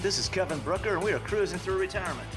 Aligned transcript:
This 0.00 0.20
is 0.20 0.28
Kevin 0.28 0.60
Brooker, 0.60 0.94
and 0.94 1.02
we 1.02 1.10
are 1.10 1.18
cruising 1.18 1.58
through 1.58 1.80
retirement. 1.80 2.28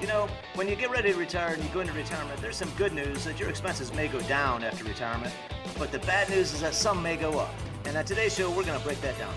You 0.00 0.08
know, 0.08 0.28
when 0.56 0.66
you 0.66 0.74
get 0.74 0.90
ready 0.90 1.12
to 1.12 1.18
retire 1.18 1.54
and 1.54 1.62
you 1.62 1.70
go 1.70 1.78
into 1.78 1.92
retirement, 1.92 2.40
there's 2.40 2.56
some 2.56 2.70
good 2.76 2.92
news 2.92 3.22
that 3.26 3.38
your 3.38 3.48
expenses 3.48 3.94
may 3.94 4.08
go 4.08 4.18
down 4.22 4.64
after 4.64 4.82
retirement, 4.82 5.32
but 5.78 5.92
the 5.92 6.00
bad 6.00 6.28
news 6.30 6.52
is 6.52 6.62
that 6.62 6.74
some 6.74 7.00
may 7.00 7.16
go 7.16 7.38
up. 7.38 7.54
And 7.84 7.96
on 7.96 8.04
today's 8.04 8.34
show, 8.34 8.50
we're 8.50 8.64
going 8.64 8.76
to 8.76 8.84
break 8.84 9.00
that 9.02 9.16
down. 9.20 9.32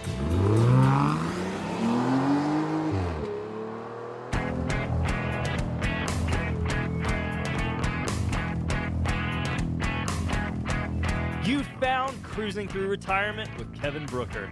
You 11.46 11.64
found 11.80 12.24
Cruising 12.24 12.68
Through 12.68 12.88
Retirement 12.88 13.56
with 13.60 13.80
Kevin 13.80 14.08
Brooker. 14.08 14.52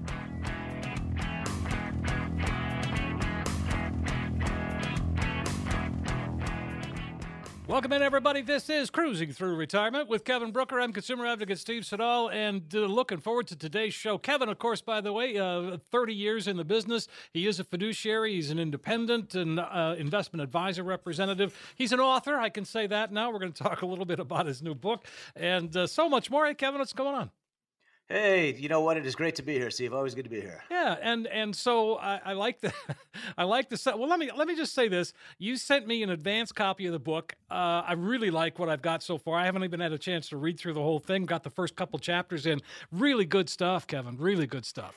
Welcome 7.71 7.93
in, 7.93 8.01
everybody. 8.01 8.41
This 8.41 8.69
is 8.69 8.89
Cruising 8.89 9.31
Through 9.31 9.55
Retirement 9.55 10.09
with 10.09 10.25
Kevin 10.25 10.51
Brooker. 10.51 10.81
I'm 10.81 10.91
consumer 10.91 11.25
advocate 11.25 11.57
Steve 11.57 11.85
Siddall, 11.85 12.27
and 12.27 12.63
uh, 12.75 12.79
looking 12.79 13.19
forward 13.19 13.47
to 13.47 13.55
today's 13.55 13.93
show. 13.93 14.17
Kevin, 14.17 14.49
of 14.49 14.59
course, 14.59 14.81
by 14.81 14.99
the 14.99 15.13
way, 15.13 15.37
uh, 15.37 15.77
30 15.89 16.13
years 16.13 16.49
in 16.49 16.57
the 16.57 16.65
business. 16.65 17.07
He 17.31 17.47
is 17.47 17.61
a 17.61 17.63
fiduciary. 17.63 18.33
He's 18.33 18.51
an 18.51 18.59
independent 18.59 19.35
and 19.35 19.57
uh, 19.57 19.95
investment 19.97 20.43
advisor 20.43 20.83
representative. 20.83 21.57
He's 21.75 21.93
an 21.93 22.01
author. 22.01 22.37
I 22.37 22.49
can 22.49 22.65
say 22.65 22.87
that 22.87 23.13
now. 23.13 23.31
We're 23.31 23.39
going 23.39 23.53
to 23.53 23.63
talk 23.63 23.83
a 23.83 23.85
little 23.85 24.03
bit 24.03 24.19
about 24.19 24.47
his 24.47 24.61
new 24.61 24.75
book 24.75 25.07
and 25.37 25.73
uh, 25.73 25.87
so 25.87 26.09
much 26.09 26.29
more. 26.29 26.47
Hey, 26.47 26.55
Kevin, 26.55 26.79
what's 26.79 26.91
going 26.91 27.15
on? 27.15 27.31
Hey, 28.11 28.53
you 28.59 28.67
know 28.67 28.81
what? 28.81 28.97
It 28.97 29.05
is 29.05 29.15
great 29.15 29.35
to 29.35 29.41
be 29.41 29.53
here, 29.53 29.71
Steve. 29.71 29.93
Always 29.93 30.13
good 30.15 30.25
to 30.25 30.29
be 30.29 30.41
here. 30.41 30.61
Yeah, 30.69 30.97
and 31.01 31.27
and 31.27 31.55
so 31.55 31.95
I, 31.95 32.19
I 32.25 32.33
like 32.33 32.59
the, 32.59 32.73
I 33.37 33.45
like 33.45 33.69
the. 33.69 33.81
Well, 33.97 34.09
let 34.09 34.19
me 34.19 34.29
let 34.35 34.49
me 34.49 34.55
just 34.57 34.73
say 34.73 34.89
this. 34.89 35.13
You 35.37 35.55
sent 35.55 35.87
me 35.87 36.03
an 36.03 36.09
advance 36.09 36.51
copy 36.51 36.87
of 36.87 36.91
the 36.91 36.99
book. 36.99 37.33
Uh, 37.49 37.83
I 37.85 37.93
really 37.93 38.29
like 38.29 38.59
what 38.59 38.67
I've 38.67 38.81
got 38.81 39.01
so 39.01 39.17
far. 39.17 39.37
I 39.37 39.45
haven't 39.45 39.63
even 39.63 39.79
had 39.79 39.93
a 39.93 39.97
chance 39.97 40.27
to 40.29 40.37
read 40.37 40.59
through 40.59 40.73
the 40.73 40.81
whole 40.81 40.99
thing. 40.99 41.25
Got 41.25 41.43
the 41.43 41.49
first 41.49 41.77
couple 41.77 41.99
chapters 41.99 42.45
in. 42.45 42.61
Really 42.91 43.23
good 43.23 43.47
stuff, 43.49 43.87
Kevin. 43.87 44.17
Really 44.17 44.45
good 44.45 44.65
stuff. 44.65 44.93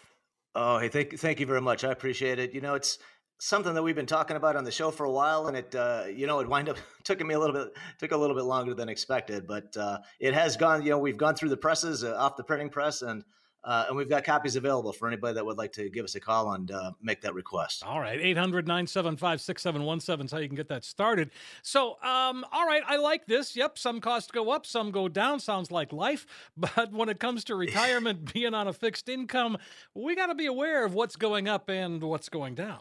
Oh, 0.57 0.79
hey, 0.79 0.89
thank 0.89 1.17
thank 1.17 1.39
you 1.39 1.47
very 1.47 1.61
much. 1.61 1.85
I 1.85 1.93
appreciate 1.93 2.41
it. 2.41 2.53
You 2.53 2.63
know, 2.63 2.75
it's 2.75 2.99
something 3.39 3.75
that 3.75 3.83
we've 3.83 3.95
been 3.95 4.07
talking 4.07 4.37
about 4.37 4.57
on 4.57 4.65
the 4.65 4.71
show 4.71 4.91
for 4.91 5.05
a 5.05 5.11
while, 5.11 5.47
and 5.49 5.57
it, 5.57 5.75
uh, 5.75 6.05
you 6.15 6.27
know, 6.27 6.41
it 6.41 6.49
wind 6.49 6.69
up 6.69 6.77
took 7.05 7.25
me 7.25 7.35
a 7.35 7.39
little 7.39 7.55
bit 7.55 7.75
took 7.99 8.13
a 8.13 8.17
little 8.17 8.37
bit 8.37 8.45
longer 8.45 8.75
than 8.75 8.89
expected, 8.89 9.47
but 9.47 9.77
uh, 9.77 9.99
it 10.21 10.35
has 10.35 10.57
gone. 10.57 10.83
You 10.83 10.91
know, 10.91 10.99
we've 10.99 11.19
gone 11.19 11.35
through 11.35 11.51
the 11.51 11.57
presses 11.57 12.05
uh, 12.05 12.15
off 12.17 12.37
the 12.37 12.45
printing 12.45 12.71
press, 12.71 13.03
and 13.03 13.25
uh, 13.65 13.87
and 13.89 13.97
we've 13.97 14.09
got 14.09 14.25
copies 14.25 14.57
available 14.57 14.93
for 14.93 15.09
anybody 15.09 15.35
that 15.35 15.45
would 15.45 15.57
like 15.57 15.73
to 15.73 15.89
give 15.89 16.05
us 16.05 16.15
a 16.15 16.21
call 16.21 16.53
and 16.53 16.71
uh, 16.71 16.93
make 17.03 17.23
that 17.23 17.35
request. 17.35 17.83
All 17.83 17.99
right, 17.99 18.21
800 18.21 18.67
975 18.67 19.41
6717 19.41 20.27
is 20.27 20.33
how 20.33 20.39
you 20.39 20.49
can 20.49 20.57
get 20.57 20.69
that 20.69 20.85
started. 20.85 21.31
So, 21.63 21.93
um, 22.03 22.45
all 22.53 22.67
right, 22.67 22.83
I 22.87 22.97
like 22.97 23.27
this. 23.27 23.57
Yep, 23.57 23.79
some 23.79 24.01
costs 24.01 24.31
go 24.31 24.51
up, 24.51 24.67
some 24.67 24.91
go 24.91 25.09
down. 25.09 25.41
Sounds 25.41 25.71
like 25.71 25.93
life. 25.93 26.27
But 26.57 26.93
when 26.93 27.09
it 27.09 27.21
comes 27.21 27.45
to 27.45 27.55
retirement, 27.55 28.33
being 28.35 28.55
on 28.55 28.69
a 28.69 28.73
fixed 28.73 29.09
income, 29.09 29.59
we 29.95 30.15
got 30.15 30.27
to 30.27 30.35
be 30.35 30.47
aware 30.47 30.85
of 30.85 30.95
what's 30.95 31.17
going 31.17 31.49
up 31.49 31.69
and 31.69 32.03
what's 32.03 32.29
going 32.29 32.55
down. 32.55 32.81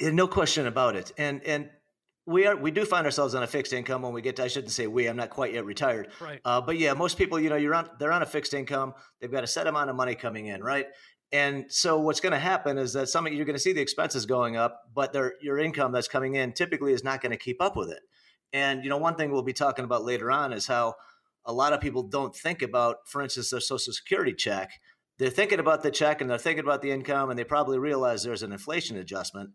No 0.00 0.28
question 0.28 0.66
about 0.66 0.96
it. 0.96 1.12
And 1.18 1.42
and 1.44 1.70
we 2.28 2.46
are 2.46 2.54
we 2.54 2.70
do 2.70 2.84
find 2.84 3.06
ourselves 3.06 3.34
on 3.34 3.42
a 3.42 3.46
fixed 3.46 3.72
income 3.72 4.02
when 4.02 4.12
we 4.12 4.20
get 4.20 4.36
to, 4.36 4.44
I 4.44 4.48
shouldn't 4.48 4.72
say 4.72 4.86
we, 4.86 5.06
I'm 5.06 5.16
not 5.16 5.30
quite 5.30 5.54
yet 5.54 5.64
retired. 5.64 6.08
Right. 6.20 6.40
Uh, 6.44 6.60
but 6.60 6.78
yeah, 6.78 6.92
most 6.92 7.16
people, 7.16 7.40
you 7.40 7.48
know, 7.48 7.56
you're 7.56 7.74
on 7.74 7.88
they're 7.98 8.12
on 8.12 8.22
a 8.22 8.26
fixed 8.26 8.52
income, 8.52 8.92
they've 9.20 9.32
got 9.32 9.44
a 9.44 9.46
set 9.46 9.66
amount 9.66 9.88
of 9.88 9.96
money 9.96 10.14
coming 10.14 10.46
in, 10.46 10.62
right? 10.62 10.86
And 11.32 11.66
so 11.72 11.98
what's 11.98 12.20
going 12.20 12.32
to 12.32 12.38
happen 12.38 12.78
is 12.78 12.92
that 12.92 13.08
some 13.08 13.26
of 13.26 13.32
you're 13.32 13.46
going 13.46 13.56
to 13.56 13.60
see 13.60 13.72
the 13.72 13.80
expenses 13.80 14.26
going 14.26 14.56
up, 14.56 14.82
but 14.94 15.12
their 15.12 15.34
your 15.40 15.58
income 15.58 15.90
that's 15.90 16.08
coming 16.08 16.34
in 16.34 16.52
typically 16.52 16.92
is 16.92 17.02
not 17.02 17.22
going 17.22 17.32
to 17.32 17.38
keep 17.38 17.62
up 17.62 17.76
with 17.76 17.90
it. 17.90 18.00
And 18.52 18.84
you 18.84 18.90
know, 18.90 18.98
one 18.98 19.14
thing 19.14 19.32
we'll 19.32 19.42
be 19.42 19.54
talking 19.54 19.86
about 19.86 20.04
later 20.04 20.30
on 20.30 20.52
is 20.52 20.66
how 20.66 20.96
a 21.46 21.52
lot 21.52 21.72
of 21.72 21.80
people 21.80 22.02
don't 22.02 22.36
think 22.36 22.60
about, 22.60 22.96
for 23.06 23.22
instance, 23.22 23.50
their 23.50 23.60
social 23.60 23.92
security 23.92 24.34
check. 24.34 24.70
They're 25.18 25.30
thinking 25.30 25.60
about 25.60 25.82
the 25.82 25.90
check 25.90 26.20
and 26.20 26.28
they're 26.28 26.36
thinking 26.36 26.64
about 26.64 26.82
the 26.82 26.90
income, 26.90 27.30
and 27.30 27.38
they 27.38 27.44
probably 27.44 27.78
realize 27.78 28.22
there's 28.22 28.42
an 28.42 28.52
inflation 28.52 28.98
adjustment 28.98 29.50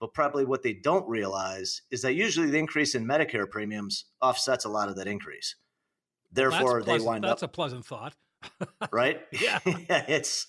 but 0.00 0.14
probably 0.14 0.44
what 0.44 0.62
they 0.62 0.72
don't 0.72 1.08
realize 1.08 1.82
is 1.90 2.02
that 2.02 2.14
usually 2.14 2.50
the 2.50 2.58
increase 2.58 2.94
in 2.94 3.06
Medicare 3.06 3.48
premiums 3.48 4.04
offsets 4.20 4.64
a 4.64 4.68
lot 4.68 4.88
of 4.88 4.96
that 4.96 5.06
increase. 5.06 5.56
Therefore, 6.30 6.82
they 6.82 6.98
wind 6.98 7.24
that's 7.24 7.30
up. 7.32 7.40
That's 7.40 7.42
a 7.42 7.48
pleasant 7.48 7.86
thought. 7.86 8.14
right? 8.92 9.20
Yeah. 9.32 9.58
it's 9.64 10.46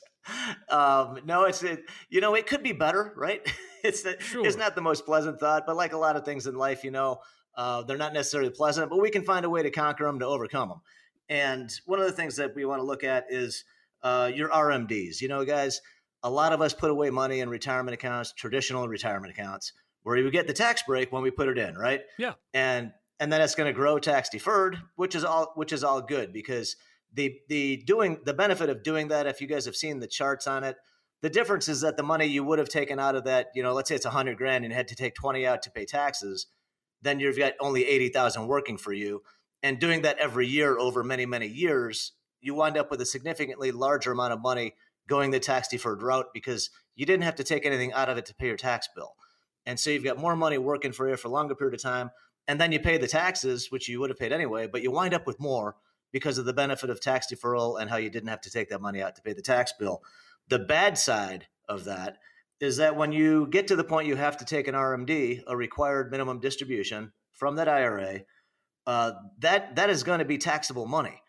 um, 0.70 1.20
no, 1.26 1.46
it's 1.46 1.64
it, 1.64 1.84
you 2.10 2.22
know 2.22 2.36
it 2.36 2.46
could 2.46 2.62
be 2.62 2.74
better, 2.74 3.14
right? 3.16 3.42
it's 3.84 4.04
the, 4.04 4.18
Sure. 4.20 4.46
it's 4.46 4.58
not 4.58 4.76
the 4.76 4.82
most 4.82 5.06
pleasant 5.06 5.40
thought, 5.40 5.64
but 5.66 5.76
like 5.76 5.94
a 5.94 5.98
lot 5.98 6.16
of 6.16 6.26
things 6.26 6.46
in 6.46 6.56
life, 6.56 6.84
you 6.84 6.92
know, 6.92 7.20
uh, 7.56 7.82
they're 7.84 7.98
not 7.98 8.14
necessarily 8.14 8.50
pleasant, 8.52 8.90
but 8.90 9.02
we 9.02 9.10
can 9.10 9.24
find 9.24 9.46
a 9.46 9.50
way 9.50 9.64
to 9.64 9.72
conquer 9.72 10.06
them 10.06 10.20
to 10.20 10.26
overcome 10.26 10.70
them. 10.70 10.82
And 11.30 11.72
one 11.86 12.00
of 12.00 12.06
the 12.06 12.12
things 12.12 12.36
that 12.36 12.56
we 12.56 12.66
want 12.66 12.80
to 12.80 12.86
look 12.86 13.04
at 13.04 13.26
is 13.30 13.64
uh, 14.04 14.32
your 14.34 14.50
RMDs. 14.50 15.22
You 15.22 15.28
know, 15.28 15.46
guys, 15.46 15.82
a 16.24 16.30
lot 16.30 16.54
of 16.54 16.62
us 16.62 16.74
put 16.74 16.92
away 16.92 17.10
money 17.10 17.40
in 17.40 17.50
retirement 17.50 17.94
accounts, 17.94 18.34
traditional 18.34 18.88
retirement 18.88 19.32
accounts, 19.32 19.74
where 20.04 20.18
you 20.18 20.30
get 20.32 20.48
the 20.48 20.54
tax 20.54 20.84
break 20.84 21.12
when 21.12 21.24
we 21.24 21.32
put 21.32 21.48
it 21.48 21.58
in, 21.58 21.76
right? 21.76 22.02
Yeah. 22.18 22.34
And 22.54 22.92
and 23.20 23.32
then 23.32 23.42
it's 23.42 23.56
going 23.56 23.68
to 23.68 23.74
grow 23.74 24.00
tax 24.00 24.30
deferred, 24.30 24.78
which 24.96 25.16
is 25.16 25.24
all 25.24 25.52
which 25.56 25.74
is 25.74 25.84
all 25.84 26.02
good 26.02 26.32
because 26.32 26.76
the 27.14 27.40
the 27.48 27.84
doing 27.86 28.20
the 28.26 28.34
benefit 28.34 28.70
of 28.70 28.84
doing 28.84 29.10
that, 29.10 29.28
if 29.28 29.42
you 29.42 29.48
guys 29.48 29.66
have 29.66 29.76
seen 29.76 30.00
the 30.00 30.08
charts 30.08 30.48
on 30.48 30.64
it, 30.64 30.78
the 31.22 31.30
difference 31.30 31.68
is 31.68 31.82
that 31.82 31.98
the 31.98 32.04
money 32.04 32.26
you 32.26 32.44
would 32.44 32.60
have 32.60 32.70
taken 32.70 33.00
out 33.00 33.16
of 33.16 33.26
that, 33.26 33.48
you 33.56 33.64
know, 33.64 33.74
let's 33.74 33.90
say 33.90 33.96
it's 33.96 34.06
a 34.06 34.12
hundred 34.12 34.38
grand 34.38 34.64
and 34.64 34.72
you 34.72 34.78
had 34.78 34.88
to 34.90 34.96
take 34.96 35.16
twenty 35.16 35.46
out 35.46 35.62
to 35.64 35.72
pay 35.72 35.86
taxes, 35.86 36.48
then 37.02 37.20
you've 37.20 37.38
got 37.38 37.54
only 37.60 37.86
eighty 37.86 38.10
thousand 38.10 38.48
working 38.48 38.78
for 38.78 38.94
you, 38.94 39.22
and 39.64 39.80
doing 39.80 40.02
that 40.04 40.18
every 40.20 40.48
year 40.48 40.78
over 40.78 41.04
many 41.04 41.26
many 41.26 41.48
years, 41.48 42.14
you 42.42 42.54
wind 42.54 42.78
up 42.78 42.90
with 42.90 43.02
a 43.02 43.06
significantly 43.06 43.72
larger 43.72 44.12
amount 44.12 44.34
of 44.34 44.42
money 44.42 44.74
going 45.10 45.32
the 45.32 45.40
tax 45.40 45.68
deferred 45.68 46.02
route 46.02 46.28
because 46.34 46.70
you 46.96 47.06
didn't 47.06 47.24
have 47.24 47.36
to 47.36 47.44
take 47.44 47.66
anything 47.66 47.92
out 47.92 48.10
of 48.10 48.18
it 48.18 48.26
to 48.28 48.36
pay 48.36 48.48
your 48.48 48.58
tax 48.58 48.88
bill. 48.96 49.16
And 49.66 49.80
so 49.80 49.90
you've 49.90 50.04
got 50.04 50.18
more 50.18 50.36
money 50.36 50.58
working 50.58 50.92
for 50.92 51.10
you 51.10 51.18
for 51.18 51.28
a 51.28 51.32
longer 51.32 51.56
period 51.56 51.74
of 51.74 51.82
time. 51.82 52.12
And 52.48 52.60
then 52.60 52.72
you 52.72 52.80
pay 52.80 52.98
the 52.98 53.08
taxes, 53.08 53.72
which 53.72 53.90
you 53.90 54.00
would 54.00 54.10
have 54.10 54.18
paid 54.18 54.32
anyway, 54.32 54.68
but 54.68 54.82
you 54.82 54.92
wind 54.92 55.14
up 55.14 55.28
with 55.28 55.40
more 55.40 55.76
because 56.12 56.38
of 56.38 56.46
the 56.46 56.54
benefit 56.54 56.90
of 56.90 57.00
tax 57.00 57.28
deferral 57.32 57.80
and 57.80 57.90
how 57.90 57.98
you 57.98 58.10
didn't 58.10 58.30
have 58.30 58.42
to 58.42 58.52
take 58.52 58.70
that 58.70 58.82
money 58.82 59.02
out 59.02 59.16
to 59.16 59.22
pay 59.22 59.34
the 59.34 59.42
tax 59.42 59.74
bill. 59.78 60.02
The 60.48 60.60
bad 60.60 60.98
side 60.98 61.48
of 61.68 61.86
that 61.86 62.18
is 62.60 62.78
that 62.78 62.96
when 62.96 63.12
you 63.12 63.48
get 63.48 63.68
to 63.68 63.76
the 63.76 63.84
point 63.84 64.08
you 64.08 64.16
have 64.16 64.38
to 64.38 64.46
take 64.46 64.68
an 64.68 64.76
RMD, 64.76 65.44
a 65.48 65.56
required 65.56 66.12
minimum 66.12 66.40
distribution 66.40 67.12
from 67.32 67.56
that 67.56 67.68
IRA, 67.68 68.22
uh, 68.88 69.12
that 69.38 69.76
that 69.76 69.90
is 69.90 70.04
going 70.04 70.20
to 70.20 70.26
be 70.26 70.38
taxable 70.38 70.88
money. 70.88 71.22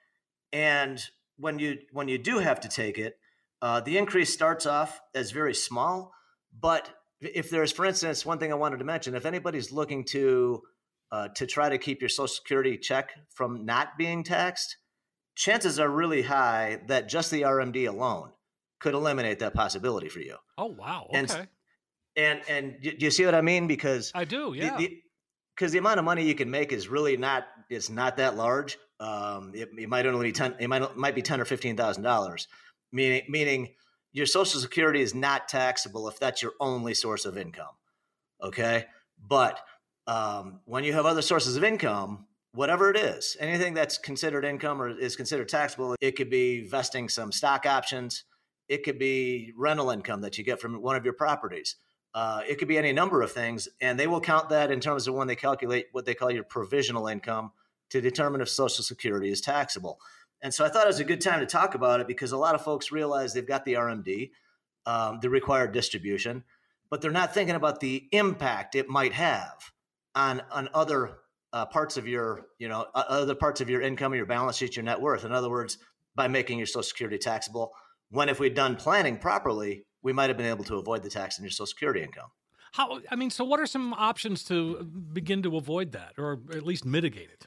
And 0.53 1.01
when 1.37 1.59
you 1.59 1.79
when 1.93 2.09
you 2.09 2.17
do 2.17 2.39
have 2.39 2.61
to 2.61 2.69
take 2.69 2.99
it, 2.99 3.20
uh, 3.63 3.81
the 3.81 3.99
increase 3.99 4.33
starts 4.33 4.67
off 4.67 5.01
as 5.15 5.31
very 5.31 5.55
small, 5.55 6.13
but 6.59 6.91
if 7.21 7.51
there's, 7.51 7.73
for 7.73 7.85
instance, 7.85 8.25
one 8.25 8.39
thing 8.39 8.51
I 8.53 8.57
wanted 8.57 8.79
to 8.79 8.85
mention, 8.85 9.15
if 9.15 9.27
anybody's 9.27 9.71
looking 9.73 10.05
to 10.07 10.63
uh, 11.13 11.29
to 11.35 11.47
try 11.47 11.69
to 11.69 11.77
keep 11.77 12.01
your 12.01 12.09
Social 12.09 12.29
Security 12.29 12.79
check 12.79 13.11
from 13.35 13.65
not 13.67 13.99
being 13.99 14.23
taxed, 14.23 14.77
chances 15.35 15.79
are 15.81 15.89
really 15.91 16.23
high 16.23 16.81
that 16.87 17.09
just 17.09 17.31
the 17.31 17.43
RMD 17.43 17.89
alone 17.89 18.31
could 18.81 18.95
eliminate 18.95 19.41
that 19.41 19.53
possibility 19.55 20.09
for 20.09 20.21
you. 20.21 20.37
Oh 20.57 20.67
wow. 20.67 21.09
And- 21.13 21.31
Okay. 21.31 21.47
And 22.17 22.41
and 22.49 22.75
y- 22.85 22.95
do 22.99 23.05
you 23.05 23.11
see 23.11 23.25
what 23.25 23.35
I 23.37 23.41
mean? 23.41 23.67
Because 23.69 24.11
I 24.15 24.25
do. 24.25 24.53
Yeah. 24.55 24.79
because 25.55 25.71
the, 25.71 25.79
amount 25.79 25.99
of 26.01 26.05
money 26.05 26.25
you 26.25 26.35
can 26.35 26.51
make 26.51 26.73
is 26.73 26.89
really 26.89 27.17
not 27.17 27.47
it's 27.69 27.89
not 27.89 28.17
that 28.17 28.37
large. 28.37 28.79
Um, 28.99 29.53
it, 29.55 29.69
it 29.79 29.89
might 29.89 30.07
only 30.07 30.29
be 30.29 30.33
ten. 30.33 30.57
It 30.59 30.69
might 30.69 30.97
might 30.97 31.15
be 31.15 31.23
ten 31.23 31.41
or 31.41 31.45
fifteen 31.45 31.77
thousand 31.77 32.03
dollars. 32.03 32.49
Meaning 32.93 33.23
meaning 33.29 33.69
your 34.13 34.27
Social 34.27 34.61
Security 34.61 35.01
is 35.01 35.15
not 35.15 35.49
taxable 35.49 36.09
if 36.09 36.19
that's 36.19 36.43
your 36.43 36.53
only 36.61 36.95
source 36.95 37.25
of 37.25 37.39
income. 37.39 37.75
Okay, 38.43 38.87
but 39.29 39.61
um, 40.07 40.61
when 40.65 40.85
you 40.85 40.93
have 40.93 41.07
other 41.07 41.23
sources 41.23 41.57
of 41.57 41.63
income, 41.63 42.27
whatever 42.53 42.91
it 42.91 42.97
is, 42.97 43.37
anything 43.39 43.75
that's 43.75 43.99
considered 43.99 44.45
income 44.45 44.83
or 44.83 44.91
is 44.99 45.15
considered 45.15 45.49
taxable, 45.49 45.95
it 46.01 46.17
could 46.17 46.31
be 46.31 46.67
vesting 46.67 47.09
some 47.09 47.31
stock 47.31 47.67
options. 47.67 48.25
It 48.69 48.83
could 48.83 48.99
be 48.99 49.53
rental 49.57 49.91
income 49.91 50.21
that 50.23 50.39
you 50.39 50.45
get 50.45 50.61
from 50.61 50.81
one 50.83 50.97
of 50.97 51.05
your 51.05 51.15
properties. 51.15 51.77
Uh, 52.13 52.43
it 52.49 52.59
could 52.59 52.69
be 52.69 52.79
any 52.79 52.93
number 52.93 53.23
of 53.23 53.31
things, 53.31 53.69
and 53.81 53.99
they 53.99 54.09
will 54.09 54.21
count 54.21 54.49
that 54.49 54.73
in 54.73 54.81
terms 54.81 55.07
of 55.07 55.15
when 55.15 55.29
they 55.29 55.37
calculate 55.37 55.87
what 55.93 56.05
they 56.07 56.15
call 56.15 56.31
your 56.31 56.43
provisional 56.43 57.07
income 57.07 57.53
to 57.91 58.01
determine 58.01 58.41
if 58.41 58.49
Social 58.49 58.83
Security 58.83 59.31
is 59.31 59.41
taxable. 59.41 60.01
And 60.43 60.53
so 60.53 60.65
I 60.65 60.69
thought 60.69 60.85
it 60.85 60.89
was 60.89 61.01
a 61.01 61.05
good 61.05 61.21
time 61.21 61.41
to 61.41 61.47
talk 61.47 61.75
about 61.75 62.01
it 62.01 62.07
because 62.07 62.33
a 62.33 62.37
lot 62.37 62.55
of 62.55 62.63
folks 62.63 62.91
realize 62.91 63.33
they've 63.33 63.47
got 63.47 63.65
the 63.65 63.75
RMD, 63.75 64.31
um, 64.87 65.19
the 65.21 65.29
required 65.29 65.73
distribution, 65.73 66.45
but 66.89 67.01
they're 67.01 67.11
not 67.11 67.35
thinking 67.35 67.57
about 67.57 67.81
the 67.81 68.09
impact 68.13 68.75
it 68.75 68.89
might 68.89 69.13
have 69.13 69.73
on 70.15 70.43
on 70.51 70.69
other 70.75 71.19
uh, 71.53 71.67
parts 71.67 71.97
of 71.97 72.07
your 72.07 72.47
you 72.59 72.69
know 72.69 72.87
other 72.95 73.35
parts 73.35 73.61
of 73.61 73.69
your 73.69 73.81
income, 73.81 74.15
your 74.15 74.27
balance 74.27 74.57
sheet, 74.57 74.77
your 74.77 74.85
net 74.85 75.01
worth. 75.01 75.25
In 75.25 75.33
other 75.33 75.51
words, 75.51 75.79
by 76.15 76.29
making 76.29 76.59
your 76.59 76.67
Social 76.67 76.83
Security 76.83 77.19
taxable, 77.19 77.73
when 78.11 78.29
if 78.29 78.41
we'd 78.41 78.55
done 78.55 78.77
planning 78.77 79.19
properly, 79.19 79.85
we 80.03 80.13
might 80.13 80.31
have 80.31 80.37
been 80.37 80.47
able 80.47 80.65
to 80.65 80.77
avoid 80.77 81.03
the 81.03 81.11
tax 81.11 81.39
on 81.39 81.45
your 81.45 81.51
Social 81.51 81.67
Security 81.67 82.03
income. 82.03 82.31
How? 82.73 83.01
I 83.11 83.17
mean, 83.17 83.31
so 83.31 83.45
what 83.45 83.61
are 83.61 83.67
some 83.67 83.93
options 83.95 84.45
to 84.45 84.85
begin 84.85 85.43
to 85.43 85.57
avoid 85.57 85.93
that, 85.93 86.15
or 86.19 86.41
at 86.53 86.65
least 86.65 86.85
mitigate 86.85 87.31
it? 87.31 87.47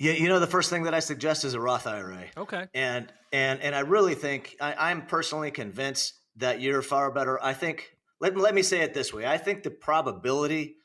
Yeah, 0.00 0.12
you 0.12 0.28
know, 0.28 0.40
the 0.40 0.46
first 0.46 0.70
thing 0.70 0.84
that 0.84 0.94
I 0.94 1.00
suggest 1.00 1.44
is 1.44 1.52
a 1.52 1.60
Roth 1.60 1.86
IRA. 1.86 2.24
Okay. 2.34 2.66
And 2.72 3.12
and 3.32 3.60
and 3.60 3.74
I 3.74 3.80
really 3.80 4.14
think 4.14 4.56
I, 4.58 4.90
I'm 4.90 5.06
personally 5.06 5.50
convinced 5.50 6.14
that 6.36 6.62
you're 6.62 6.80
far 6.80 7.10
better. 7.10 7.40
I 7.42 7.52
think 7.52 7.90
let 8.18 8.34
let 8.34 8.54
me 8.54 8.62
say 8.62 8.80
it 8.80 8.94
this 8.94 9.12
way: 9.12 9.26
I 9.26 9.36
think 9.36 9.62
the 9.62 9.70
probability 9.70 10.76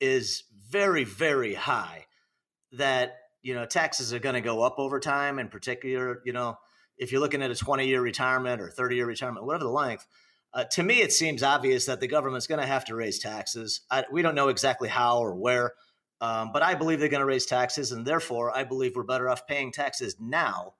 is 0.00 0.42
very 0.68 1.04
very 1.04 1.54
high 1.54 2.06
that 2.72 3.14
you 3.40 3.54
know 3.54 3.66
taxes 3.66 4.12
are 4.12 4.18
going 4.18 4.34
to 4.34 4.40
go 4.40 4.62
up 4.62 4.74
over 4.78 4.98
time. 4.98 5.38
In 5.38 5.46
particular, 5.46 6.20
you 6.24 6.32
know, 6.32 6.58
if 6.98 7.12
you're 7.12 7.20
looking 7.20 7.42
at 7.42 7.52
a 7.52 7.54
20 7.54 7.86
year 7.86 8.00
retirement 8.00 8.60
or 8.60 8.68
30 8.68 8.96
year 8.96 9.06
retirement, 9.06 9.46
whatever 9.46 9.62
the 9.62 9.70
length, 9.70 10.08
uh, 10.52 10.64
to 10.72 10.82
me, 10.82 11.02
it 11.02 11.12
seems 11.12 11.44
obvious 11.44 11.86
that 11.86 12.00
the 12.00 12.08
government's 12.08 12.48
going 12.48 12.60
to 12.60 12.66
have 12.66 12.84
to 12.86 12.96
raise 12.96 13.20
taxes. 13.20 13.82
I, 13.92 14.06
we 14.10 14.22
don't 14.22 14.34
know 14.34 14.48
exactly 14.48 14.88
how 14.88 15.18
or 15.18 15.36
where, 15.36 15.74
um, 16.20 16.50
but 16.52 16.62
I 16.62 16.74
believe 16.74 17.00
they're 17.00 17.08
going 17.08 17.20
to 17.20 17.26
raise 17.26 17.46
taxes, 17.46 17.92
and 17.92 18.06
therefore, 18.06 18.56
I 18.56 18.64
believe 18.64 18.96
we're 18.96 19.02
better 19.02 19.28
off 19.28 19.46
paying 19.46 19.72
taxes 19.72 20.16
now. 20.20 20.74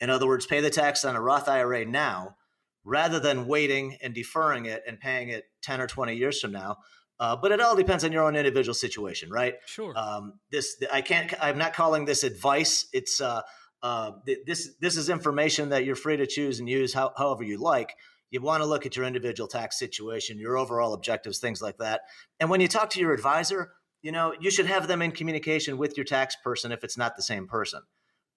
In 0.00 0.10
other 0.10 0.26
words, 0.26 0.46
pay 0.46 0.60
the 0.60 0.70
tax 0.70 1.04
on 1.04 1.16
a 1.16 1.20
Roth 1.20 1.48
IRA 1.48 1.84
now 1.84 2.36
rather 2.84 3.18
than 3.18 3.46
waiting 3.46 3.96
and 4.00 4.14
deferring 4.14 4.66
it 4.66 4.82
and 4.86 5.00
paying 5.00 5.30
it 5.30 5.44
10 5.62 5.80
or 5.80 5.86
20 5.86 6.14
years 6.14 6.40
from 6.40 6.52
now. 6.52 6.76
Uh, 7.18 7.34
but 7.34 7.50
it 7.50 7.60
all 7.60 7.74
depends 7.74 8.04
on 8.04 8.12
your 8.12 8.22
own 8.22 8.36
individual 8.36 8.74
situation, 8.74 9.30
right? 9.30 9.54
Sure. 9.64 9.92
Um, 9.96 10.34
this 10.52 10.76
I 10.92 11.00
can't. 11.00 11.32
I'm 11.40 11.56
not 11.56 11.72
calling 11.72 12.04
this 12.04 12.22
advice. 12.22 12.86
It's 12.92 13.22
uh, 13.22 13.40
uh, 13.82 14.12
this 14.46 14.74
this 14.80 14.96
is 14.98 15.08
information 15.08 15.70
that 15.70 15.86
you're 15.86 15.96
free 15.96 16.18
to 16.18 16.26
choose 16.26 16.60
and 16.60 16.68
use 16.68 16.92
how, 16.92 17.12
however 17.16 17.42
you 17.42 17.56
like 17.56 17.94
you 18.30 18.40
want 18.40 18.62
to 18.62 18.68
look 18.68 18.86
at 18.86 18.96
your 18.96 19.06
individual 19.06 19.48
tax 19.48 19.78
situation, 19.78 20.38
your 20.38 20.56
overall 20.56 20.94
objectives, 20.94 21.38
things 21.38 21.62
like 21.62 21.78
that. 21.78 22.02
And 22.40 22.50
when 22.50 22.60
you 22.60 22.68
talk 22.68 22.90
to 22.90 23.00
your 23.00 23.12
advisor, 23.12 23.72
you 24.06 24.12
know, 24.12 24.32
you 24.40 24.52
should 24.52 24.66
have 24.66 24.86
them 24.86 25.02
in 25.02 25.10
communication 25.10 25.78
with 25.78 25.96
your 25.96 26.04
tax 26.04 26.36
person 26.36 26.70
if 26.70 26.84
it's 26.84 26.96
not 26.96 27.16
the 27.16 27.22
same 27.22 27.48
person. 27.48 27.82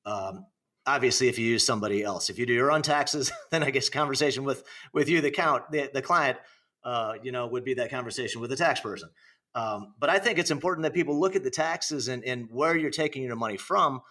Um, 0.03 0.47
obviously, 0.87 1.27
if 1.27 1.37
you 1.37 1.45
use 1.45 1.63
somebody 1.63 2.01
else, 2.01 2.31
if 2.31 2.39
you 2.39 2.47
do 2.47 2.53
your 2.53 2.71
own 2.71 2.81
taxes, 2.81 3.31
then 3.51 3.61
I 3.61 3.69
guess 3.69 3.87
conversation 3.87 4.43
with 4.43 4.63
with 4.93 5.07
you, 5.07 5.21
the 5.21 5.29
count, 5.29 5.71
the, 5.71 5.87
the 5.93 6.01
client, 6.01 6.39
uh, 6.83 7.13
you 7.21 7.31
know, 7.31 7.45
would 7.45 7.63
be 7.63 7.75
that 7.75 7.91
conversation 7.91 8.41
with 8.41 8.49
the 8.49 8.55
tax 8.55 8.79
person. 8.79 9.11
Um, 9.53 9.93
but 9.99 10.09
I 10.09 10.17
think 10.17 10.39
it's 10.39 10.49
important 10.49 10.85
that 10.85 10.95
people 10.95 11.19
look 11.19 11.35
at 11.35 11.43
the 11.43 11.51
taxes 11.51 12.07
and, 12.07 12.23
and 12.23 12.49
where 12.51 12.75
you're 12.75 12.89
taking 12.89 13.21
your 13.21 13.35
money 13.35 13.57
from 13.57 14.01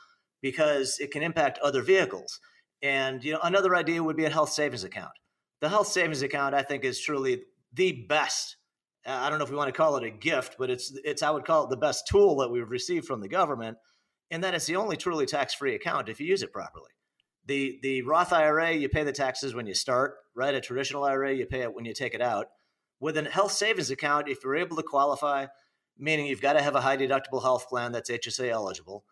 because 0.41 1.01
it 1.01 1.11
can 1.11 1.25
impact 1.25 1.59
other 1.59 1.83
vehicles. 1.83 2.39
And 2.83 3.25
you 3.25 3.33
know, 3.33 3.41
another 3.43 3.75
idea 3.75 4.01
would 4.01 4.17
be 4.17 4.27
a 4.27 4.31
health 4.31 4.51
savings 4.51 4.85
account 4.85 5.11
the 5.61 5.69
health 5.69 5.89
savings 5.89 6.23
account, 6.23 6.55
I 6.55 6.63
think, 6.63 6.85
is 6.85 7.01
truly 7.01 7.43
the 7.73 8.07
best. 8.09 8.58
I 9.09 9.31
don't 9.31 9.39
know 9.39 9.45
if 9.45 9.51
we 9.51 9.57
want 9.57 9.69
to 9.69 9.77
call 9.77 9.97
it 9.97 10.05
a 10.05 10.11
gift, 10.11 10.57
but 10.59 10.71
it's 10.71 10.93
it's 11.05 11.23
I 11.23 11.31
would 11.31 11.45
call 11.45 11.65
it 11.65 11.71
the 11.71 11.77
best 11.77 12.07
tool 12.07 12.37
that 12.37 12.51
we've 12.51 12.71
received 12.71 13.07
from 13.07 13.21
the 13.21 13.29
government, 13.29 13.79
and 14.31 14.45
that 14.45 14.55
it's 14.55 14.67
the 14.67 14.77
only 14.77 14.97
truly 14.97 15.27
tax 15.27 15.55
free 15.55 15.75
account 15.75 16.09
if 16.09 16.21
you 16.21 16.27
use 16.27 16.43
it 16.43 16.53
properly. 16.53 16.91
The 17.47 17.79
the 17.83 18.03
Roth 18.03 18.33
IRA, 18.33 18.73
you 18.73 18.89
pay 18.89 19.05
the 19.05 19.13
taxes 19.13 19.55
when 19.55 19.67
you 19.67 19.75
start, 19.75 20.17
right? 20.35 20.55
A 20.55 20.61
traditional 20.61 21.05
IRA, 21.05 21.33
you 21.33 21.47
pay 21.47 21.63
it 21.63 21.75
when 21.75 21.87
you 21.87 21.95
take 21.95 22.15
it 22.15 22.21
out. 22.21 22.49
With 23.01 23.17
a 23.17 23.25
health 23.25 23.53
savings 23.53 23.91
account, 23.91 24.29
if 24.29 24.45
you're 24.45 24.57
able 24.57 24.77
to 24.77 24.83
qualify, 24.83 25.47
meaning 25.97 26.27
you've 26.27 26.43
got 26.43 26.55
to 26.55 26.63
have 26.63 26.75
a 26.75 26.81
high 26.81 26.97
deductible 26.97 27.43
health 27.43 27.69
plan 27.69 27.93
that's 27.93 28.11
HSA 28.11 28.51
eligible. 28.51 29.05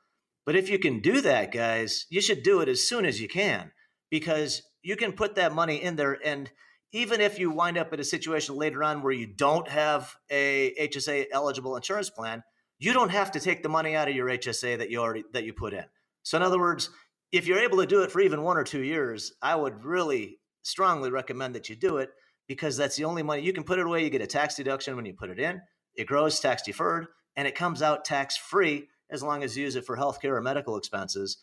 But 0.44 0.56
if 0.56 0.68
you 0.68 0.78
can 0.78 1.00
do 1.00 1.20
that, 1.22 1.52
guys, 1.52 2.06
you 2.10 2.20
should 2.20 2.42
do 2.42 2.60
it 2.60 2.68
as 2.68 2.86
soon 2.86 3.04
as 3.04 3.20
you 3.20 3.28
can 3.28 3.72
because 4.10 4.62
you 4.82 4.96
can 4.96 5.12
put 5.12 5.34
that 5.34 5.52
money 5.52 5.82
in 5.82 5.96
there 5.96 6.18
and 6.24 6.50
even 6.92 7.20
if 7.20 7.38
you 7.38 7.50
wind 7.50 7.78
up 7.78 7.92
in 7.92 8.00
a 8.00 8.04
situation 8.04 8.56
later 8.56 8.82
on 8.82 9.02
where 9.02 9.12
you 9.12 9.26
don't 9.26 9.68
have 9.68 10.14
a 10.30 10.74
HSA 10.80 11.26
eligible 11.32 11.76
insurance 11.76 12.10
plan, 12.10 12.42
you 12.78 12.92
don't 12.92 13.10
have 13.10 13.32
to 13.32 13.40
take 13.40 13.62
the 13.62 13.68
money 13.68 13.94
out 13.94 14.08
of 14.08 14.14
your 14.14 14.28
HSA 14.28 14.78
that 14.78 14.90
you 14.90 14.98
already 14.98 15.24
that 15.32 15.44
you 15.44 15.52
put 15.52 15.72
in. 15.72 15.84
So 16.22 16.36
in 16.36 16.42
other 16.42 16.58
words, 16.58 16.90
if 17.32 17.46
you're 17.46 17.58
able 17.58 17.78
to 17.78 17.86
do 17.86 18.02
it 18.02 18.10
for 18.10 18.20
even 18.20 18.42
one 18.42 18.56
or 18.56 18.64
two 18.64 18.82
years, 18.82 19.32
I 19.42 19.54
would 19.54 19.84
really 19.84 20.38
strongly 20.62 21.10
recommend 21.10 21.54
that 21.54 21.68
you 21.68 21.76
do 21.76 21.98
it 21.98 22.10
because 22.48 22.76
that's 22.76 22.96
the 22.96 23.04
only 23.04 23.22
money 23.22 23.42
you 23.42 23.52
can 23.52 23.64
put 23.64 23.78
it 23.78 23.86
away. 23.86 24.04
You 24.04 24.10
get 24.10 24.22
a 24.22 24.26
tax 24.26 24.56
deduction 24.56 24.96
when 24.96 25.06
you 25.06 25.14
put 25.14 25.30
it 25.30 25.38
in. 25.38 25.60
It 25.94 26.06
grows 26.06 26.40
tax 26.40 26.62
deferred 26.62 27.06
and 27.36 27.48
it 27.48 27.54
comes 27.54 27.82
out 27.82 28.04
tax 28.04 28.36
free 28.36 28.88
as 29.10 29.22
long 29.22 29.42
as 29.42 29.56
you 29.56 29.64
use 29.64 29.76
it 29.76 29.86
for 29.86 29.96
healthcare 29.96 30.36
or 30.36 30.42
medical 30.42 30.76
expenses 30.76 31.38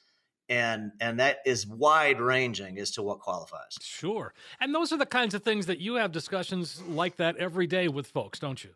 and 0.50 0.92
and 1.00 1.20
that 1.20 1.38
is 1.46 1.66
wide 1.66 2.20
ranging 2.20 2.78
as 2.78 2.92
to 2.92 3.04
what 3.04 3.20
qualifies. 3.20 3.78
Sure. 3.82 4.34
And 4.60 4.74
those 4.74 4.92
are 4.92 4.98
the 4.98 5.06
kinds 5.06 5.34
of 5.34 5.44
things 5.44 5.66
that 5.68 5.80
you 5.80 5.96
have 5.96 6.12
discussions 6.12 6.82
like 6.90 7.18
that 7.18 7.38
every 7.38 7.68
day 7.68 7.88
with 7.88 8.08
folks 8.08 8.40
don't 8.40 8.64
you? 8.64 8.72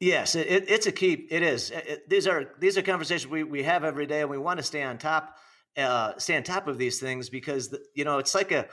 Yes 0.00 0.34
it, 0.34 0.46
it, 0.48 0.70
it's 0.70 0.86
a 0.86 0.92
key 0.92 1.26
it 1.30 1.42
is. 1.42 1.70
It, 1.70 2.08
these 2.08 2.26
are 2.26 2.52
these 2.58 2.76
are 2.76 2.82
conversations 2.82 3.30
we, 3.30 3.42
we 3.44 3.62
have 3.62 3.84
every 3.84 4.06
day 4.06 4.22
and 4.22 4.30
we 4.30 4.38
want 4.38 4.58
to 4.58 4.64
stay 4.64 4.82
on 4.82 4.98
top 4.98 5.36
uh, 5.76 6.18
stay 6.18 6.36
on 6.36 6.42
top 6.42 6.66
of 6.66 6.78
these 6.78 6.98
things 6.98 7.28
because 7.28 7.68
the, 7.68 7.80
you 7.94 8.04
know 8.04 8.18
it's 8.18 8.34
like 8.34 8.50
a 8.50 8.66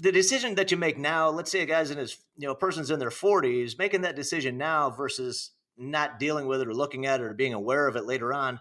the 0.00 0.12
decision 0.12 0.54
that 0.54 0.70
you 0.70 0.76
make 0.76 0.98
now 0.98 1.28
let's 1.30 1.50
say 1.50 1.60
a 1.60 1.66
guy's 1.66 1.90
in 1.90 1.98
his 1.98 2.18
you 2.36 2.46
know 2.46 2.54
person's 2.54 2.90
in 2.90 2.98
their 2.98 3.10
40s 3.10 3.78
making 3.78 4.02
that 4.02 4.16
decision 4.16 4.58
now 4.58 4.90
versus 4.90 5.50
not 5.76 6.18
dealing 6.20 6.46
with 6.46 6.60
it 6.60 6.68
or 6.68 6.74
looking 6.74 7.06
at 7.06 7.20
it 7.20 7.24
or 7.24 7.34
being 7.34 7.54
aware 7.54 7.88
of 7.88 7.96
it 7.96 8.04
later 8.04 8.32
on 8.32 8.60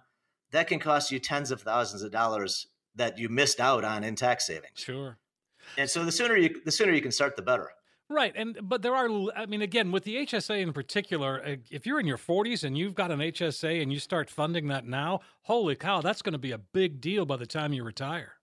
that 0.52 0.68
can 0.68 0.80
cost 0.80 1.12
you 1.12 1.20
tens 1.20 1.52
of 1.52 1.62
thousands 1.62 2.02
of 2.02 2.12
dollars 2.12 2.68
that 2.96 3.18
you 3.18 3.30
missed 3.30 3.60
out 3.60 3.84
on 3.84 4.04
in 4.04 4.16
tax 4.16 4.48
savings. 4.48 4.80
Sure. 4.80 5.18
And 5.78 5.90
so 5.90 6.04
the 6.04 6.12
sooner 6.12 6.36
you 6.36 6.62
the 6.64 6.72
sooner 6.72 6.92
you 6.92 7.02
can 7.02 7.12
start 7.12 7.36
the 7.36 7.42
better. 7.42 7.72
Right. 8.10 8.34
And 8.36 8.58
but 8.62 8.82
there 8.82 8.96
are 8.96 9.08
I 9.36 9.46
mean 9.46 9.62
again 9.62 9.92
with 9.92 10.04
the 10.04 10.16
HSA 10.18 10.62
in 10.62 10.74
particular, 10.74 11.42
uh, 11.46 11.56
if 11.70 11.86
you're 11.86 12.00
in 12.00 12.08
your 12.08 12.18
40s 12.18 12.64
and 12.64 12.78
you've 12.78 12.96
got 12.96 13.12
an 13.12 13.20
HSA 13.20 13.82
and 13.82 13.92
you 13.92 14.00
start 14.00 14.30
funding 14.30 14.68
that 14.68 14.86
now, 14.86 15.22
holy 15.44 15.76
cow, 15.76 16.02
that's 16.02 16.22
going 16.22 16.34
to 16.34 16.40
be 16.40 16.52
a 16.52 16.58
big 16.58 17.00
deal 17.00 17.26
by 17.26 17.38
the 17.38 17.46
time 17.46 17.74
you 17.74 17.84
retire. 17.84 18.34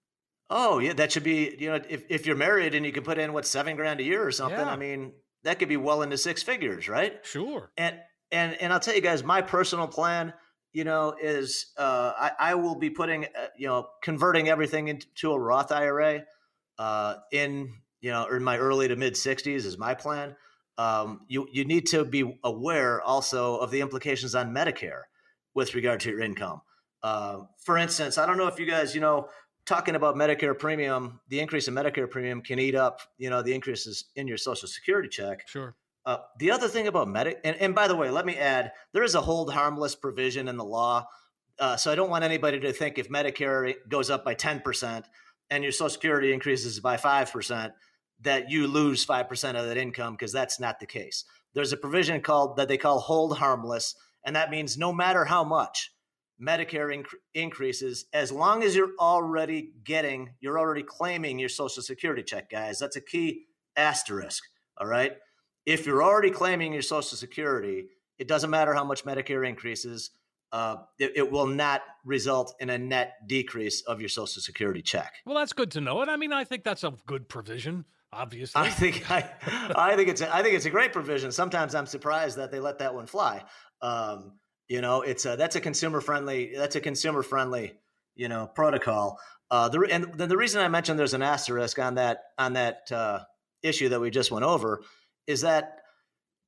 Oh, 0.51 0.79
yeah, 0.79 0.95
that 0.95 1.13
should 1.13 1.25
be, 1.25 1.55
you 1.59 1.69
know, 1.69 1.81
if 1.89 2.05
if 2.09 2.27
you're 2.27 2.37
married 2.37 2.75
and 2.75 2.87
you 2.87 2.93
can 2.93 3.03
put 3.03 3.19
in 3.19 3.35
what 3.35 3.47
7 3.47 3.77
grand 3.77 4.01
a 4.01 4.03
year 4.03 4.27
or 4.27 4.33
something, 4.33 4.59
yeah. 4.59 4.71
I 4.71 4.77
mean, 4.77 5.13
that 5.45 5.59
could 5.59 5.69
be 5.69 5.77
well 5.77 6.03
into 6.03 6.17
six 6.17 6.43
figures, 6.43 6.89
right? 6.89 7.19
Sure. 7.23 7.71
And 7.77 7.97
and 8.33 8.55
and 8.61 8.73
I'll 8.73 8.81
tell 8.81 8.95
you 8.95 9.01
guys 9.01 9.23
my 9.23 9.43
personal 9.43 9.87
plan 9.87 10.33
you 10.73 10.85
know, 10.85 11.15
is 11.21 11.73
uh, 11.77 12.13
I, 12.19 12.31
I, 12.39 12.55
will 12.55 12.75
be 12.75 12.91
putting, 12.91 13.25
uh, 13.25 13.47
you 13.57 13.67
know, 13.67 13.89
converting 14.03 14.49
everything 14.49 14.89
into 14.89 15.33
a 15.33 15.39
Roth 15.39 15.73
IRA 15.73 16.25
uh, 16.79 17.15
in, 17.33 17.73
you 18.01 18.11
know, 18.11 18.27
in 18.27 18.45
my 18.45 18.59
early 18.59 18.89
to 18.89 18.97
mid 18.97 19.15
60s 19.15 19.65
is 19.65 19.79
my 19.79 19.95
plan. 19.95 20.37
Um, 20.77 21.23
you 21.27 21.49
you 21.51 21.65
need 21.65 21.87
to 21.89 22.05
be 22.05 22.39
aware 22.45 23.03
also 23.03 23.57
of 23.57 23.73
the 23.73 23.81
implications 23.81 24.37
on 24.37 24.55
Medicare 24.55 25.03
with 25.55 25.75
regard 25.75 26.01
to 26.01 26.11
your 26.11 26.21
income. 26.21 26.61
Uh, 27.03 27.41
for 27.65 27.77
instance, 27.77 28.17
I 28.17 28.27
don't 28.27 28.39
know 28.39 28.47
if 28.47 28.61
you 28.61 28.67
guys, 28.67 28.95
you 28.95 29.01
know, 29.01 29.29
talking 29.67 29.97
about 29.97 30.15
Medicare 30.15 30.59
premium, 30.59 31.21
the 31.29 31.41
increase 31.41 31.69
in 31.69 31.75
Medicare 31.75 32.09
premium 32.09 32.41
can 32.43 32.59
eat 32.59 32.75
up, 32.75 33.01
you 33.19 33.29
know, 33.29 33.43
the 33.43 33.53
increases 33.53 34.07
in 34.17 34.27
your 34.27 34.39
Social 34.39 34.69
Security 34.69 35.09
check. 35.09 35.47
Sure. 35.49 35.75
Uh, 36.09 36.17
the 36.39 36.51
other 36.51 36.69
thing 36.69 36.87
about 36.87 37.07
medic, 37.07 37.39
and, 37.45 37.55
and 37.57 37.75
by 37.75 37.87
the 37.87 37.95
way, 37.95 38.09
let 38.09 38.25
me 38.25 38.35
add, 38.35 38.73
there 38.95 39.03
is 39.03 39.15
a 39.15 39.21
hold 39.21 39.53
harmless 39.53 39.95
provision 39.95 40.49
in 40.49 40.57
the 40.57 40.65
law. 40.65 41.07
Uh, 41.59 41.77
so 41.77 41.93
I 41.93 41.97
don't 41.97 42.09
want 42.09 42.25
anybody 42.25 42.59
to 42.61 42.73
think 42.73 42.97
if 42.97 43.11
Medicare 43.11 43.75
goes 43.91 44.09
up 44.09 44.25
by 44.25 44.35
10% 44.35 45.05
and 45.51 45.63
your 45.63 45.71
Social 45.71 45.91
Security 45.91 46.33
increases 46.33 46.81
by 46.81 46.97
5%, 46.97 47.73
that 48.23 48.51
you 48.51 48.67
lose 48.67 49.05
5% 49.05 49.61
of 49.61 49.69
that 49.69 49.77
income, 49.77 50.15
because 50.15 50.33
that's 50.33 50.59
not 50.59 50.81
the 50.81 50.87
case. 50.87 51.25
There's 51.53 51.75
a 51.75 51.77
provision 51.77 52.23
called 52.23 52.57
that 52.57 52.69
they 52.69 52.79
call 52.79 53.01
hold 53.01 53.37
harmless, 53.37 53.95
and 54.25 54.35
that 54.35 54.49
means 54.49 54.79
no 54.79 54.95
matter 54.95 55.27
how 55.27 55.45
much 55.45 55.93
Medicare 56.41 56.89
inc- 56.89 57.19
increases, 57.35 58.07
as 58.15 58.33
long 58.33 58.63
as 58.63 58.75
you're 58.75 58.93
already 58.99 59.73
getting, 59.85 60.31
you're 60.41 60.59
already 60.59 60.85
claiming 60.85 61.39
your 61.39 61.51
Social 61.51 61.83
Security 61.83 62.23
check, 62.23 62.49
guys. 62.49 62.79
That's 62.79 62.97
a 62.97 63.03
key 63.03 63.45
asterisk. 63.77 64.43
All 64.79 64.87
right 64.87 65.13
if 65.69 65.87
you're 65.87 66.03
already 66.03 66.31
claiming 66.31 66.73
your 66.73 66.83
Social 66.83 67.19
Security, 67.19 67.89
it 68.19 68.27
doesn't 68.27 68.49
matter 68.49 68.73
how 68.73 68.85
much 68.85 69.05
Medicare 69.05 69.47
increases. 69.47 70.11
Uh, 70.51 70.77
it, 70.99 71.13
it, 71.15 71.31
will 71.31 71.47
not 71.47 71.83
result 72.07 72.55
in 72.59 72.71
a 72.71 72.79
net 72.79 73.17
decrease 73.27 73.83
of 73.83 74.01
your 74.01 74.09
Social 74.09 74.41
Security 74.41 74.81
check. 74.81 75.13
Well, 75.27 75.37
that's 75.37 75.53
good 75.53 75.71
to 75.73 75.83
know. 75.83 76.01
And 76.01 76.11
I 76.11 76.17
mean, 76.17 76.33
I 76.33 76.45
think 76.45 76.65
that's 76.65 76.85
a 76.85 76.95
good 77.07 77.29
provision. 77.29 77.85
Obviously, 78.15 78.63
I 78.63 78.71
think 78.71 79.11
I, 79.11 79.31
I 79.77 79.95
think 79.95 80.09
it's 80.09 80.23
a, 80.23 80.35
I 80.35 80.43
think 80.43 80.55
it's 80.55 80.65
a 80.65 80.71
great 80.71 80.95
provision. 80.95 81.31
Sometimes 81.31 81.75
I'm 81.75 81.85
surprised 81.85 82.39
that 82.39 82.51
they 82.51 82.61
let 82.61 82.79
that 82.79 82.95
one 82.95 83.07
fly. 83.07 83.45
Um, 83.83 84.39
you 84.69 84.81
know, 84.81 85.03
it's 85.03 85.27
a, 85.27 85.37
that's 85.37 85.57
a 85.57 85.61
consumer 85.61 86.01
friendly 86.01 86.55
that's 86.57 86.77
a 86.77 86.81
consumer 86.81 87.23
friendly 87.23 87.75
you 88.17 88.29
know 88.29 88.47
protocol. 88.47 89.19
Uh, 89.51 89.69
the, 89.69 89.87
and 89.91 90.15
the, 90.15 90.27
the 90.27 90.37
reason 90.39 90.63
I 90.63 90.69
mentioned 90.69 90.99
there's 90.99 91.13
an 91.13 91.21
asterisk 91.21 91.79
on 91.79 91.97
that 91.97 92.23
on 92.39 92.55
that 92.55 92.91
uh, 92.91 93.21
issue 93.63 93.91
that 93.91 94.01
we 94.01 94.09
just 94.09 94.31
went 94.31 94.47
over 94.47 94.81
is 95.29 95.41
that 95.43 95.77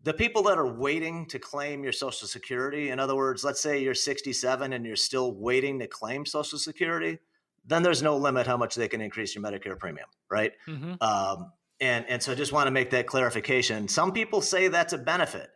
the 0.03 0.13
people 0.13 0.43
that 0.43 0.59
are 0.59 0.75
waiting 0.75 1.27
to 1.27 1.39
claim 1.39 1.85
your 1.85 1.93
social 1.93 2.27
security 2.27 2.91
in 2.91 2.99
other 2.99 3.15
words 3.15 3.45
let's 3.45 3.61
say 3.61 3.81
you're 3.81 3.95
67 3.95 4.73
and 4.73 4.85
you're 4.85 4.97
still 4.97 5.33
waiting 5.33 5.79
to 5.79 5.87
claim 5.87 6.27
social 6.27 6.59
security 6.59 7.19
then 7.65 7.85
there's 7.85 8.03
no 8.03 8.17
limit 8.17 8.47
how 8.47 8.57
much 8.57 8.75
they 8.75 8.89
can 8.89 9.01
increase 9.01 9.35
your 9.37 9.45
medicare 9.45 9.79
premium 9.79 10.09
right? 10.31 10.53
Mm-hmm. 10.67 10.95
um, 11.01 11.53
and 11.81 12.05
and 12.09 12.23
so 12.23 12.33
I 12.33 12.35
just 12.35 12.53
want 12.53 12.67
to 12.67 12.71
make 12.71 12.91
that 12.91 13.07
clarification. 13.07 13.89
Some 13.89 14.13
people 14.13 14.43
say 14.43 14.69
that's 14.69 14.93
a 14.93 14.99
benefit 14.99 15.49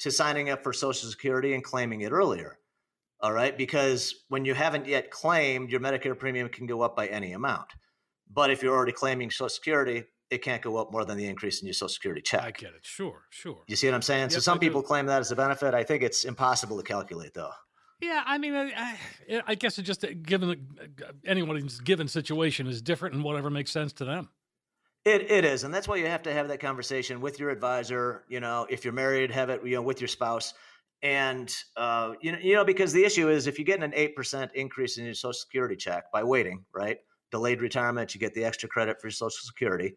to 0.00 0.12
signing 0.12 0.50
up 0.50 0.62
for 0.62 0.72
social 0.72 1.10
security 1.10 1.54
and 1.54 1.64
claiming 1.64 2.02
it 2.02 2.12
earlier 2.12 2.58
all 3.20 3.32
right? 3.32 3.56
Because 3.56 4.24
when 4.28 4.44
you 4.44 4.54
haven't 4.54 4.86
yet 4.86 5.10
claimed 5.10 5.70
your 5.70 5.80
medicare 5.80 6.18
premium 6.18 6.48
can 6.48 6.66
go 6.66 6.82
up 6.82 6.94
by 6.94 7.08
any 7.08 7.32
amount. 7.32 7.68
But 8.32 8.50
if 8.50 8.62
you're 8.62 8.74
already 8.74 8.92
claiming 8.92 9.30
social 9.30 9.48
security 9.48 10.04
it 10.30 10.42
can't 10.42 10.62
go 10.62 10.76
up 10.76 10.92
more 10.92 11.04
than 11.04 11.16
the 11.16 11.26
increase 11.26 11.60
in 11.60 11.66
your 11.66 11.74
Social 11.74 11.88
Security 11.88 12.20
check. 12.20 12.42
I 12.42 12.50
get 12.50 12.70
it. 12.70 12.80
Sure, 12.82 13.22
sure. 13.30 13.62
You 13.66 13.76
see 13.76 13.86
what 13.86 13.94
I'm 13.94 14.02
saying? 14.02 14.24
Yes, 14.24 14.34
so 14.34 14.40
some 14.40 14.56
I 14.56 14.60
people 14.60 14.82
do. 14.82 14.86
claim 14.86 15.06
that 15.06 15.20
as 15.20 15.30
a 15.30 15.36
benefit. 15.36 15.74
I 15.74 15.82
think 15.82 16.02
it's 16.02 16.24
impossible 16.24 16.76
to 16.76 16.82
calculate, 16.82 17.34
though. 17.34 17.50
Yeah, 18.00 18.22
I 18.26 18.38
mean, 18.38 18.54
I, 18.54 18.96
I 19.46 19.54
guess 19.56 19.78
it 19.78 19.82
just 19.82 20.04
uh, 20.04 20.08
given 20.22 20.68
anyone's 21.24 21.80
given 21.80 22.06
situation 22.06 22.66
is 22.66 22.80
different, 22.80 23.14
and 23.14 23.24
whatever 23.24 23.50
makes 23.50 23.72
sense 23.72 23.92
to 23.94 24.04
them. 24.04 24.28
It 25.04 25.30
it 25.30 25.44
is, 25.44 25.64
and 25.64 25.72
that's 25.72 25.88
why 25.88 25.96
you 25.96 26.06
have 26.06 26.22
to 26.24 26.32
have 26.32 26.48
that 26.48 26.60
conversation 26.60 27.20
with 27.20 27.40
your 27.40 27.50
advisor. 27.50 28.24
You 28.28 28.40
know, 28.40 28.66
if 28.68 28.84
you're 28.84 28.92
married, 28.92 29.30
have 29.30 29.50
it 29.50 29.64
you 29.64 29.76
know 29.76 29.82
with 29.82 30.00
your 30.00 30.08
spouse, 30.08 30.54
and 31.02 31.52
uh, 31.76 32.12
you 32.20 32.32
know 32.32 32.38
you 32.38 32.54
know 32.54 32.64
because 32.64 32.92
the 32.92 33.04
issue 33.04 33.30
is 33.30 33.46
if 33.46 33.58
you 33.58 33.64
get 33.64 33.82
an 33.82 33.92
eight 33.96 34.14
percent 34.14 34.52
increase 34.54 34.98
in 34.98 35.04
your 35.04 35.14
Social 35.14 35.32
Security 35.32 35.74
check 35.74 36.12
by 36.12 36.22
waiting, 36.22 36.64
right? 36.72 36.98
Delayed 37.32 37.62
retirement, 37.62 38.14
you 38.14 38.20
get 38.20 38.32
the 38.34 38.44
extra 38.44 38.68
credit 38.68 39.00
for 39.00 39.08
your 39.08 39.12
Social 39.12 39.44
Security 39.44 39.94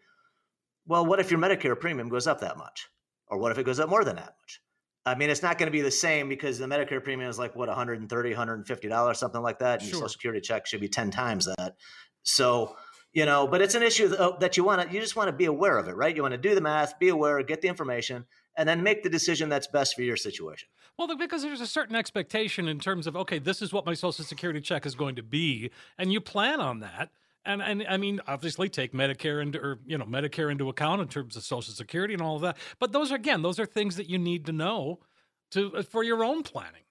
well, 0.86 1.06
what 1.06 1.20
if 1.20 1.32
your 1.32 1.40
Medicare 1.40 1.80
premium 1.80 2.10
goes 2.10 2.28
up 2.28 2.42
that 2.42 2.58
much? 2.58 2.90
Or 3.28 3.38
what 3.38 3.52
if 3.52 3.58
it 3.58 3.66
goes 3.66 3.80
up 3.80 3.90
more 3.90 4.04
than 4.04 4.18
that 4.18 4.36
much? 4.42 4.62
I 5.06 5.16
mean, 5.16 5.30
it's 5.30 5.42
not 5.42 5.58
going 5.58 5.68
to 5.68 5.72
be 5.72 5.82
the 5.82 5.90
same 5.90 6.30
because 6.30 6.60
the 6.60 6.68
Medicare 6.68 7.04
premium 7.04 7.30
is 7.30 7.40
like 7.40 7.56
what 7.56 7.68
130, 7.68 8.30
150 8.30 8.88
dollars, 8.88 9.18
something 9.18 9.42
like 9.42 9.60
that. 9.60 9.80
And 9.80 9.82
sure. 9.82 9.90
your 9.90 9.96
Social 9.96 10.10
Security 10.10 10.42
check 10.42 10.68
should 10.68 10.82
be 10.82 10.90
10 10.90 11.10
times 11.12 11.46
that. 11.46 11.76
So, 12.24 12.76
you 13.14 13.26
know, 13.26 13.48
but 13.48 13.62
it's 13.62 13.74
an 13.74 13.84
issue 13.84 14.10
that 14.40 14.58
you 14.58 14.64
want 14.64 14.88
to, 14.88 14.94
you 14.94 15.02
just 15.02 15.16
want 15.16 15.28
to 15.28 15.34
be 15.34 15.46
aware 15.46 15.78
of 15.78 15.88
it, 15.88 15.96
right? 15.96 16.16
You 16.16 16.22
want 16.22 16.34
to 16.34 16.38
do 16.38 16.54
the 16.54 16.62
math, 16.62 17.00
be 17.00 17.10
aware, 17.10 17.42
get 17.42 17.62
the 17.62 17.68
information, 17.68 18.26
and 18.58 18.70
then 18.70 18.84
make 18.84 19.02
the 19.02 19.10
decision 19.10 19.50
that's 19.50 19.68
best 19.68 19.96
for 19.96 20.04
your 20.04 20.18
situation. 20.18 20.68
Well, 20.98 21.16
because 21.18 21.42
there's 21.42 21.62
a 21.62 21.68
certain 21.68 21.96
expectation 21.96 22.68
in 22.68 22.80
terms 22.80 23.08
of, 23.08 23.16
okay, 23.16 23.40
this 23.40 23.62
is 23.62 23.74
what 23.74 23.86
my 23.86 23.96
Social 23.96 24.24
Security 24.24 24.62
check 24.62 24.86
is 24.86 24.94
going 24.94 25.16
to 25.16 25.24
be, 25.24 25.72
and 25.98 26.14
you 26.14 26.22
plan 26.22 26.60
on 26.60 26.80
that. 26.82 27.10
And 27.46 27.62
and 27.62 27.86
I 27.90 27.98
mean, 27.98 28.22
obviously, 28.28 28.70
take 28.70 28.94
Medicare 28.94 29.42
into 29.42 29.60
or 29.60 29.80
you 29.86 29.98
know 29.98 30.06
Medicare 30.06 30.52
into 30.52 30.70
account 30.70 31.02
in 31.02 31.08
terms 31.08 31.36
of 31.36 31.44
Social 31.44 31.74
Security 31.74 32.14
and 32.14 32.22
all 32.22 32.36
of 32.36 32.42
that. 32.44 32.58
But 32.80 32.92
those 32.92 33.12
are 33.12 33.16
again, 33.16 33.42
those 33.42 33.60
are 33.60 33.66
things 33.66 33.96
that 33.96 34.10
you 34.10 34.20
need 34.20 34.46
to 34.46 34.52
know 34.52 35.00
to 35.52 35.76
uh, 35.78 35.84
for 35.84 36.04
your 36.04 36.24
own 36.24 36.44
planning. 36.44 36.84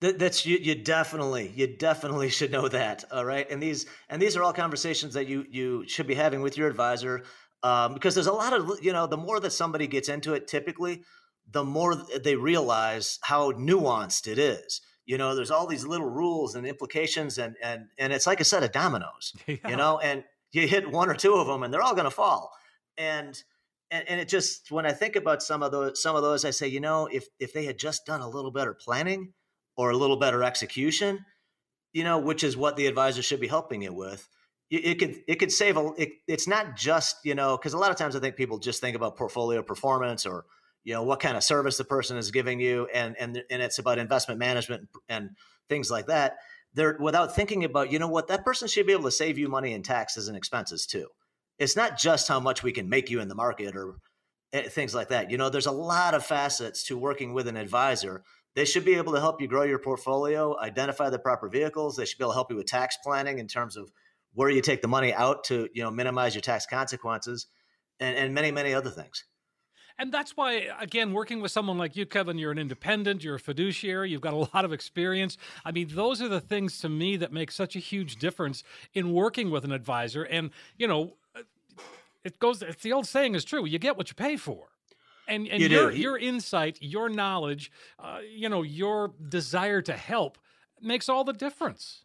That, 0.00 0.18
that's 0.18 0.44
you, 0.44 0.58
you 0.58 0.74
definitely 0.74 1.52
you 1.54 1.66
definitely 1.76 2.30
should 2.30 2.50
know 2.50 2.68
that. 2.68 3.04
All 3.12 3.24
right, 3.24 3.48
and 3.50 3.62
these 3.62 3.86
and 4.08 4.20
these 4.20 4.36
are 4.36 4.42
all 4.42 4.52
conversations 4.52 5.14
that 5.14 5.26
you 5.26 5.44
you 5.50 5.86
should 5.86 6.06
be 6.06 6.14
having 6.14 6.40
with 6.40 6.56
your 6.56 6.68
advisor 6.68 7.24
um, 7.62 7.94
because 7.94 8.14
there's 8.14 8.26
a 8.26 8.32
lot 8.32 8.52
of 8.52 8.78
you 8.82 8.92
know 8.92 9.06
the 9.06 9.16
more 9.16 9.40
that 9.40 9.52
somebody 9.52 9.86
gets 9.86 10.08
into 10.08 10.34
it, 10.34 10.46
typically, 10.46 11.02
the 11.50 11.64
more 11.64 11.94
they 11.94 12.36
realize 12.36 13.18
how 13.22 13.52
nuanced 13.52 14.26
it 14.26 14.38
is 14.38 14.80
you 15.06 15.18
know 15.18 15.34
there's 15.34 15.50
all 15.50 15.66
these 15.66 15.86
little 15.86 16.08
rules 16.08 16.54
and 16.54 16.66
implications 16.66 17.38
and 17.38 17.56
and 17.62 17.86
and 17.98 18.12
it's 18.12 18.26
like 18.26 18.40
a 18.40 18.44
set 18.44 18.62
of 18.62 18.72
dominoes 18.72 19.34
yeah. 19.46 19.56
you 19.68 19.76
know 19.76 19.98
and 19.98 20.24
you 20.52 20.66
hit 20.66 20.90
one 20.90 21.08
or 21.08 21.14
two 21.14 21.34
of 21.34 21.46
them 21.46 21.62
and 21.62 21.72
they're 21.72 21.82
all 21.82 21.94
going 21.94 22.04
to 22.04 22.10
fall 22.10 22.52
and, 22.96 23.42
and 23.90 24.08
and 24.08 24.20
it 24.20 24.28
just 24.28 24.70
when 24.70 24.86
i 24.86 24.92
think 24.92 25.16
about 25.16 25.42
some 25.42 25.62
of 25.62 25.72
those 25.72 26.00
some 26.00 26.16
of 26.16 26.22
those 26.22 26.44
i 26.44 26.50
say 26.50 26.66
you 26.66 26.80
know 26.80 27.06
if 27.12 27.26
if 27.38 27.52
they 27.52 27.64
had 27.64 27.78
just 27.78 28.06
done 28.06 28.20
a 28.20 28.28
little 28.28 28.50
better 28.50 28.74
planning 28.74 29.32
or 29.76 29.90
a 29.90 29.96
little 29.96 30.16
better 30.16 30.42
execution 30.42 31.24
you 31.92 32.04
know 32.04 32.18
which 32.18 32.44
is 32.44 32.56
what 32.56 32.76
the 32.76 32.86
advisor 32.86 33.22
should 33.22 33.40
be 33.40 33.48
helping 33.48 33.82
you 33.82 33.92
with 33.92 34.28
it 34.70 34.98
could 34.98 35.16
it 35.28 35.36
could 35.36 35.52
save 35.52 35.76
a 35.76 35.92
it, 35.98 36.10
it's 36.26 36.48
not 36.48 36.76
just 36.76 37.16
you 37.24 37.34
know 37.34 37.56
because 37.56 37.74
a 37.74 37.78
lot 37.78 37.90
of 37.90 37.96
times 37.96 38.16
i 38.16 38.20
think 38.20 38.36
people 38.36 38.58
just 38.58 38.80
think 38.80 38.96
about 38.96 39.16
portfolio 39.16 39.62
performance 39.62 40.26
or 40.26 40.44
you 40.84 40.94
know 40.94 41.02
what 41.02 41.20
kind 41.20 41.36
of 41.36 41.42
service 41.42 41.76
the 41.76 41.84
person 41.84 42.16
is 42.16 42.30
giving 42.30 42.60
you 42.60 42.86
and 42.94 43.16
and 43.18 43.42
and 43.50 43.62
it's 43.62 43.78
about 43.78 43.98
investment 43.98 44.38
management 44.38 44.88
and 45.08 45.30
things 45.68 45.90
like 45.90 46.06
that 46.06 46.36
they're 46.74 46.96
without 46.98 47.34
thinking 47.34 47.64
about 47.64 47.90
you 47.90 47.98
know 47.98 48.08
what 48.08 48.28
that 48.28 48.44
person 48.44 48.68
should 48.68 48.86
be 48.86 48.92
able 48.92 49.04
to 49.04 49.10
save 49.10 49.38
you 49.38 49.48
money 49.48 49.72
in 49.72 49.82
taxes 49.82 50.28
and 50.28 50.36
expenses 50.36 50.86
too. 50.86 51.06
It's 51.58 51.76
not 51.76 51.96
just 51.96 52.26
how 52.26 52.40
much 52.40 52.62
we 52.62 52.72
can 52.72 52.88
make 52.88 53.10
you 53.10 53.20
in 53.20 53.28
the 53.28 53.34
market 53.34 53.76
or 53.76 53.94
eh, 54.52 54.68
things 54.68 54.94
like 54.94 55.08
that. 55.08 55.30
You 55.30 55.38
know 55.38 55.48
there's 55.48 55.66
a 55.66 55.72
lot 55.72 56.14
of 56.14 56.26
facets 56.26 56.82
to 56.84 56.98
working 56.98 57.32
with 57.32 57.48
an 57.48 57.56
advisor. 57.56 58.24
They 58.54 58.64
should 58.64 58.84
be 58.84 58.94
able 58.94 59.14
to 59.14 59.20
help 59.20 59.40
you 59.40 59.48
grow 59.48 59.62
your 59.62 59.78
portfolio 59.78 60.58
identify 60.60 61.10
the 61.10 61.18
proper 61.18 61.48
vehicles. 61.48 61.96
They 61.96 62.04
should 62.04 62.18
be 62.18 62.24
able 62.24 62.32
to 62.32 62.36
help 62.36 62.50
you 62.50 62.56
with 62.56 62.66
tax 62.66 62.96
planning 63.02 63.38
in 63.38 63.48
terms 63.48 63.76
of 63.76 63.90
where 64.34 64.50
you 64.50 64.60
take 64.60 64.82
the 64.82 64.88
money 64.88 65.14
out 65.14 65.44
to 65.44 65.68
you 65.72 65.82
know 65.82 65.90
minimize 65.90 66.34
your 66.34 66.42
tax 66.42 66.66
consequences 66.66 67.46
and, 68.00 68.16
and 68.16 68.34
many 68.34 68.50
many 68.50 68.74
other 68.74 68.90
things 68.90 69.24
and 69.98 70.12
that's 70.12 70.36
why, 70.36 70.68
again, 70.80 71.12
working 71.12 71.40
with 71.40 71.52
someone 71.52 71.78
like 71.78 71.94
you, 71.94 72.04
Kevin, 72.04 72.36
you're 72.36 72.50
an 72.50 72.58
independent, 72.58 73.22
you're 73.22 73.36
a 73.36 73.40
fiduciary, 73.40 74.10
you've 74.10 74.20
got 74.20 74.34
a 74.34 74.36
lot 74.54 74.64
of 74.64 74.72
experience. 74.72 75.36
I 75.64 75.72
mean, 75.72 75.88
those 75.92 76.20
are 76.20 76.28
the 76.28 76.40
things 76.40 76.78
to 76.80 76.88
me 76.88 77.16
that 77.16 77.32
make 77.32 77.50
such 77.50 77.76
a 77.76 77.78
huge 77.78 78.16
difference 78.16 78.64
in 78.92 79.12
working 79.12 79.50
with 79.50 79.64
an 79.64 79.72
advisor. 79.72 80.24
And, 80.24 80.50
you 80.76 80.88
know, 80.88 81.14
it 82.24 82.38
goes, 82.38 82.62
it's 82.62 82.82
the 82.82 82.92
old 82.92 83.06
saying 83.06 83.34
is 83.34 83.44
true 83.44 83.66
you 83.66 83.78
get 83.78 83.96
what 83.96 84.08
you 84.08 84.14
pay 84.14 84.36
for. 84.36 84.68
And, 85.26 85.48
and 85.48 85.62
you 85.62 85.68
your, 85.68 85.90
your 85.90 86.18
insight, 86.18 86.78
your 86.82 87.08
knowledge, 87.08 87.72
uh, 87.98 88.18
you 88.28 88.48
know, 88.48 88.62
your 88.62 89.12
desire 89.28 89.80
to 89.82 89.94
help 89.94 90.36
makes 90.82 91.08
all 91.08 91.24
the 91.24 91.32
difference. 91.32 92.04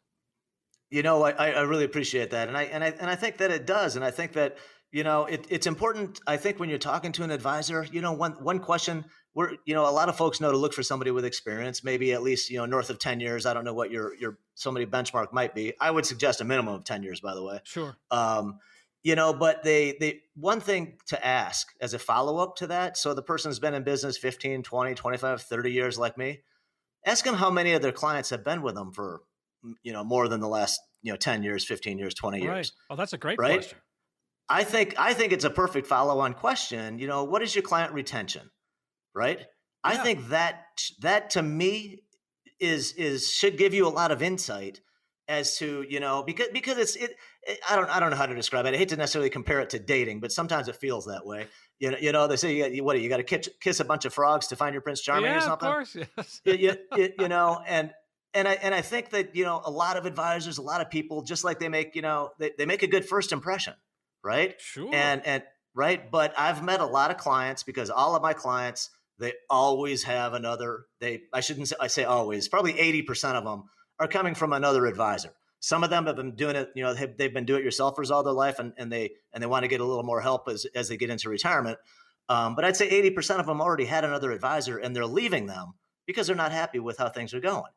You 0.90 1.04
know, 1.04 1.24
I, 1.24 1.52
I 1.52 1.62
really 1.62 1.84
appreciate 1.84 2.32
that, 2.32 2.48
and 2.48 2.58
I 2.58 2.64
and 2.64 2.84
I 2.84 2.88
and 3.00 3.12
I 3.12 3.16
think 3.16 3.38
that 3.38 3.52
it 3.52 3.68
does, 3.68 3.96
and 3.96 4.04
I 4.04 4.10
think 4.10 4.34
that 4.34 4.58
you 4.92 5.04
know 5.04 5.26
it, 5.26 5.46
it's 5.50 5.68
important 5.68 6.20
i 6.26 6.36
think 6.36 6.60
when 6.60 6.70
you're 6.70 6.80
talking 6.80 7.12
to 7.12 7.24
an 7.24 7.32
advisor 7.32 7.86
you 7.92 8.02
know 8.02 8.12
one 8.12 8.32
one 8.44 8.60
question 8.60 9.06
we're 9.36 9.56
you 9.66 9.74
know 9.74 9.88
a 9.88 9.92
lot 9.92 10.10
of 10.10 10.18
folks 10.18 10.42
know 10.42 10.52
to 10.52 10.58
look 10.58 10.74
for 10.74 10.84
somebody 10.84 11.12
with 11.12 11.26
experience 11.26 11.84
maybe 11.84 12.14
at 12.14 12.22
least 12.22 12.50
you 12.50 12.58
know 12.58 12.66
north 12.66 12.90
of 12.90 13.00
10 13.00 13.20
years. 13.20 13.46
I 13.46 13.54
don't 13.54 13.64
know 13.64 13.74
what 13.74 13.92
your 13.92 14.16
your 14.16 14.38
somebody 14.56 14.86
benchmark 14.86 15.32
might 15.32 15.54
be. 15.56 15.74
I 15.80 15.92
would 15.92 16.06
suggest 16.06 16.42
a 16.42 16.44
minimum 16.44 16.74
of 16.74 16.84
10 16.84 17.04
years 17.04 17.22
by 17.22 17.36
the 17.36 17.44
way. 17.44 17.60
Sure. 17.64 17.96
Um 18.12 18.60
you 19.04 19.16
know 19.16 19.34
but 19.34 19.64
they 19.64 19.96
they 20.00 20.22
one 20.36 20.60
thing 20.60 20.98
to 21.08 21.26
ask 21.26 21.68
as 21.80 21.94
a 21.94 22.00
follow-up 22.00 22.58
to 22.58 22.68
that 22.68 22.98
so 22.98 23.14
the 23.14 23.22
person's 23.22 23.60
been 23.60 23.74
in 23.74 23.84
business 23.84 24.18
15 24.18 24.62
20 24.62 24.94
25 24.94 25.42
30 25.42 25.72
years 25.72 25.98
like 25.98 26.18
me 26.18 26.42
ask 27.06 27.24
them 27.24 27.36
how 27.36 27.50
many 27.50 27.72
of 27.72 27.82
their 27.82 27.94
clients 27.94 28.30
have 28.30 28.44
been 28.44 28.62
with 28.62 28.76
them 28.76 28.92
for 28.92 29.22
you 29.84 29.94
know 29.94 30.04
more 30.04 30.28
than 30.28 30.42
the 30.42 30.50
last 30.50 30.82
you 31.02 31.14
know 31.14 31.18
10 31.18 31.44
years 31.44 31.64
15 31.64 31.98
years 31.98 32.14
20 32.14 32.42
years. 32.42 32.50
Right. 32.50 32.72
oh 32.90 32.96
that's 32.98 33.14
a 33.14 33.18
great 33.18 33.40
right? 33.40 33.60
question 33.60 33.78
I 34.50 34.64
think 34.64 34.96
I 34.98 35.14
think 35.14 35.32
it's 35.32 35.46
a 35.46 35.50
perfect 35.50 35.88
follow-on 35.88 36.34
question. 36.34 36.98
You 36.98 37.08
know, 37.08 37.24
what 37.24 37.42
is 37.42 37.54
your 37.54 37.62
client 37.62 37.94
retention? 37.94 38.50
Right? 39.14 39.40
Yeah. 39.40 39.46
I 39.84 39.98
think 39.98 40.30
that 40.30 40.66
that 41.02 41.32
to 41.32 41.44
me 41.44 42.04
is 42.60 42.94
is 42.94 43.32
should 43.32 43.58
give 43.58 43.74
you 43.74 43.88
a 43.88 43.90
lot 43.90 44.12
of 44.12 44.22
insight 44.22 44.82
as 45.28 45.58
to 45.58 45.86
you 45.88 46.00
know 46.00 46.24
because 46.24 46.48
because 46.52 46.78
it's 46.78 46.96
it, 46.96 47.16
it, 47.44 47.60
I 47.70 47.76
don't 47.76 47.90
I 47.90 48.00
don't 48.00 48.10
know 48.10 48.18
how 48.18 48.26
to 48.26 48.36
describe 48.36 48.66
it. 48.66 48.74
I 48.74 48.78
hate 48.78 48.90
to 48.90 48.98
necessarily 48.98 49.30
compare 49.30 49.62
it 49.62 49.70
to 49.72 49.80
dating, 49.80 50.20
but 50.20 50.32
sometimes 50.32 50.68
it 50.68 50.76
feels 50.76 51.06
that 51.06 51.26
way. 51.26 51.48
You 51.78 51.92
know, 51.92 51.98
you 52.02 52.12
know 52.12 52.28
they 52.28 52.36
say 52.36 52.56
you, 52.56 52.78
got, 52.78 52.84
what 52.84 53.00
you 53.00 53.08
got 53.08 53.18
to 53.18 53.24
kiss, 53.24 53.50
kiss 53.62 53.80
a 53.80 53.86
bunch 53.86 54.06
of 54.06 54.14
frogs 54.14 54.48
to 54.48 54.56
find 54.56 54.74
your 54.74 54.82
Prince 54.82 55.02
Charming 55.02 55.32
yeah, 55.32 55.38
or 55.38 55.42
something. 55.42 55.70
Of 55.70 55.76
course, 55.76 55.96
yes. 56.18 56.42
you, 56.44 56.76
you, 56.98 57.10
you 57.20 57.28
know, 57.28 57.62
and 57.66 57.92
and 58.34 58.48
I 58.48 58.54
and 58.54 58.74
I 58.74 58.82
think 58.82 59.12
that 59.12 59.36
you 59.36 59.46
know 59.46 59.62
a 59.64 59.72
lot 59.72 59.96
of 59.96 60.06
advisors, 60.06 60.58
a 60.58 60.64
lot 60.64 60.82
of 60.82 60.90
people, 60.90 61.22
just 61.22 61.44
like 61.44 61.60
they 61.60 61.70
make 61.70 61.96
you 61.96 62.02
know 62.02 62.32
they, 62.40 62.52
they 62.58 62.66
make 62.66 62.82
a 62.82 62.88
good 62.88 63.08
first 63.08 63.32
impression 63.32 63.76
right? 64.24 64.56
Sure. 64.60 64.90
And 64.94 65.26
and 65.26 65.44
right, 65.74 66.10
but 66.10 66.34
I've 66.38 66.64
met 66.64 66.82
a 66.82 66.86
lot 66.86 67.12
of 67.12 67.18
clients 67.18 67.64
because 67.64 67.90
all 67.90 68.16
of 68.16 68.22
my 68.22 68.34
clients 68.34 68.90
they 69.20 69.34
always 69.50 70.04
have 70.04 70.34
another 70.34 70.86
they 71.00 71.22
I 71.34 71.42
shouldn't 71.42 71.68
say 71.68 71.76
I 71.80 71.88
say 71.88 72.04
always, 72.04 72.48
probably 72.48 72.74
80% 72.74 73.36
of 73.36 73.44
them 73.44 73.64
are 74.00 74.08
coming 74.08 74.36
from 74.36 74.54
another 74.54 74.86
advisor. 74.86 75.34
Some 75.62 75.84
of 75.84 75.90
them 75.90 76.06
have 76.06 76.16
been 76.16 76.36
doing 76.36 76.56
it, 76.56 76.70
you 76.74 76.84
know, 76.84 76.94
they've, 76.94 77.18
they've 77.18 77.34
been 77.34 77.46
do 77.46 77.58
it 77.58 77.66
yourselfers 77.66 78.12
all 78.12 78.24
their 78.24 78.34
life 78.34 78.60
and, 78.60 78.74
and 78.78 78.92
they 78.92 79.12
and 79.34 79.44
they 79.44 79.48
want 79.48 79.64
to 79.64 79.68
get 79.68 79.82
a 79.82 79.86
little 79.86 80.04
more 80.04 80.22
help 80.22 80.48
as 80.48 80.66
as 80.74 80.90
they 80.90 80.98
get 80.98 81.10
into 81.10 81.30
retirement. 81.30 81.78
Um, 82.30 82.56
but 82.56 82.64
I'd 82.64 82.78
say 82.78 82.88
80% 83.10 83.40
of 83.40 83.48
them 83.48 83.60
already 83.60 83.86
had 83.86 84.06
another 84.06 84.32
advisor 84.32 84.78
and 84.78 84.96
they're 84.96 85.08
leaving 85.08 85.48
them 85.48 85.74
because 86.06 86.28
they're 86.28 86.36
not 86.36 86.52
happy 86.52 86.80
with 86.80 87.00
how 87.00 87.10
things 87.10 87.34
are 87.34 87.40
going. 87.40 87.72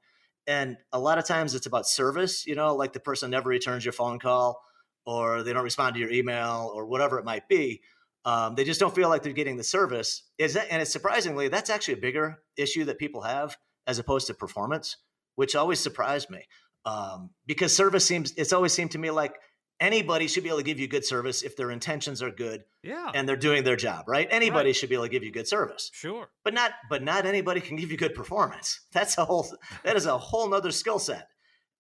And 0.47 0.77
a 0.93 0.99
lot 0.99 1.19
of 1.19 1.25
times 1.25 1.55
it's 1.55 1.67
about 1.67 1.89
service, 1.89 2.47
you 2.47 2.55
know, 2.55 2.75
like 2.75 2.93
the 2.93 3.01
person 3.01 3.31
never 3.31 3.49
returns 3.49 3.85
your 3.85 3.93
phone 3.93 4.19
call 4.19 4.61
or 5.07 5.43
they 5.43 5.53
don't 5.53 5.65
respond 5.65 5.95
to 5.95 6.01
your 6.01 6.11
email 6.11 6.71
or 6.75 6.87
whatever 6.87 7.19
it 7.19 7.25
might 7.25 7.49
be. 7.49 7.81
Um, 8.25 8.55
they 8.55 8.65
just 8.65 8.79
don't 8.79 8.95
feel 8.95 9.09
like 9.09 9.23
they're 9.23 9.33
getting 9.33 9.57
the 9.57 9.65
service. 9.65 10.23
Is 10.39 10.55
that, 10.55 10.69
and 10.71 10.81
it's 10.81 10.93
surprisingly 10.93 11.49
that's 11.49 11.71
actually 11.71 11.95
a 11.95 11.99
bigger 11.99 12.39
issue 12.57 12.85
that 12.85 12.99
people 12.99 13.23
have 13.23 13.57
as 13.87 13.99
opposed 13.99 14.29
to 14.29 14.35
performance, 14.35 14.97
which 15.35 15.57
always 15.57 15.81
surprised 15.81 16.31
me 16.31 16.45
um, 16.85 17.31
because 17.47 17.75
service 17.75 18.05
seems 18.05 18.33
it's 18.37 18.53
always 18.53 18.73
seemed 18.73 18.93
to 18.93 18.99
me 18.99 19.11
like 19.11 19.35
anybody 19.81 20.29
should 20.29 20.45
be 20.45 20.49
able 20.49 20.59
to 20.59 20.65
give 20.65 20.79
you 20.79 20.87
good 20.87 21.05
service 21.05 21.43
if 21.43 21.57
their 21.57 21.73
intentions 21.73 22.23
are 22.23 22.31
good 22.31 22.63
Yeah. 22.85 23.11
and 23.13 23.29
they're 23.29 23.35
doing 23.35 23.65
their 23.65 23.75
job, 23.75 24.05
right? 24.07 24.29
Anybody 24.31 24.73
should 24.73 24.89
be 24.89 24.95
able 24.95 25.07
to 25.07 25.11
give 25.11 25.25
you 25.25 25.33
good 25.33 25.49
service. 25.49 25.91
sure. 25.93 26.29
But 26.45 26.55
not 26.55 26.71
but 26.89 27.03
not 27.03 27.27
anybody 27.27 27.61
can 27.61 27.75
give 27.77 27.91
you 27.91 27.97
good 27.97 28.15
performance. 28.15 28.81
That's 28.93 29.19
a 29.19 29.25
whole 29.25 29.47
that 29.83 29.97
is 29.97 30.07
a 30.07 30.17
whole 30.17 30.49
nother 30.49 30.71
skill 30.71 31.01
set. 31.01 31.27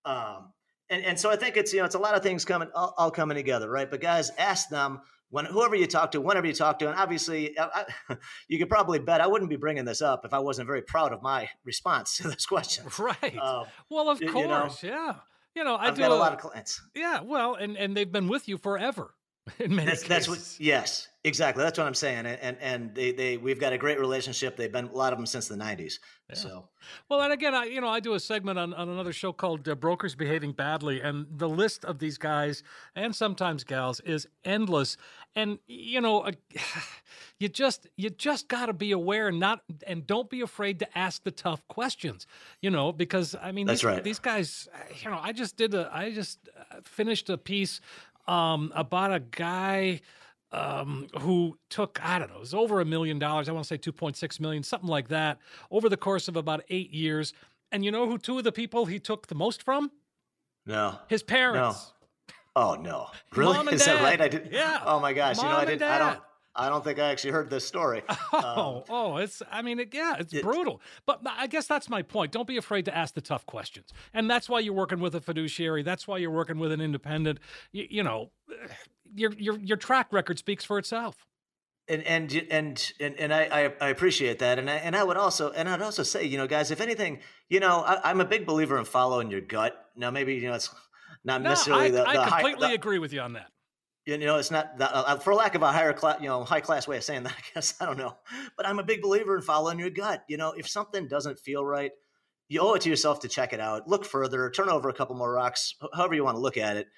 Um 0.04 0.52
and, 0.90 1.04
and 1.04 1.18
so 1.20 1.30
I 1.30 1.36
think 1.36 1.56
it's 1.56 1.72
you 1.72 1.80
know 1.80 1.84
it's 1.84 1.94
a 1.94 1.98
lot 2.00 2.14
of 2.14 2.22
things 2.22 2.44
coming 2.44 2.68
all, 2.74 2.94
all 2.96 3.10
coming 3.10 3.36
together, 3.36 3.70
right? 3.70 3.90
But 3.90 4.00
guys, 4.00 4.30
ask 4.38 4.68
them 4.68 5.00
when 5.30 5.46
whoever 5.46 5.74
you 5.74 5.86
talk 5.86 6.12
to, 6.12 6.20
whenever 6.20 6.46
you 6.46 6.52
talk 6.52 6.78
to, 6.80 6.88
and 6.90 6.98
obviously 6.98 7.58
I, 7.58 7.84
I, 8.10 8.16
you 8.48 8.58
could 8.58 8.68
probably 8.68 8.98
bet 8.98 9.20
I 9.20 9.26
wouldn't 9.26 9.50
be 9.50 9.56
bringing 9.56 9.84
this 9.84 10.02
up 10.02 10.24
if 10.24 10.34
I 10.34 10.38
wasn't 10.38 10.66
very 10.66 10.82
proud 10.82 11.12
of 11.12 11.22
my 11.22 11.48
response 11.64 12.16
to 12.18 12.28
this 12.28 12.46
question. 12.46 12.84
Right. 12.98 13.36
Um, 13.38 13.64
well, 13.90 14.10
of 14.10 14.20
y- 14.20 14.26
you 14.26 14.46
know, 14.46 14.60
course. 14.62 14.82
yeah. 14.82 15.14
You 15.54 15.64
know, 15.64 15.74
I 15.74 15.88
I've 15.88 15.96
do 15.96 16.02
got 16.02 16.10
a 16.10 16.14
lot 16.14 16.32
of 16.32 16.38
clients. 16.38 16.80
Yeah. 16.94 17.20
Well, 17.22 17.54
and 17.54 17.76
and 17.76 17.96
they've 17.96 18.10
been 18.10 18.28
with 18.28 18.48
you 18.48 18.56
forever 18.58 19.14
in 19.58 19.74
many 19.74 19.88
That's, 19.88 20.04
that's 20.04 20.28
what. 20.28 20.38
Yes, 20.58 21.08
exactly. 21.24 21.64
That's 21.64 21.76
what 21.76 21.86
I'm 21.86 21.94
saying. 21.94 22.26
And 22.26 22.38
and, 22.40 22.56
and 22.60 22.94
they, 22.94 23.10
they 23.10 23.36
we've 23.36 23.58
got 23.58 23.72
a 23.72 23.78
great 23.78 23.98
relationship. 23.98 24.56
They've 24.56 24.70
been 24.70 24.86
a 24.86 24.92
lot 24.92 25.12
of 25.12 25.18
them 25.18 25.26
since 25.26 25.48
the 25.48 25.56
'90s. 25.56 25.94
Yeah. 26.28 26.36
So 26.36 26.68
Well, 27.08 27.20
and 27.20 27.32
again, 27.32 27.52
I 27.54 27.64
you 27.64 27.80
know 27.80 27.88
I 27.88 27.98
do 27.98 28.14
a 28.14 28.20
segment 28.20 28.58
on, 28.58 28.72
on 28.72 28.88
another 28.88 29.12
show 29.12 29.32
called 29.32 29.68
uh, 29.68 29.74
Brokers 29.74 30.14
Behaving 30.14 30.52
Badly, 30.52 31.00
and 31.00 31.26
the 31.28 31.48
list 31.48 31.84
of 31.84 31.98
these 31.98 32.18
guys 32.18 32.62
and 32.94 33.14
sometimes 33.16 33.64
gals 33.64 33.98
is 34.00 34.28
endless. 34.44 34.96
And 35.34 35.58
you 35.66 36.00
know, 36.00 36.20
uh, 36.20 36.32
you 37.40 37.48
just 37.48 37.88
you 37.96 38.10
just 38.10 38.46
got 38.46 38.66
to 38.66 38.72
be 38.72 38.92
aware 38.92 39.26
and 39.26 39.40
not 39.40 39.62
and 39.88 40.06
don't 40.06 40.30
be 40.30 40.40
afraid 40.40 40.78
to 40.78 40.98
ask 40.98 41.24
the 41.24 41.32
tough 41.32 41.66
questions. 41.66 42.28
You 42.60 42.70
know, 42.70 42.92
because 42.92 43.34
I 43.42 43.50
mean, 43.50 43.66
That's 43.66 43.80
these, 43.80 43.84
right. 43.84 44.04
these 44.04 44.20
guys. 44.20 44.68
uh, 44.72 44.78
You 45.02 45.10
know, 45.10 45.18
I 45.20 45.32
just 45.32 45.56
did 45.56 45.74
a 45.74 45.90
I 45.92 46.12
just 46.12 46.38
uh, 46.56 46.76
finished 46.84 47.28
a 47.28 47.36
piece 47.36 47.80
um, 48.26 48.72
about 48.74 49.12
a 49.12 49.20
guy 49.20 50.00
um, 50.52 51.06
who 51.20 51.58
took, 51.70 51.98
I 52.04 52.18
don't 52.18 52.28
know, 52.28 52.36
it 52.36 52.40
was 52.40 52.54
over 52.54 52.80
a 52.80 52.84
million 52.84 53.18
dollars. 53.18 53.48
I 53.48 53.52
want 53.52 53.64
to 53.66 53.68
say 53.68 53.78
2.6 53.78 54.40
million, 54.40 54.62
something 54.62 54.88
like 54.88 55.08
that, 55.08 55.38
over 55.70 55.88
the 55.88 55.96
course 55.96 56.28
of 56.28 56.36
about 56.36 56.62
eight 56.68 56.90
years. 56.90 57.32
And 57.70 57.84
you 57.84 57.90
know 57.90 58.06
who 58.06 58.18
two 58.18 58.38
of 58.38 58.44
the 58.44 58.52
people 58.52 58.86
he 58.86 58.98
took 58.98 59.28
the 59.28 59.34
most 59.34 59.62
from? 59.62 59.90
no. 60.66 60.98
His 61.08 61.22
parents. 61.22 61.92
Oh 62.54 62.74
no! 62.74 63.08
Really? 63.34 63.54
Mom 63.54 63.68
and 63.68 63.76
Is 63.76 63.86
that 63.86 64.02
right? 64.02 64.20
I 64.20 64.28
did. 64.28 64.50
Yeah. 64.52 64.82
Oh 64.84 65.00
my 65.00 65.14
gosh! 65.14 65.38
you 65.38 65.42
know, 65.44 65.48
Mom 65.48 65.58
I 65.58 65.62
and 65.62 65.70
did. 65.70 65.82
I 65.82 65.98
don't. 65.98 66.20
I 66.54 66.68
don't 66.68 66.84
think 66.84 66.98
I 66.98 67.10
actually 67.10 67.30
heard 67.30 67.48
this 67.50 67.66
story. 67.66 68.02
Oh, 68.34 68.76
Um, 68.78 68.82
oh, 68.90 69.16
it's, 69.16 69.42
I 69.50 69.62
mean, 69.62 69.78
it, 69.80 69.94
yeah, 69.94 70.16
it's 70.18 70.32
it- 70.34 70.42
brutal. 70.42 70.80
But 71.06 71.20
I 71.26 71.46
guess 71.46 71.66
that's 71.66 71.88
my 71.88 72.02
point. 72.02 72.32
Don't 72.32 72.46
be 72.46 72.56
afraid 72.56 72.84
to 72.86 72.96
ask 72.96 73.14
the 73.14 73.20
tough 73.20 73.46
questions. 73.46 73.92
And 74.14 74.30
that's 74.30 74.48
why 74.48 74.60
you're 74.60 74.74
working 74.74 75.00
with 75.00 75.14
a 75.14 75.20
fiduciary. 75.20 75.82
That's 75.82 76.06
why 76.08 76.18
you're 76.18 76.30
working 76.30 76.58
with 76.58 76.72
an 76.72 76.80
independent. 76.80 77.38
You, 77.72 77.86
you 77.90 78.02
know, 78.02 78.30
your, 79.14 79.32
your, 79.34 79.58
your 79.58 79.76
track 79.76 80.12
record 80.12 80.38
speaks 80.38 80.64
for 80.64 80.78
itself. 80.78 81.26
and 81.88 82.02
and 82.04 82.32
and 82.50 82.92
and, 83.00 83.14
and 83.18 83.34
I, 83.34 83.42
I 83.44 83.62
I 83.86 83.88
appreciate 83.88 84.38
that, 84.38 84.58
and 84.58 84.70
I 84.70 84.74
and 84.76 84.94
I 84.96 85.02
would 85.02 85.16
also 85.16 85.50
and 85.50 85.68
I'd 85.68 85.82
also 85.82 86.02
say, 86.04 86.24
you 86.24 86.38
know, 86.38 86.46
guys, 86.46 86.70
if 86.70 86.80
anything, 86.80 87.18
you 87.48 87.58
know, 87.60 87.82
I, 87.82 88.08
I'm 88.10 88.20
a 88.20 88.24
big 88.24 88.46
believer 88.46 88.78
in 88.78 88.84
following 88.84 89.30
your 89.30 89.40
gut. 89.40 89.74
Now, 89.96 90.10
maybe 90.10 90.34
you 90.34 90.48
know, 90.48 90.54
it's 90.54 90.70
not 91.24 91.42
No, 91.42 91.50
necessarily 91.50 91.86
I, 91.86 91.90
the, 91.90 92.08
I 92.08 92.12
the 92.14 92.22
high. 92.22 92.40
completely 92.42 92.68
the- 92.68 92.74
agree 92.74 92.98
with 93.00 93.12
you 93.12 93.20
on 93.20 93.32
that. 93.34 93.50
You 94.06 94.18
know, 94.18 94.36
it's 94.36 94.50
not 94.50 94.78
the, 94.78 94.94
uh, 94.94 95.16
for 95.18 95.34
lack 95.34 95.54
of 95.54 95.62
a 95.62 95.70
higher 95.72 95.92
class, 95.92 96.20
you 96.20 96.28
know, 96.28 96.42
high 96.44 96.60
class 96.60 96.88
way 96.88 96.96
of 96.96 97.04
saying 97.04 97.22
that. 97.24 97.32
I 97.38 97.42
guess 97.54 97.74
I 97.80 97.86
don't 97.86 97.98
know, 97.98 98.16
but 98.56 98.66
I'm 98.66 98.78
a 98.78 98.84
big 98.84 99.02
believer 99.02 99.36
in 99.36 99.42
following 99.42 99.78
your 99.78 99.90
gut. 99.90 100.24
You 100.28 100.36
know, 100.36 100.52
if 100.52 100.68
something 100.68 101.08
doesn't 101.08 101.38
feel 101.38 101.64
right, 101.64 101.92
you 102.48 102.60
owe 102.60 102.74
it 102.74 102.82
to 102.82 102.90
yourself 102.90 103.20
to 103.20 103.28
check 103.28 103.52
it 103.52 103.60
out, 103.60 103.88
look 103.88 104.04
further, 104.04 104.50
turn 104.50 104.68
over 104.68 104.88
a 104.88 104.94
couple 104.94 105.16
more 105.16 105.32
rocks, 105.32 105.74
however 105.94 106.14
you 106.14 106.24
want 106.24 106.36
to 106.36 106.40
look 106.40 106.56
at 106.56 106.76
it. 106.76 106.88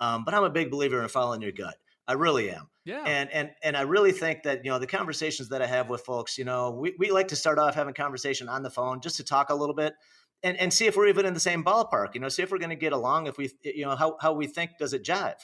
Um, 0.00 0.24
but 0.24 0.34
I'm 0.34 0.44
a 0.44 0.50
big 0.50 0.70
believer 0.70 1.00
in 1.02 1.08
following 1.08 1.40
your 1.42 1.52
gut. 1.52 1.76
I 2.06 2.12
really 2.14 2.50
am 2.50 2.68
Yeah. 2.84 3.02
and 3.06 3.30
and 3.30 3.50
and 3.62 3.76
I 3.78 3.82
really 3.82 4.12
think 4.12 4.42
that 4.42 4.62
you 4.64 4.70
know 4.70 4.78
the 4.78 4.86
conversations 4.86 5.48
that 5.50 5.62
I 5.62 5.66
have 5.66 5.88
with 5.88 6.02
folks, 6.02 6.36
you 6.36 6.44
know, 6.44 6.70
we, 6.72 6.94
we 6.98 7.10
like 7.10 7.28
to 7.28 7.36
start 7.36 7.58
off 7.58 7.74
having 7.74 7.94
conversation 7.94 8.48
on 8.48 8.62
the 8.62 8.68
phone 8.70 9.00
just 9.00 9.16
to 9.16 9.24
talk 9.24 9.48
a 9.50 9.54
little 9.54 9.74
bit 9.74 9.94
and 10.42 10.58
and 10.58 10.70
see 10.72 10.84
if 10.86 10.96
we're 10.96 11.06
even 11.06 11.24
in 11.24 11.32
the 11.32 11.40
same 11.40 11.64
ballpark. 11.64 12.08
You 12.14 12.20
know, 12.20 12.28
see 12.28 12.42
if 12.42 12.50
we're 12.50 12.58
going 12.58 12.70
to 12.70 12.76
get 12.76 12.92
along. 12.92 13.26
If 13.26 13.38
we 13.38 13.50
you 13.62 13.84
know 13.86 13.96
how 13.96 14.18
how 14.20 14.34
we 14.34 14.46
think 14.46 14.72
does 14.78 14.92
it 14.92 15.02
jive, 15.02 15.36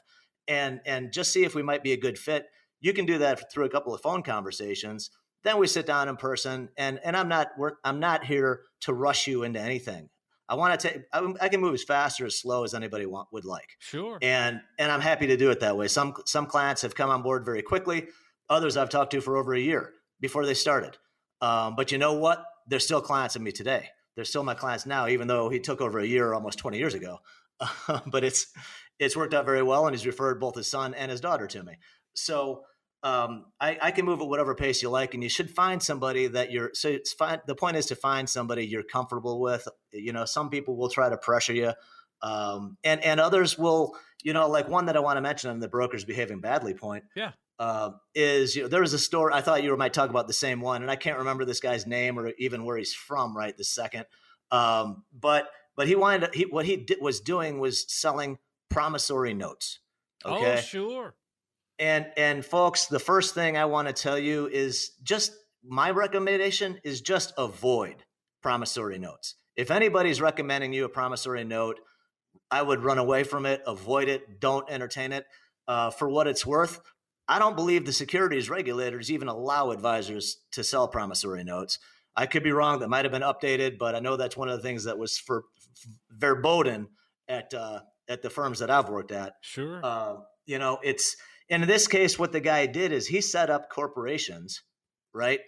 and 0.48 0.80
and 0.86 1.12
just 1.12 1.32
see 1.32 1.44
if 1.44 1.54
we 1.54 1.62
might 1.62 1.82
be 1.82 1.92
a 1.92 1.96
good 1.96 2.18
fit. 2.18 2.46
You 2.80 2.92
can 2.92 3.06
do 3.06 3.18
that 3.18 3.52
through 3.52 3.66
a 3.66 3.68
couple 3.68 3.94
of 3.94 4.00
phone 4.00 4.22
conversations. 4.22 5.10
Then 5.42 5.58
we 5.58 5.66
sit 5.66 5.86
down 5.86 6.08
in 6.08 6.16
person, 6.16 6.68
and 6.76 7.00
and 7.04 7.16
I'm 7.16 7.28
not 7.28 7.48
I'm 7.84 8.00
not 8.00 8.24
here 8.24 8.62
to 8.80 8.92
rush 8.92 9.26
you 9.26 9.42
into 9.42 9.60
anything. 9.60 10.08
I 10.48 10.54
want 10.54 10.78
to 10.78 10.88
take 10.88 11.02
I, 11.12 11.32
I 11.40 11.48
can 11.48 11.60
move 11.60 11.74
as 11.74 11.84
fast 11.84 12.20
or 12.20 12.26
as 12.26 12.38
slow 12.38 12.64
as 12.64 12.74
anybody 12.74 13.06
want, 13.06 13.28
would 13.32 13.44
like 13.44 13.68
sure. 13.78 14.18
and 14.20 14.60
and 14.78 14.90
I'm 14.90 15.00
happy 15.00 15.28
to 15.28 15.36
do 15.36 15.50
it 15.50 15.60
that 15.60 15.76
way. 15.76 15.88
Some 15.88 16.14
some 16.26 16.46
clients 16.46 16.82
have 16.82 16.94
come 16.94 17.08
on 17.08 17.22
board 17.22 17.44
very 17.44 17.62
quickly. 17.62 18.08
Others 18.48 18.76
I've 18.76 18.90
talked 18.90 19.12
to 19.12 19.20
for 19.20 19.36
over 19.36 19.54
a 19.54 19.60
year 19.60 19.92
before 20.20 20.44
they 20.44 20.54
started. 20.54 20.98
Um, 21.40 21.76
but 21.76 21.92
you 21.92 21.98
know 21.98 22.14
what? 22.14 22.44
They're 22.66 22.80
still 22.80 23.00
clients 23.00 23.36
of 23.36 23.42
me 23.42 23.52
today. 23.52 23.88
They're 24.16 24.24
still 24.24 24.42
my 24.42 24.54
clients 24.54 24.86
now, 24.86 25.08
even 25.08 25.28
though 25.28 25.48
he 25.48 25.60
took 25.60 25.80
over 25.80 25.98
a 25.98 26.06
year 26.06 26.34
almost 26.34 26.58
20 26.58 26.76
years 26.76 26.94
ago. 26.94 27.20
but 28.06 28.24
it's 28.24 28.46
it's 28.98 29.16
worked 29.16 29.34
out 29.34 29.46
very 29.46 29.62
well, 29.62 29.86
and 29.86 29.96
he's 29.96 30.06
referred 30.06 30.40
both 30.40 30.54
his 30.54 30.68
son 30.68 30.94
and 30.94 31.10
his 31.10 31.20
daughter 31.20 31.46
to 31.46 31.62
me. 31.62 31.74
So 32.14 32.62
um, 33.02 33.46
I, 33.58 33.78
I 33.80 33.90
can 33.92 34.04
move 34.04 34.20
at 34.20 34.28
whatever 34.28 34.54
pace 34.54 34.82
you 34.82 34.90
like, 34.90 35.14
and 35.14 35.22
you 35.22 35.28
should 35.28 35.50
find 35.50 35.82
somebody 35.82 36.26
that 36.28 36.50
you're. 36.50 36.70
So 36.74 36.88
it's 36.88 37.12
fine. 37.12 37.40
The 37.46 37.54
point 37.54 37.76
is 37.76 37.86
to 37.86 37.96
find 37.96 38.28
somebody 38.28 38.66
you're 38.66 38.82
comfortable 38.82 39.40
with. 39.40 39.66
You 39.92 40.12
know, 40.12 40.26
some 40.26 40.50
people 40.50 40.76
will 40.76 40.90
try 40.90 41.08
to 41.08 41.16
pressure 41.16 41.54
you, 41.54 41.72
um, 42.22 42.76
and 42.84 43.02
and 43.02 43.20
others 43.20 43.58
will. 43.58 43.94
You 44.22 44.34
know, 44.34 44.48
like 44.48 44.68
one 44.68 44.86
that 44.86 44.98
I 44.98 45.00
want 45.00 45.16
to 45.16 45.22
mention 45.22 45.50
on 45.50 45.60
the 45.60 45.68
brokers 45.68 46.04
behaving 46.04 46.40
badly 46.40 46.74
point. 46.74 47.04
Yeah. 47.16 47.32
Uh, 47.58 47.90
is 48.14 48.56
you 48.56 48.62
know, 48.62 48.68
there 48.68 48.80
was 48.80 48.94
a 48.94 48.98
story. 48.98 49.32
I 49.34 49.40
thought 49.40 49.62
you 49.62 49.74
might 49.76 49.94
talk 49.94 50.10
about 50.10 50.26
the 50.26 50.34
same 50.34 50.60
one, 50.60 50.82
and 50.82 50.90
I 50.90 50.96
can't 50.96 51.18
remember 51.18 51.44
this 51.44 51.60
guy's 51.60 51.86
name 51.86 52.18
or 52.18 52.32
even 52.38 52.64
where 52.64 52.76
he's 52.76 52.94
from 52.94 53.36
right 53.36 53.56
this 53.56 53.72
second. 53.74 54.04
Um, 54.50 55.04
but 55.18 55.48
but 55.76 55.88
he 55.88 55.94
wanted 55.94 56.34
he 56.34 56.44
what 56.44 56.66
he 56.66 56.76
did, 56.76 56.98
was 57.00 57.20
doing 57.20 57.58
was 57.58 57.84
selling 57.92 58.38
promissory 58.68 59.34
notes. 59.34 59.80
Okay. 60.24 60.58
Oh, 60.58 60.60
sure. 60.60 61.14
And 61.78 62.06
and 62.16 62.44
folks, 62.44 62.86
the 62.86 62.98
first 62.98 63.34
thing 63.34 63.56
I 63.56 63.64
want 63.64 63.88
to 63.88 63.94
tell 63.94 64.18
you 64.18 64.48
is 64.48 64.92
just 65.02 65.32
my 65.64 65.90
recommendation 65.90 66.80
is 66.84 67.00
just 67.00 67.32
avoid 67.38 68.04
promissory 68.42 68.98
notes. 68.98 69.34
If 69.56 69.70
anybody's 69.70 70.20
recommending 70.20 70.72
you 70.72 70.84
a 70.84 70.88
promissory 70.88 71.44
note, 71.44 71.80
I 72.50 72.62
would 72.62 72.82
run 72.82 72.98
away 72.98 73.24
from 73.24 73.46
it, 73.46 73.62
avoid 73.66 74.08
it, 74.08 74.40
don't 74.40 74.70
entertain 74.70 75.12
it. 75.12 75.26
Uh, 75.68 75.90
for 75.90 76.08
what 76.08 76.26
it's 76.26 76.44
worth, 76.44 76.80
I 77.28 77.38
don't 77.38 77.54
believe 77.54 77.84
the 77.86 77.92
securities 77.92 78.50
regulators 78.50 79.10
even 79.10 79.28
allow 79.28 79.70
advisors 79.70 80.38
to 80.52 80.64
sell 80.64 80.88
promissory 80.88 81.44
notes. 81.44 81.78
I 82.16 82.26
could 82.26 82.42
be 82.42 82.50
wrong; 82.50 82.80
that 82.80 82.88
might 82.88 83.04
have 83.04 83.12
been 83.12 83.22
updated, 83.22 83.78
but 83.78 83.94
I 83.94 84.00
know 84.00 84.16
that's 84.16 84.36
one 84.36 84.48
of 84.48 84.56
the 84.56 84.62
things 84.62 84.84
that 84.84 84.98
was 84.98 85.16
for 85.16 85.44
verboten 86.10 86.88
at 87.28 87.52
uh, 87.54 87.80
at 88.08 88.22
the 88.22 88.30
firms 88.30 88.58
that 88.58 88.70
I've 88.70 88.88
worked 88.88 89.12
at 89.12 89.34
Sure. 89.42 89.80
uh, 89.84 90.16
you 90.46 90.58
know, 90.58 90.78
it's 90.82 91.16
in 91.48 91.66
this 91.66 91.86
case, 91.88 92.18
what 92.18 92.32
the 92.32 92.40
guy 92.40 92.66
did 92.66 92.92
is 92.92 93.08
he 93.08 93.20
set 93.20 93.50
up 93.50 93.70
corporations, 93.70 94.62
right? 95.12 95.40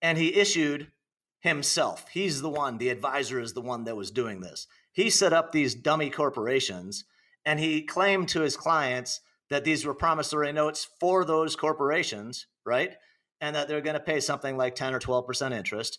And 0.00 0.16
he 0.16 0.34
issued 0.34 0.92
himself. 1.40 2.06
He's 2.12 2.40
the 2.40 2.48
one, 2.48 2.78
the 2.78 2.88
advisor 2.90 3.40
is 3.40 3.52
the 3.52 3.60
one 3.60 3.84
that 3.84 3.96
was 3.96 4.10
doing 4.10 4.40
this. 4.40 4.66
He 4.92 5.10
set 5.10 5.32
up 5.32 5.52
these 5.52 5.74
dummy 5.74 6.10
corporations 6.10 7.04
and 7.44 7.60
he 7.60 7.82
claimed 7.82 8.28
to 8.30 8.40
his 8.40 8.56
clients 8.56 9.20
that 9.50 9.64
these 9.64 9.84
were 9.86 9.94
promissory 9.94 10.52
notes 10.52 10.86
for 11.00 11.24
those 11.24 11.56
corporations, 11.56 12.46
right? 12.66 12.94
And 13.40 13.56
that 13.56 13.68
they're 13.68 13.80
going 13.80 13.94
to 13.94 14.00
pay 14.00 14.20
something 14.20 14.56
like 14.56 14.74
10 14.74 14.94
or 14.94 14.98
12% 15.00 15.52
interest. 15.52 15.98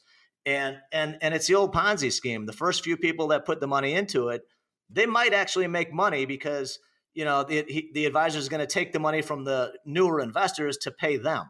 And 0.49 0.77
and 0.91 1.17
and 1.21 1.35
it's 1.35 1.45
the 1.45 1.55
old 1.55 1.73
Ponzi 1.73 2.12
scheme. 2.12 2.47
The 2.47 2.53
first 2.53 2.83
few 2.83 2.97
people 2.97 3.27
that 3.27 3.45
put 3.45 3.59
the 3.59 3.67
money 3.67 3.93
into 3.93 4.29
it, 4.29 4.41
they 4.89 5.05
might 5.05 5.33
actually 5.33 5.67
make 5.67 5.93
money 5.93 6.25
because 6.25 6.79
you 7.13 7.23
know 7.25 7.43
the 7.43 7.65
he, 7.67 7.91
the 7.93 8.05
advisor 8.05 8.39
is 8.39 8.49
going 8.49 8.62
to 8.62 8.67
take 8.67 8.91
the 8.91 8.99
money 8.99 9.21
from 9.21 9.43
the 9.43 9.73
newer 9.85 10.19
investors 10.21 10.77
to 10.77 10.91
pay 10.91 11.17
them 11.17 11.45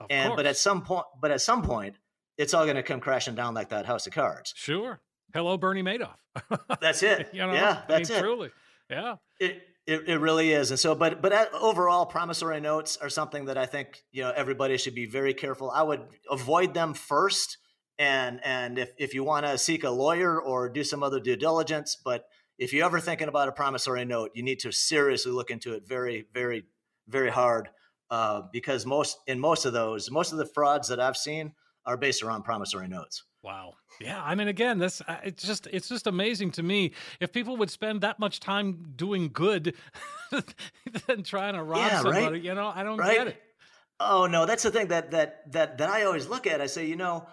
of 0.00 0.06
and 0.10 0.34
but 0.36 0.46
at 0.46 0.56
some 0.56 0.82
point 0.82 1.04
but 1.20 1.30
at 1.30 1.40
some 1.40 1.62
point 1.62 1.96
it's 2.36 2.54
all 2.54 2.64
going 2.64 2.76
to 2.76 2.82
come 2.82 3.00
crashing 3.00 3.34
down 3.34 3.52
like 3.52 3.70
that 3.70 3.84
house 3.86 4.06
of 4.06 4.12
cards 4.12 4.54
sure. 4.56 5.00
Hello, 5.34 5.58
Bernie 5.58 5.82
Madoff. 5.82 6.16
that's 6.80 7.02
it 7.02 7.28
you 7.32 7.40
know, 7.40 7.52
yeah 7.52 7.70
I 7.70 7.74
mean, 7.74 7.82
that's 7.88 8.10
it. 8.10 8.20
truly. 8.20 8.50
Yeah. 8.88 9.16
it 9.40 9.60
it 9.86 10.08
it 10.08 10.20
really 10.20 10.52
is 10.52 10.70
and 10.70 10.80
so 10.80 10.94
but 10.94 11.20
but 11.20 11.52
overall 11.52 12.06
promissory 12.06 12.60
notes 12.60 12.96
are 12.96 13.08
something 13.08 13.46
that 13.46 13.58
i 13.58 13.66
think 13.66 14.02
you 14.12 14.22
know 14.22 14.32
everybody 14.34 14.76
should 14.78 14.94
be 14.94 15.06
very 15.06 15.34
careful 15.34 15.70
i 15.70 15.82
would 15.82 16.02
avoid 16.30 16.74
them 16.74 16.94
first 16.94 17.58
and 17.98 18.40
and 18.44 18.78
if 18.78 18.90
if 18.98 19.14
you 19.14 19.24
want 19.24 19.44
to 19.46 19.56
seek 19.58 19.84
a 19.84 19.90
lawyer 19.90 20.40
or 20.40 20.68
do 20.68 20.84
some 20.84 21.02
other 21.02 21.20
due 21.20 21.36
diligence 21.36 21.96
but 21.96 22.24
if 22.58 22.72
you're 22.72 22.84
ever 22.86 23.00
thinking 23.00 23.28
about 23.28 23.48
a 23.48 23.52
promissory 23.52 24.04
note 24.04 24.30
you 24.34 24.42
need 24.42 24.58
to 24.60 24.70
seriously 24.72 25.32
look 25.32 25.50
into 25.50 25.72
it 25.74 25.82
very 25.86 26.26
very 26.32 26.64
very 27.08 27.30
hard 27.30 27.68
uh, 28.10 28.42
because 28.52 28.86
most 28.86 29.18
in 29.26 29.38
most 29.40 29.64
of 29.64 29.72
those 29.72 30.10
most 30.10 30.32
of 30.32 30.38
the 30.38 30.46
frauds 30.46 30.88
that 30.88 31.00
i've 31.00 31.16
seen 31.16 31.52
are 31.86 31.96
based 31.96 32.22
around 32.22 32.42
promissory 32.42 32.88
notes 32.88 33.24
Wow. 33.40 33.74
Yeah, 34.00 34.20
I 34.22 34.34
mean, 34.34 34.48
again, 34.48 34.78
this 34.78 35.00
uh, 35.06 35.18
it's 35.22 35.44
just 35.44 35.68
it's 35.68 35.88
just 35.88 36.06
amazing 36.08 36.50
to 36.52 36.62
me 36.62 36.92
if 37.20 37.32
people 37.32 37.56
would 37.58 37.70
spend 37.70 38.00
that 38.00 38.18
much 38.18 38.40
time 38.40 38.92
doing 38.96 39.30
good 39.32 39.74
than 41.06 41.22
trying 41.22 41.54
to 41.54 41.62
rob 41.62 41.80
Yeah, 41.80 42.02
somebody. 42.02 42.24
right? 42.26 42.42
You 42.42 42.54
know, 42.54 42.70
I 42.74 42.82
don't 42.82 42.98
Right? 42.98 43.16
get 43.16 43.26
it. 43.28 43.42
Oh 44.00 44.26
no, 44.26 44.44
that's 44.44 44.64
the 44.64 44.70
thing 44.72 44.88
that 44.88 45.12
that 45.12 45.50
that 45.52 45.78
that 45.78 45.88
I 45.88 46.02
always 46.02 46.28
look 46.28 46.46
at. 46.48 46.60
I 46.60 46.66
say, 46.66 46.86
you 46.86 46.96
know, 46.96 47.26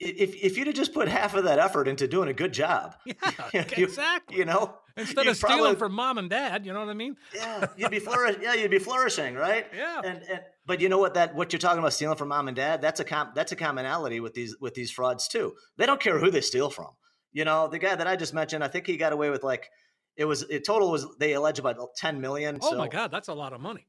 if 0.00 0.34
if 0.42 0.56
you'd 0.56 0.66
have 0.66 0.76
just 0.76 0.94
put 0.94 1.08
half 1.08 1.34
of 1.34 1.44
that 1.44 1.58
effort 1.58 1.86
into 1.86 2.08
doing 2.08 2.28
a 2.28 2.32
good 2.32 2.52
job, 2.52 2.96
Yeah, 3.04 3.14
you, 3.76 3.84
exactly. 3.84 4.38
you 4.38 4.44
know, 4.46 4.74
Instead 4.96 5.26
of 5.26 5.36
stealing 5.36 5.58
probably- 5.58 5.76
from 5.76 5.92
mom 5.92 6.18
and 6.18 6.28
dad, 6.30 6.64
you 6.66 6.72
know 6.72 6.80
what 6.80 6.88
I 6.88 6.94
mean? 6.94 7.16
yeah, 7.34 7.66
you'd 7.76 7.90
be 7.90 7.98
flourish, 7.98 8.36
yeah, 8.42 8.54
you'd 8.54 8.70
be 8.70 8.78
flourishing, 8.78 9.34
right? 9.34 9.66
Yeah. 9.76 10.00
And 10.04 10.22
and 10.28 10.40
but 10.66 10.80
you 10.80 10.88
know 10.88 10.98
what 10.98 11.14
that 11.14 11.34
what 11.34 11.52
you're 11.52 11.60
talking 11.60 11.78
about 11.80 11.92
stealing 11.92 12.16
from 12.16 12.28
mom 12.28 12.48
and 12.48 12.56
dad, 12.56 12.80
that's 12.80 13.00
a 13.00 13.04
com- 13.04 13.32
that's 13.34 13.52
a 13.52 13.56
commonality 13.56 14.20
with 14.20 14.34
these 14.34 14.56
with 14.60 14.74
these 14.74 14.90
frauds 14.90 15.28
too. 15.28 15.52
They 15.76 15.86
don't 15.86 16.00
care 16.00 16.18
who 16.18 16.30
they 16.30 16.40
steal 16.40 16.70
from. 16.70 16.88
You 17.32 17.44
know, 17.44 17.68
the 17.68 17.78
guy 17.78 17.94
that 17.94 18.06
I 18.06 18.16
just 18.16 18.34
mentioned, 18.34 18.64
I 18.64 18.68
think 18.68 18.86
he 18.86 18.96
got 18.96 19.12
away 19.12 19.30
with 19.30 19.44
like 19.44 19.68
it 20.16 20.24
was 20.24 20.42
it 20.50 20.64
total 20.64 20.90
was 20.90 21.06
they 21.18 21.34
allege 21.34 21.58
about 21.58 21.78
10 21.96 22.20
million. 22.20 22.58
Oh 22.62 22.70
so, 22.70 22.78
my 22.78 22.88
God, 22.88 23.10
that's 23.12 23.28
a 23.28 23.34
lot 23.34 23.52
of 23.52 23.60
money. 23.60 23.86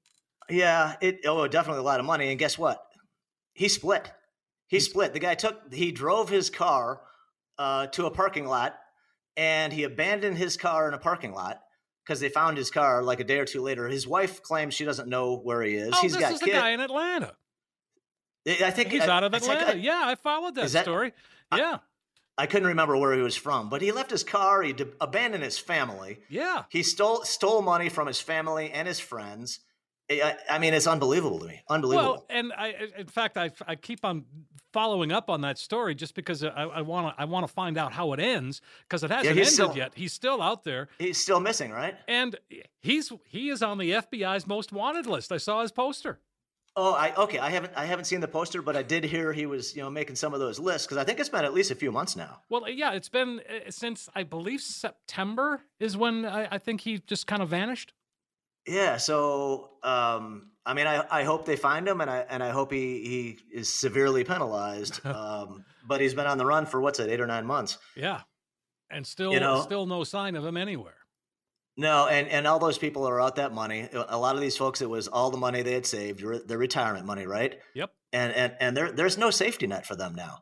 Yeah, 0.50 0.96
it 1.02 1.20
oh 1.26 1.48
definitely 1.48 1.80
a 1.80 1.84
lot 1.86 2.00
of 2.00 2.06
money. 2.06 2.30
And 2.30 2.38
guess 2.38 2.58
what? 2.58 2.82
He 3.54 3.68
split. 3.68 4.12
He 4.72 4.80
split. 4.80 5.12
The 5.12 5.20
guy 5.20 5.36
took 5.36 5.74
he 5.74 5.92
drove 5.92 6.30
his 6.30 6.50
car 6.50 7.02
uh, 7.60 7.88
to 7.88 8.06
a 8.06 8.10
parking 8.12 8.46
lot 8.48 8.80
and 9.36 9.74
he 9.74 9.84
abandoned 9.84 10.38
his 10.38 10.56
car 10.56 10.88
in 10.88 10.94
a 10.94 10.98
parking 10.98 11.34
lot 11.34 11.60
because 12.06 12.22
they 12.22 12.30
found 12.30 12.58
his 12.58 12.72
car 12.72 13.04
like 13.04 13.20
a 13.20 13.26
day 13.26 13.38
or 13.40 13.44
two 13.46 13.62
later. 13.62 13.90
His 13.90 14.08
wife 14.08 14.42
claims 14.42 14.74
she 14.74 14.86
doesn't 14.86 15.10
know 15.10 15.36
where 15.36 15.62
he 15.62 15.76
is. 15.76 15.92
Oh, 15.94 16.00
He's 16.02 16.14
this 16.14 16.22
got 16.22 16.32
is 16.32 16.40
the 16.40 16.46
kid- 16.46 16.54
guy 16.54 16.70
in 16.70 16.80
Atlanta. 16.80 17.34
I 18.48 18.72
think 18.72 18.90
He's 18.92 19.02
I, 19.04 19.18
out 19.18 19.24
of 19.26 19.34
Atlanta. 19.34 19.72
I- 19.72 19.74
yeah, 19.74 20.04
I 20.06 20.16
followed 20.16 20.56
that, 20.56 20.70
that- 20.70 20.84
story. 20.86 21.12
Yeah, 21.54 21.80
I 22.38 22.46
couldn't 22.46 22.70
remember 22.70 22.96
where 22.96 23.14
he 23.14 23.22
was 23.22 23.36
from, 23.36 23.68
but 23.70 23.82
he 23.82 23.92
left 23.92 24.10
his 24.10 24.24
car. 24.24 24.62
He 24.64 24.72
d- 24.72 24.86
abandoned 25.02 25.44
his 25.44 25.60
family. 25.60 26.20
yeah. 26.30 26.64
He 26.70 26.82
stole 26.82 27.24
stole 27.26 27.62
money 27.62 27.90
from 27.90 28.08
his 28.08 28.22
family 28.22 28.72
and 28.72 28.88
his 28.88 29.02
friends. 29.02 29.60
I, 30.10 30.36
I 30.50 30.60
mean, 30.60 30.74
it's 30.74 30.88
unbelievable 30.88 31.40
to 31.40 31.46
me. 31.46 31.62
Unbelievable. 31.70 32.12
Well, 32.14 32.26
and 32.30 32.52
I- 32.52 32.90
in 32.98 33.08
fact, 33.08 33.38
I, 33.38 33.52
I 33.68 33.76
keep 33.76 34.04
on 34.04 34.26
following 34.74 35.12
up 35.12 35.30
on 35.30 35.42
that 35.42 35.58
story 35.58 35.96
just 35.96 36.16
because 36.16 36.44
I 36.44 36.82
want 36.82 37.16
to 37.16 37.22
I 37.22 37.26
want 37.26 37.48
to 37.48 37.54
find 37.54 37.78
out 37.78 37.92
how 37.94 38.14
it 38.14 38.20
ends 38.20 38.62
because 38.88 39.04
it 39.04 39.12
hasn't 39.12 39.30
ended 39.38 39.48
still- 39.48 39.76
yet. 39.76 39.94
He's 39.96 40.14
still 40.14 40.42
out 40.42 40.64
there, 40.64 40.88
He's 41.00 41.18
still 41.20 41.40
missing, 41.40 41.72
right? 41.72 41.96
and 42.08 42.36
he's 42.82 43.12
he 43.28 43.50
is 43.50 43.62
on 43.62 43.78
the 43.78 43.92
FBI's 43.92 44.48
most 44.48 44.72
wanted 44.72 45.06
list. 45.06 45.32
I 45.32 45.38
saw 45.38 45.62
his 45.62 45.72
poster. 45.72 46.20
Oh, 46.74 46.94
I 46.94 47.14
okay. 47.16 47.38
I 47.38 47.50
haven't 47.50 47.74
I 47.76 47.84
haven't 47.86 48.06
seen 48.06 48.22
the 48.22 48.30
poster, 48.30 48.62
but 48.62 48.78
I 48.78 48.82
did 48.84 49.04
hear 49.04 49.34
he 49.34 49.46
was 49.46 49.76
you 49.76 49.82
know 49.82 49.90
making 49.90 50.16
some 50.16 50.34
of 50.34 50.40
those 50.40 50.58
lists 50.58 50.88
because 50.88 50.98
I 50.98 51.04
think 51.04 51.20
it's 51.20 51.28
been 51.28 51.44
at 51.44 51.54
least 51.54 51.70
a 51.70 51.76
few 51.76 51.92
months 51.92 52.16
now. 52.16 52.44
Well, 52.50 52.70
yeah, 52.70 52.94
it's 52.94 53.10
been 53.10 53.42
uh, 53.50 53.70
since 53.70 54.08
I 54.16 54.24
believe 54.24 54.62
September 54.62 55.62
is 55.82 55.98
when 55.98 56.26
I, 56.26 56.48
I 56.52 56.58
think 56.60 56.82
he 56.82 57.00
just 57.00 57.28
kind 57.28 57.42
of 57.42 57.50
vanished. 57.50 57.94
Yeah. 58.68 58.98
So 58.98 59.72
um, 59.84 60.52
I 60.66 60.74
mean, 60.74 60.88
I, 60.88 61.04
I 61.10 61.24
hope 61.24 61.46
they 61.46 61.56
find 61.56 61.88
him, 61.88 62.02
and 62.02 62.10
I 62.10 62.26
and 62.30 62.44
I 62.44 62.50
hope 62.50 62.72
he 62.72 63.04
he 63.04 63.40
is 63.58 63.74
severely 63.74 64.24
penalized. 64.24 65.02
Um, 65.06 65.66
but 65.88 66.00
he's 66.00 66.14
been 66.14 66.28
on 66.28 66.38
the 66.38 66.46
run 66.46 66.66
for 66.68 66.80
what's 66.80 67.00
it, 67.00 67.10
eight 67.10 67.20
or 67.20 67.26
nine 67.28 67.46
months. 67.46 67.78
Yeah, 67.96 68.22
and 68.90 69.06
still 69.06 69.34
You 69.34 69.40
know- 69.40 69.62
still 69.62 69.86
no 69.88 70.04
sign 70.04 70.36
of 70.36 70.46
him 70.46 70.58
anywhere. 70.58 70.94
No, 71.78 72.08
and 72.08 72.28
and 72.28 72.46
all 72.46 72.60
those 72.60 72.78
people 72.78 73.08
are 73.08 73.20
out 73.20 73.38
that 73.38 73.54
money. 73.54 73.90
A 73.94 74.18
lot 74.18 74.36
of 74.36 74.42
these 74.42 74.58
folks, 74.58 74.82
it 74.82 74.90
was 74.90 75.08
all 75.08 75.32
the 75.32 75.38
money 75.38 75.64
they 75.64 75.74
had 75.74 75.86
saved, 75.86 76.22
re- 76.22 76.42
their 76.46 76.58
retirement 76.60 77.06
money, 77.06 77.26
right? 77.26 77.58
Yep. 77.74 77.92
and 78.14 78.34
and 78.34 78.56
and 78.60 78.78
there 78.78 78.92
there's 78.92 79.18
no 79.18 79.32
safety 79.32 79.66
net 79.68 79.86
for 79.86 79.96
them 79.96 80.14
now 80.16 80.40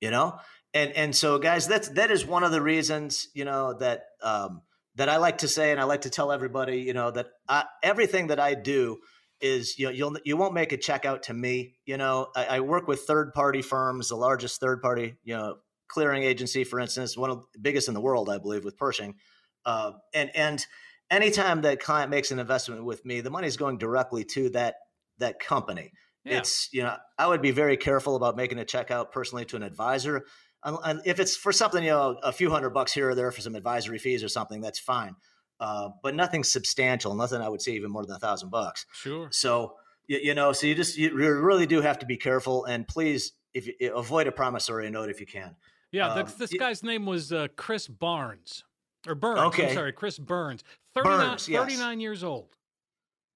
you 0.00 0.10
know 0.10 0.38
and 0.72 0.92
and 0.92 1.14
so 1.14 1.38
guys 1.38 1.66
that's 1.68 1.88
that 1.90 2.10
is 2.10 2.24
one 2.24 2.42
of 2.42 2.50
the 2.52 2.62
reasons 2.62 3.28
you 3.34 3.44
know 3.44 3.74
that 3.74 4.06
um 4.22 4.62
that 4.96 5.08
i 5.08 5.16
like 5.16 5.38
to 5.38 5.48
say 5.48 5.70
and 5.70 5.80
i 5.80 5.84
like 5.84 6.02
to 6.02 6.10
tell 6.10 6.32
everybody 6.32 6.78
you 6.80 6.92
know 6.92 7.10
that 7.10 7.28
I, 7.48 7.64
everything 7.82 8.28
that 8.28 8.40
i 8.40 8.54
do 8.54 8.98
is 9.40 9.78
you 9.78 9.86
know 9.86 9.92
you'll 9.92 10.16
you 10.24 10.36
won't 10.36 10.54
make 10.54 10.72
a 10.72 10.76
check 10.76 11.04
out 11.04 11.24
to 11.24 11.34
me 11.34 11.74
you 11.86 11.96
know. 11.96 12.28
I, 12.36 12.44
I 12.44 12.60
work 12.60 12.86
with 12.86 13.00
third 13.00 13.32
party 13.32 13.62
firms 13.62 14.08
the 14.08 14.16
largest 14.16 14.60
third 14.60 14.82
party 14.82 15.16
you 15.24 15.34
know 15.34 15.56
clearing 15.88 16.22
agency 16.22 16.64
for 16.64 16.78
instance 16.78 17.16
one 17.16 17.30
of 17.30 17.44
the 17.52 17.58
biggest 17.58 17.88
in 17.88 17.94
the 17.94 18.00
world 18.00 18.28
i 18.28 18.38
believe 18.38 18.64
with 18.64 18.76
pershing. 18.76 19.16
Uh, 19.64 19.92
and 20.14 20.30
and 20.34 20.66
anytime 21.10 21.62
that 21.62 21.80
client 21.80 22.10
makes 22.10 22.30
an 22.30 22.38
investment 22.38 22.84
with 22.84 23.04
me 23.04 23.20
the 23.20 23.30
money 23.30 23.46
is 23.46 23.56
going 23.56 23.78
directly 23.78 24.24
to 24.24 24.50
that 24.50 24.76
that 25.18 25.38
company. 25.38 25.92
Yeah. 26.24 26.38
it's 26.38 26.68
you 26.70 26.82
know 26.82 26.96
i 27.18 27.26
would 27.26 27.40
be 27.40 27.50
very 27.50 27.78
careful 27.78 28.14
about 28.14 28.36
making 28.36 28.58
a 28.58 28.64
check 28.66 28.90
out 28.90 29.10
personally 29.10 29.46
to 29.46 29.56
an 29.56 29.62
advisor 29.62 30.26
Un- 30.62 31.00
if 31.06 31.18
it's 31.20 31.36
for 31.36 31.52
something 31.52 31.82
you 31.82 31.90
know 31.90 32.18
a 32.22 32.32
few 32.32 32.50
hundred 32.50 32.70
bucks 32.70 32.92
here 32.92 33.08
or 33.10 33.14
there 33.14 33.30
for 33.32 33.40
some 33.40 33.54
advisory 33.54 33.98
fees 33.98 34.22
or 34.22 34.28
something 34.28 34.60
that's 34.60 34.78
fine 34.78 35.16
uh, 35.58 35.88
but 36.02 36.14
nothing 36.14 36.44
substantial 36.44 37.14
nothing 37.14 37.40
i 37.40 37.48
would 37.48 37.62
say 37.62 37.72
even 37.72 37.90
more 37.90 38.04
than 38.04 38.14
a 38.16 38.18
thousand 38.18 38.50
bucks 38.50 38.84
sure. 38.92 39.28
so 39.32 39.74
you, 40.06 40.18
you 40.22 40.34
know 40.34 40.52
so 40.52 40.66
you 40.66 40.74
just 40.74 40.98
you 40.98 41.14
really 41.14 41.66
do 41.66 41.80
have 41.80 41.98
to 41.98 42.04
be 42.06 42.16
careful 42.18 42.66
and 42.66 42.86
please 42.86 43.32
if 43.54 43.66
you 43.66 43.96
avoid 43.96 44.26
a 44.26 44.32
promissory 44.32 44.90
note 44.90 45.08
if 45.08 45.18
you 45.18 45.26
can 45.26 45.56
Yeah, 45.92 46.08
Um, 46.12 46.26
th- 46.26 46.36
this 46.38 46.52
guy's 46.52 46.82
name 46.82 47.06
was 47.06 47.32
uh, 47.32 47.48
Chris 47.56 47.88
Barnes 47.88 48.62
or 49.08 49.14
Burns. 49.14 49.40
I'm 49.40 49.46
Okay. 49.46 49.72
sorry, 49.74 49.92
Chris 49.92 50.18
Burns. 50.18 50.62
39, 50.94 51.18
Burns, 51.30 51.48
yes. 51.48 51.62
39 51.62 52.00
years 52.00 52.22
old. 52.22 52.54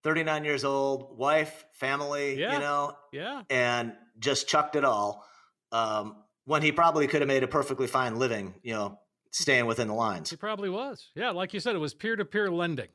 39 0.05 0.45
years 0.45 0.65
old 0.65 1.17
wife 1.19 1.65
family 1.73 2.39
Yeah. 2.39 2.53
you 2.53 2.59
know 2.61 2.93
Yeah. 3.13 3.43
and 3.51 3.95
just 4.19 4.47
chucked 4.47 4.77
it 4.77 4.85
all 4.85 5.25
um, 5.73 6.17
when 6.45 6.63
he 6.63 6.73
probably 6.73 7.07
could 7.07 7.21
have 7.21 7.29
made 7.29 7.43
a 7.43 7.49
perfectly 7.49 7.87
fine 7.87 8.17
living 8.17 8.55
you 8.63 8.73
know 8.73 8.99
staying 9.31 9.67
within 9.67 9.89
the 9.89 9.95
lines 9.95 10.31
He 10.31 10.37
probably 10.37 10.69
was. 10.71 11.11
Yeah, 11.17 11.31
like 11.31 11.53
you 11.55 11.61
said, 11.61 11.75
it 11.75 11.79
was 11.79 11.93
peer 11.95 12.15
to 12.17 12.25
peer 12.25 12.51
lending, 12.51 12.89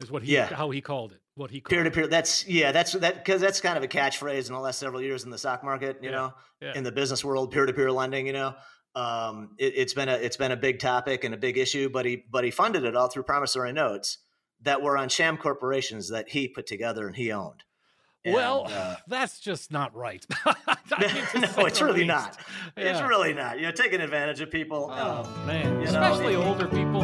is 0.00 0.10
what 0.10 0.22
he 0.22 0.34
Yeah. 0.34 0.46
how 0.54 0.70
he 0.70 0.80
called 0.80 1.12
it. 1.12 1.20
What 1.36 1.50
he 1.50 1.60
called 1.60 1.70
peer 1.70 1.84
to 1.84 1.90
peer. 1.90 2.06
That's 2.06 2.46
yeah. 2.46 2.70
That's 2.70 2.92
that 2.92 3.14
because 3.24 3.40
that's 3.40 3.60
kind 3.62 3.78
of 3.78 3.82
a 3.84 3.88
catchphrase 3.88 4.48
in 4.48 4.54
the 4.54 4.60
last 4.60 4.78
several 4.78 5.00
years 5.00 5.24
in 5.24 5.30
the 5.30 5.38
stock 5.38 5.64
market. 5.64 5.96
You 6.02 6.10
Yeah, 6.10 6.16
know, 6.16 6.34
yeah. 6.60 6.72
in 6.74 6.84
the 6.84 6.92
business 6.92 7.24
world, 7.24 7.50
peer 7.50 7.64
to 7.64 7.72
peer 7.72 7.90
lending. 7.90 8.26
You 8.26 8.34
know, 8.34 8.54
um, 8.94 9.54
it, 9.58 9.72
it's 9.76 9.94
been 9.94 10.10
a 10.10 10.14
it's 10.16 10.36
been 10.36 10.52
a 10.52 10.56
big 10.56 10.80
topic 10.80 11.24
and 11.24 11.32
a 11.32 11.38
big 11.38 11.56
issue. 11.56 11.88
But 11.88 12.04
he 12.04 12.24
but 12.30 12.44
he 12.44 12.50
funded 12.50 12.84
it 12.84 12.94
all 12.94 13.08
through 13.08 13.22
promissory 13.22 13.72
notes 13.72 14.18
that 14.62 14.82
were 14.82 14.98
on 14.98 15.08
sham 15.08 15.38
corporations 15.38 16.10
that 16.10 16.28
he 16.28 16.46
put 16.46 16.66
together 16.66 17.06
and 17.06 17.16
he 17.16 17.32
owned. 17.32 17.62
And, 18.24 18.34
well, 18.34 18.66
uh, 18.68 18.96
that's 19.08 19.40
just 19.40 19.72
not 19.72 19.94
right. 19.94 20.24
I 20.46 20.54
mean, 21.00 21.08
to 21.42 21.46
say 21.48 21.60
no, 21.62 21.66
it's 21.66 21.80
really 21.80 22.00
least. 22.00 22.08
not. 22.08 22.38
It's 22.76 23.00
really 23.00 23.32
not. 23.32 23.58
You're 23.60 23.72
taking 23.72 24.00
advantage 24.00 24.40
of 24.40 24.50
people. 24.50 24.90
Oh 24.92 25.22
Um, 25.24 25.46
man, 25.46 25.64
you 25.80 25.90
know, 25.90 26.02
especially 26.02 26.34
older 26.36 26.66
people. 26.68 27.02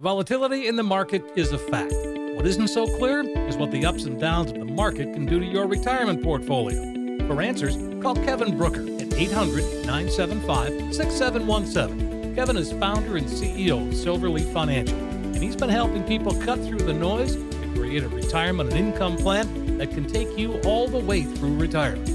Volatility 0.00 0.68
in 0.68 0.76
the 0.76 0.82
market 0.82 1.24
is 1.36 1.52
a 1.52 1.58
fact. 1.58 1.92
What 2.38 2.46
isn't 2.46 2.68
so 2.68 2.86
clear 2.86 3.22
is 3.48 3.56
what 3.56 3.72
the 3.72 3.84
ups 3.84 4.04
and 4.04 4.20
downs 4.20 4.52
of 4.52 4.60
the 4.60 4.64
market 4.64 5.12
can 5.12 5.26
do 5.26 5.40
to 5.40 5.44
your 5.44 5.66
retirement 5.66 6.22
portfolio. 6.22 6.80
For 7.26 7.42
answers, 7.42 7.76
call 8.00 8.14
Kevin 8.14 8.56
Brooker 8.56 8.82
at 8.82 9.12
800 9.12 9.84
975 9.84 10.94
6717. 10.94 12.36
Kevin 12.36 12.56
is 12.56 12.70
founder 12.74 13.16
and 13.16 13.26
CEO 13.26 13.88
of 13.88 13.92
Silverleaf 13.92 14.52
Financial, 14.52 14.96
and 14.96 15.38
he's 15.38 15.56
been 15.56 15.68
helping 15.68 16.04
people 16.04 16.32
cut 16.42 16.60
through 16.60 16.78
the 16.78 16.92
noise 16.92 17.34
to 17.34 17.72
create 17.74 18.04
a 18.04 18.08
retirement 18.08 18.72
and 18.72 18.78
income 18.78 19.16
plan 19.16 19.76
that 19.76 19.90
can 19.90 20.06
take 20.06 20.38
you 20.38 20.60
all 20.60 20.86
the 20.86 20.96
way 20.96 21.24
through 21.24 21.56
retirement. 21.56 22.08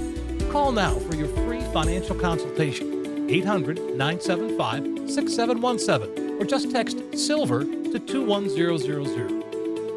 Call 0.53 0.71
now 0.71 0.93
for 0.99 1.15
your 1.17 1.27
free 1.45 1.59
financial 1.73 2.15
consultation. 2.15 3.29
800 3.29 3.77
975 3.97 5.11
6717 5.11 6.39
or 6.39 6.45
just 6.45 6.71
text 6.71 6.97
SILVER 7.13 7.65
to 7.91 7.99
21000. 7.99 9.32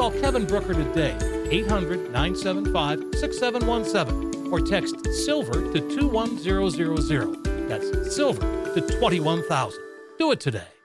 Call 0.00 0.12
Kevin 0.12 0.46
Brooker 0.46 0.72
today, 0.72 1.14
800 1.50 2.10
975 2.10 3.00
6717, 3.18 4.50
or 4.50 4.58
text 4.58 4.96
SILVER 5.26 5.74
to 5.74 5.94
21000. 5.94 7.68
That's 7.68 8.16
SILVER 8.16 8.74
to 8.76 8.80
21000. 8.80 9.78
Do 10.18 10.32
it 10.32 10.40
today. 10.40 10.79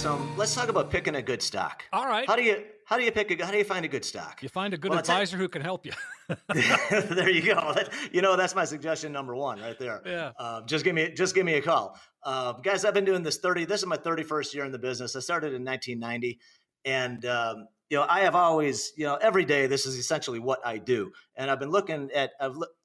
Some. 0.00 0.34
Let's 0.38 0.54
talk 0.54 0.70
about 0.70 0.90
picking 0.90 1.16
a 1.16 1.20
good 1.22 1.42
stock. 1.42 1.84
All 1.92 2.06
right. 2.06 2.26
How 2.26 2.34
do 2.34 2.42
you 2.42 2.64
how 2.86 2.96
do 2.96 3.04
you 3.04 3.12
pick 3.12 3.30
a 3.38 3.44
how 3.44 3.52
do 3.52 3.58
you 3.58 3.64
find 3.64 3.84
a 3.84 3.88
good 3.88 4.02
stock? 4.04 4.42
You 4.42 4.48
find 4.48 4.72
a 4.72 4.78
good 4.78 4.90
Well, 4.92 4.98
advisor 4.98 5.36
who 5.36 5.46
can 5.46 5.60
help 5.60 5.84
you. 5.84 5.92
there 6.48 7.28
you 7.28 7.42
go. 7.42 7.74
That- 7.74 7.90
you 8.10 8.22
know 8.22 8.34
that's 8.34 8.54
my 8.54 8.64
suggestion 8.64 9.12
number 9.12 9.36
one 9.36 9.60
right 9.60 9.78
there. 9.78 10.00
Yeah. 10.06 10.32
Uh, 10.38 10.62
just 10.62 10.86
give 10.86 10.94
me 10.94 11.12
just 11.12 11.34
give 11.34 11.44
me 11.44 11.54
a 11.54 11.60
call, 11.60 11.98
uh, 12.24 12.52
guys. 12.54 12.86
I've 12.86 12.94
been 12.94 13.04
doing 13.04 13.22
this 13.22 13.38
thirty. 13.38 13.66
This 13.66 13.80
is 13.82 13.86
my 13.86 13.96
thirty 13.98 14.22
first 14.22 14.54
year 14.54 14.64
in 14.64 14.72
the 14.72 14.78
business. 14.78 15.14
I 15.16 15.20
started 15.20 15.52
in 15.52 15.64
1990, 15.66 16.38
and 16.86 17.26
um, 17.26 17.68
you 17.90 17.98
know 17.98 18.06
I 18.08 18.20
have 18.20 18.34
always 18.34 18.94
you 18.96 19.04
know 19.04 19.16
every 19.16 19.44
day 19.44 19.66
this 19.66 19.84
is 19.84 19.96
essentially 19.96 20.38
what 20.38 20.60
I 20.64 20.78
do, 20.78 21.12
and 21.36 21.50
I've 21.50 21.60
been 21.60 21.70
looking 21.70 22.08
at 22.14 22.30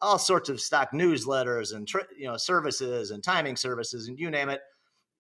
all 0.02 0.20
sorts 0.20 0.50
of 0.50 0.60
stock 0.60 0.92
newsletters 0.92 1.74
and 1.74 1.88
tr- 1.88 2.12
you 2.18 2.28
know 2.28 2.36
services 2.36 3.12
and 3.12 3.24
timing 3.24 3.56
services 3.56 4.10
and 4.10 4.20
you 4.20 4.30
name 4.30 4.50
it. 4.50 4.60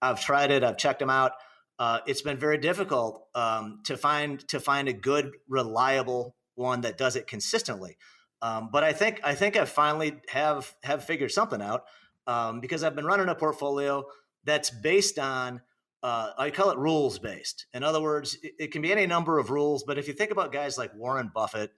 I've 0.02 0.20
tried 0.20 0.52
it. 0.52 0.62
I've 0.62 0.78
checked 0.78 1.00
them 1.00 1.10
out. 1.10 1.32
Uh, 1.78 2.00
it's 2.06 2.22
been 2.22 2.38
very 2.38 2.58
difficult 2.58 3.28
um, 3.36 3.82
to 3.84 3.98
find 3.98 4.48
to 4.48 4.60
find 4.60 4.88
a 4.88 4.94
good, 4.94 5.32
reliable 5.48 6.36
one 6.56 6.82
that 6.82 6.98
does 6.98 7.16
it 7.16 7.28
consistently. 7.28 7.98
Um, 8.42 8.70
but 8.72 8.84
I 8.84 8.94
think 8.94 9.20
I 9.24 9.36
think 9.36 9.58
I 9.58 9.66
finally 9.66 10.18
have 10.30 10.74
have 10.84 11.04
figured 11.04 11.32
something 11.32 11.62
out 11.62 11.86
um, 12.28 12.60
because 12.62 12.84
I've 12.84 12.96
been 12.96 13.06
running 13.06 13.30
a 13.30 13.36
portfolio 13.36 14.06
that's 14.44 14.70
based 14.70 15.20
on 15.20 15.62
uh, 16.04 16.32
I 16.38 16.52
call 16.52 16.70
it 16.70 16.78
rules 16.78 17.18
based. 17.18 17.66
In 17.74 17.84
other 17.84 18.02
words, 18.02 18.38
it, 18.44 18.54
it 18.60 18.72
can 18.72 18.82
be 18.82 18.92
any 18.92 19.08
number 19.08 19.40
of 19.40 19.50
rules. 19.50 19.84
But 19.84 19.98
if 19.98 20.08
you 20.08 20.14
think 20.14 20.32
about 20.32 20.52
guys 20.52 20.78
like 20.78 20.94
Warren 20.94 21.32
Buffett, 21.34 21.72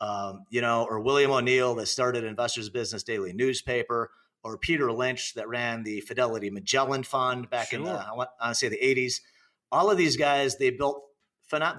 um, 0.00 0.44
you 0.50 0.60
know, 0.60 0.86
or 0.88 1.00
William 1.00 1.30
O'Neill 1.30 1.74
that 1.76 1.86
started 1.86 2.24
Investors 2.24 2.68
Business 2.68 3.02
Daily 3.02 3.32
newspaper, 3.32 4.10
or 4.42 4.58
Peter 4.58 4.90
Lynch 4.92 5.34
that 5.34 5.48
ran 5.48 5.82
the 5.82 6.00
Fidelity 6.00 6.50
Magellan 6.50 7.02
Fund 7.02 7.50
back 7.50 7.72
in 7.72 7.84
the 7.84 7.92
I 7.92 8.12
want 8.12 8.30
I 8.40 8.52
say 8.52 8.68
the 8.68 8.78
80s. 8.78 9.20
All 9.72 9.90
of 9.90 9.98
these 9.98 10.16
guys 10.16 10.58
they 10.58 10.70
built 10.70 11.02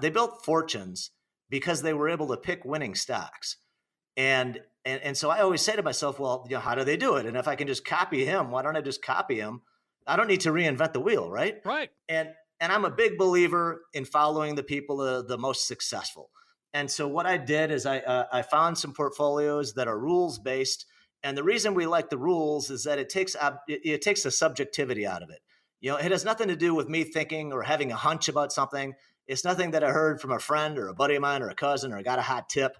they 0.00 0.10
built 0.10 0.44
fortunes 0.44 1.10
because 1.48 1.82
they 1.82 1.94
were 1.94 2.08
able 2.08 2.28
to 2.28 2.36
pick 2.36 2.64
winning 2.64 2.94
stocks. 2.94 3.56
And 4.16 4.60
and 4.84 5.00
and 5.02 5.16
so 5.16 5.30
I 5.30 5.40
always 5.40 5.62
say 5.62 5.76
to 5.76 5.82
myself, 5.82 6.18
well, 6.18 6.46
you 6.48 6.56
know, 6.56 6.60
how 6.60 6.74
do 6.74 6.84
they 6.84 6.96
do 6.96 7.16
it? 7.16 7.26
And 7.26 7.36
if 7.36 7.48
I 7.48 7.54
can 7.56 7.68
just 7.68 7.84
copy 7.84 8.24
him, 8.24 8.50
why 8.50 8.62
don't 8.62 8.76
I 8.76 8.80
just 8.80 9.02
copy 9.02 9.36
him? 9.36 9.62
I 10.06 10.16
don't 10.16 10.26
need 10.26 10.40
to 10.40 10.52
reinvent 10.52 10.92
the 10.92 11.00
wheel, 11.00 11.30
right? 11.30 11.60
right. 11.64 11.90
and 12.08 12.30
and 12.60 12.70
I'm 12.70 12.84
a 12.84 12.90
big 12.90 13.18
believer 13.18 13.82
in 13.92 14.04
following 14.04 14.54
the 14.54 14.62
people 14.62 14.98
the, 14.98 15.24
the 15.24 15.36
most 15.36 15.66
successful. 15.66 16.30
And 16.72 16.88
so 16.88 17.08
what 17.08 17.26
I 17.26 17.36
did 17.36 17.70
is 17.70 17.86
I 17.86 17.98
uh, 17.98 18.26
I 18.32 18.42
found 18.42 18.78
some 18.78 18.94
portfolios 18.94 19.74
that 19.74 19.88
are 19.88 19.98
rules 19.98 20.38
based. 20.38 20.86
And 21.24 21.36
the 21.36 21.44
reason 21.44 21.74
we 21.74 21.86
like 21.86 22.08
the 22.10 22.18
rules 22.18 22.70
is 22.70 22.84
that 22.84 22.98
it 22.98 23.08
takes 23.08 23.36
it, 23.68 23.80
it 23.84 24.02
takes 24.02 24.22
the 24.22 24.30
subjectivity 24.30 25.06
out 25.06 25.22
of 25.22 25.30
it. 25.30 25.40
You 25.82 25.90
know, 25.90 25.96
it 25.98 26.10
has 26.10 26.24
nothing 26.24 26.48
to 26.48 26.56
do 26.56 26.74
with 26.74 26.88
me 26.88 27.04
thinking 27.04 27.52
or 27.52 27.62
having 27.62 27.92
a 27.92 27.96
hunch 27.96 28.30
about 28.30 28.52
something. 28.52 28.94
It's 29.26 29.44
nothing 29.44 29.72
that 29.72 29.84
I 29.84 29.90
heard 29.90 30.18
from 30.18 30.32
a 30.32 30.38
friend 30.38 30.78
or 30.78 30.88
a 30.88 30.94
buddy 30.94 31.16
of 31.16 31.20
mine 31.20 31.42
or 31.42 31.50
a 31.50 31.54
cousin 31.54 31.92
or 31.92 32.02
got 32.02 32.18
a 32.18 32.22
hot 32.22 32.48
tip. 32.48 32.78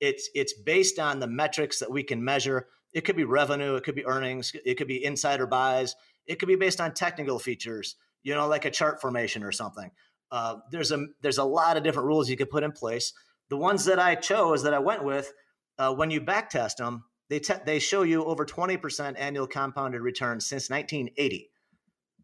It's 0.00 0.30
it's 0.34 0.54
based 0.54 0.98
on 0.98 1.20
the 1.20 1.26
metrics 1.26 1.80
that 1.80 1.90
we 1.90 2.02
can 2.02 2.24
measure. 2.24 2.68
It 2.94 3.04
could 3.04 3.16
be 3.16 3.24
revenue, 3.24 3.74
it 3.74 3.84
could 3.84 3.94
be 3.94 4.06
earnings, 4.06 4.52
it 4.64 4.76
could 4.76 4.88
be 4.88 5.04
insider 5.04 5.46
buys, 5.46 5.94
it 6.26 6.38
could 6.38 6.48
be 6.48 6.56
based 6.56 6.80
on 6.80 6.94
technical 6.94 7.38
features 7.38 7.96
you 8.24 8.34
know, 8.34 8.48
like 8.48 8.64
a 8.64 8.70
chart 8.70 9.00
formation 9.00 9.44
or 9.44 9.52
something. 9.52 9.90
Uh, 10.32 10.56
there's 10.72 10.90
a 10.90 11.06
there's 11.22 11.38
a 11.38 11.44
lot 11.44 11.76
of 11.76 11.84
different 11.84 12.06
rules 12.06 12.28
you 12.28 12.36
could 12.36 12.50
put 12.50 12.64
in 12.64 12.72
place. 12.72 13.12
The 13.50 13.56
ones 13.56 13.84
that 13.84 14.00
I 14.00 14.16
chose 14.16 14.64
that 14.64 14.74
I 14.74 14.80
went 14.80 15.04
with, 15.04 15.32
uh, 15.78 15.94
when 15.94 16.10
you 16.10 16.20
backtest 16.20 16.76
them, 16.76 17.04
they 17.28 17.38
te- 17.38 17.62
they 17.64 17.78
show 17.78 18.02
you 18.02 18.24
over 18.24 18.44
20% 18.44 19.14
annual 19.16 19.46
compounded 19.46 20.00
return 20.00 20.40
since 20.40 20.68
1980. 20.70 21.50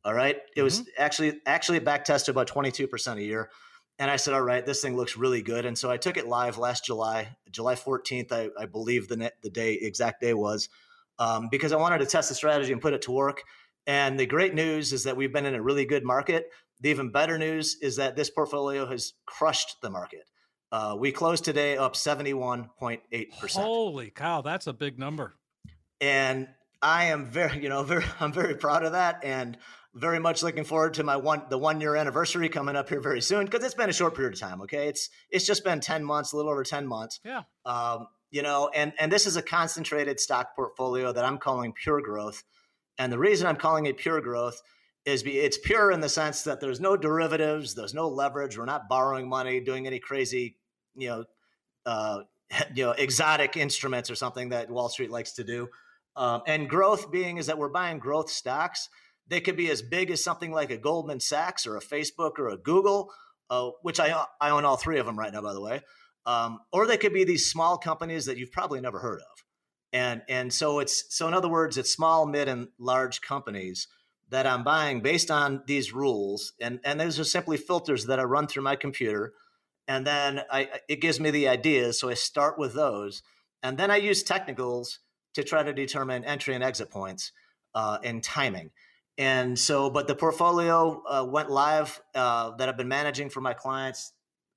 All 0.05 0.15
right, 0.15 0.37
it 0.57 0.63
was 0.63 0.89
actually 0.97 1.41
actually 1.45 1.79
back 1.79 2.05
tested 2.05 2.33
about 2.33 2.49
22% 2.49 3.17
a 3.17 3.23
year. 3.23 3.51
And 3.99 4.11
I 4.11 4.17
said, 4.17 4.33
all 4.33 4.41
right, 4.41 4.65
this 4.65 4.81
thing 4.81 4.97
looks 4.97 5.19
really 5.19 5.43
good. 5.43 5.67
And 5.67 5.77
so 5.77 5.91
I 5.91 5.99
took 5.99 6.17
it 6.17 6.27
live 6.27 6.57
last 6.57 6.87
July, 6.87 7.37
July 7.51 7.75
14th, 7.75 8.33
I, 8.33 8.49
I 8.59 8.65
believe 8.65 9.09
the 9.09 9.17
net, 9.17 9.35
the 9.43 9.51
day 9.51 9.75
exact 9.75 10.23
day 10.23 10.33
was, 10.33 10.71
um, 11.19 11.49
because 11.51 11.71
I 11.71 11.77
wanted 11.77 11.99
to 11.99 12.07
test 12.07 12.31
the 12.31 12.35
strategy 12.35 12.73
and 12.73 12.81
put 12.81 12.95
it 12.95 13.03
to 13.03 13.13
work. 13.13 13.43
And 13.87 14.19
the 14.19 14.25
great 14.25 14.55
news 14.55 14.95
is 14.95 15.05
that 15.05 15.19
we've 15.19 15.33
been 15.33 15.45
in 15.45 15.55
a 15.55 15.61
really 15.61 15.85
good 15.85 16.03
market. 16.03 16.47
The 16.81 16.89
even 16.89 17.13
better 17.13 17.37
news 17.37 17.77
is 17.83 17.97
that 17.97 18.17
this 18.17 18.31
portfolio 18.31 18.87
has 18.87 19.13
crushed 19.27 19.77
the 19.83 19.91
market. 19.91 20.25
Uh, 20.73 20.97
we 20.99 21.13
closed 21.13 21.45
today 21.45 21.77
up 21.77 21.93
71.8%. 21.93 23.51
Holy 23.51 24.11
cow, 24.11 24.41
that's 24.41 24.67
a 24.67 24.73
big 24.73 24.99
number. 24.99 25.35
And 26.01 26.49
I 26.83 27.07
am 27.07 27.27
very, 27.27 27.63
you 27.63 27.69
know, 27.69 27.83
very, 27.85 28.05
I'm 28.19 28.33
very 28.33 28.55
proud 28.55 28.85
of 28.85 28.93
that 28.93 29.25
and 29.25 29.57
very 29.95 30.21
much 30.21 30.43
looking 30.43 30.65
forward 30.65 30.95
to 30.95 31.03
my 31.03 31.17
one, 31.17 31.43
the 31.51 31.59
one 31.59 31.81
year 31.81 31.97
anniversary 31.97 32.49
coming 32.49 32.77
up 32.77 32.89
here 32.89 33.01
very 33.01 33.21
soon 33.21 33.45
because 33.45 33.65
it's 33.65 33.75
been 33.75 33.91
a 33.91 33.93
short 33.93 34.15
period 34.15 34.35
of 34.35 34.41
time. 34.41 34.61
Okay. 34.63 34.89
It's, 34.89 35.11
it's 35.31 35.47
just 35.47 35.65
been 35.65 35.81
10 35.81 36.05
months, 36.05 36.33
a 36.33 36.37
little 36.37 36.51
over 36.51 36.63
10 36.63 36.87
months. 36.87 37.21
Yeah. 37.25 37.43
Um, 37.65 38.07
you 38.31 38.43
know, 38.43 38.71
and, 38.73 38.93
and 38.99 39.11
this 39.11 39.27
is 39.27 39.37
a 39.37 39.43
concentrated 39.43 40.21
stock 40.21 40.55
portfolio 40.55 41.13
that 41.13 41.25
I'm 41.25 41.39
calling 41.39 41.73
pure 41.73 42.01
growth. 42.01 42.45
And 42.99 43.13
the 43.13 43.19
reason 43.19 43.49
I'm 43.49 43.57
calling 43.57 43.87
it 43.87 43.97
pure 43.97 44.21
growth 44.21 44.63
is 45.05 45.23
be, 45.23 45.39
it's 45.39 45.59
pure 45.59 45.91
in 45.91 46.01
the 46.01 46.09
sense 46.09 46.43
that 46.45 46.61
there's 46.61 46.79
no 46.79 46.97
derivatives, 46.97 47.75
there's 47.75 47.95
no 47.95 48.09
leverage. 48.09 48.57
We're 48.57 48.67
not 48.67 48.89
borrowing 48.89 49.29
money, 49.29 49.61
doing 49.61 49.87
any 49.87 49.99
crazy, 49.99 50.57
you 50.95 51.09
know, 51.09 51.25
uh, 51.87 52.21
you 52.75 52.85
know, 52.85 52.93
exotic 52.93 53.57
instruments 53.57 54.11
or 54.11 54.15
something 54.15 54.51
that 54.51 54.71
Wall 54.71 54.89
Street 54.89 55.11
likes 55.11 55.33
to 55.33 55.45
do. 55.45 55.69
Um, 56.21 56.43
and 56.47 56.69
growth 56.69 57.11
being 57.11 57.39
is 57.39 57.47
that 57.47 57.57
we're 57.57 57.71
buying 57.71 57.99
growth 57.99 58.31
stocks. 58.31 58.91
They 59.27 59.41
could 59.41 59.57
be 59.57 59.71
as 59.71 59.81
big 59.81 60.11
as 60.11 60.23
something 60.23 60.53
like 60.53 60.71
a 60.71 60.77
Goldman 60.77 61.19
Sachs 61.19 61.67
or 61.67 61.79
a 61.79 61.81
Facebook 61.81 62.33
or 62.39 62.51
a 62.51 62.59
Google, 62.59 63.11
uh, 63.49 63.71
which 63.81 63.99
I 63.99 64.27
I 64.39 64.51
own 64.51 64.67
all 64.67 64.77
three 64.77 64.99
of 64.99 65.07
them 65.07 65.19
right 65.19 65.33
now, 65.33 65.41
by 65.41 65.55
the 65.55 65.63
way. 65.63 65.81
Um, 66.27 66.61
or 66.73 66.87
they 66.87 66.99
could 66.99 67.15
be 67.15 67.25
these 67.25 67.51
small 67.51 67.79
companies 67.79 68.27
that 68.27 68.37
you've 68.37 68.53
probably 68.53 68.83
never 68.83 68.99
heard 68.99 69.21
of. 69.21 69.45
And 69.95 70.21
and 70.29 70.53
so 70.53 70.79
it's 70.79 71.05
so 71.09 71.27
in 71.27 71.33
other 71.33 71.49
words, 71.49 71.79
it's 71.79 71.91
small, 71.91 72.27
mid, 72.27 72.49
and 72.49 72.69
large 72.79 73.23
companies 73.23 73.89
that 74.29 74.47
I'm 74.47 74.63
buying 74.63 75.01
based 75.01 75.31
on 75.31 75.63
these 75.67 75.95
rules, 75.95 76.53
and 76.61 76.81
and 76.85 77.01
those 77.01 77.19
are 77.19 77.25
simply 77.25 77.57
filters 77.57 78.05
that 78.07 78.21
I 78.21 78.25
run 78.25 78.47
through 78.47 78.65
my 78.65 78.77
computer, 78.77 79.33
and 79.89 80.07
then 80.07 80.43
I 80.51 80.69
it 80.87 81.01
gives 81.01 81.19
me 81.19 81.31
the 81.31 81.49
ideas. 81.49 81.99
So 81.99 82.11
I 82.11 82.15
start 82.15 82.59
with 82.59 82.75
those, 82.75 83.23
and 83.63 83.79
then 83.79 83.91
I 83.91 83.97
use 83.97 84.23
technicals 84.23 84.99
to 85.35 85.45
try 85.45 85.63
to 85.63 85.73
determine 85.73 86.25
entry 86.25 86.55
and 86.55 86.65
exit 86.65 86.91
points 86.91 87.33
uh, 87.75 87.99
and 88.03 88.23
timing. 88.23 88.71
And 89.19 89.59
so, 89.59 89.91
but 89.91 90.09
the 90.09 90.15
portfolio 90.15 91.03
uh, 91.09 91.25
went 91.25 91.51
live 91.51 92.01
uh, 92.15 92.57
that 92.57 92.69
I've 92.69 92.77
been 92.77 92.89
managing 92.89 93.29
for 93.29 93.41
my 93.41 93.53
clients, 93.53 94.13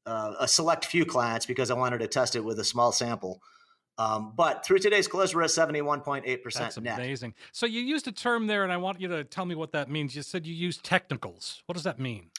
uh, 0.05 0.33
a 0.39 0.47
select 0.47 0.85
few 0.85 1.05
clients, 1.05 1.45
because 1.45 1.69
I 1.69 1.73
wanted 1.73 1.99
to 1.99 2.07
test 2.07 2.35
it 2.35 2.43
with 2.43 2.59
a 2.59 2.63
small 2.63 2.91
sample. 2.91 3.41
Um, 3.97 4.33
but 4.35 4.65
through 4.65 4.79
today's 4.79 5.07
close, 5.07 5.35
we're 5.35 5.43
at 5.43 5.49
71.8% 5.49 6.53
That's 6.53 6.79
net. 6.79 6.97
amazing. 6.97 7.35
So 7.51 7.65
you 7.65 7.81
used 7.81 8.07
a 8.07 8.11
term 8.11 8.47
there, 8.47 8.63
and 8.63 8.71
I 8.71 8.77
want 8.77 8.99
you 9.01 9.07
to 9.09 9.23
tell 9.23 9.45
me 9.45 9.53
what 9.53 9.71
that 9.73 9.89
means. 9.89 10.15
You 10.15 10.21
said 10.23 10.47
you 10.47 10.53
use 10.53 10.77
technicals. 10.77 11.61
What 11.67 11.73
does 11.73 11.83
that 11.83 11.99
mean? 11.99 12.31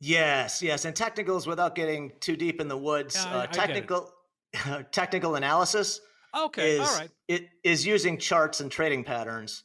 Yes, 0.00 0.62
yes. 0.62 0.84
And 0.84 0.94
technicals, 0.96 1.46
without 1.46 1.74
getting 1.74 2.12
too 2.20 2.36
deep 2.36 2.60
in 2.60 2.68
the 2.68 2.76
woods, 2.76 3.14
Yeah, 3.16 3.30
I- 3.30 3.34
uh, 3.36 3.42
I 3.42 3.46
technical 3.46 4.12
technical 4.90 5.36
analysis 5.36 6.00
Okay, 6.34 6.76
is 6.76 6.88
all 6.88 6.96
right. 6.96 7.10
it 7.28 7.48
is 7.62 7.86
using 7.86 8.18
charts 8.18 8.60
and 8.60 8.70
trading 8.70 9.04
patterns 9.04 9.64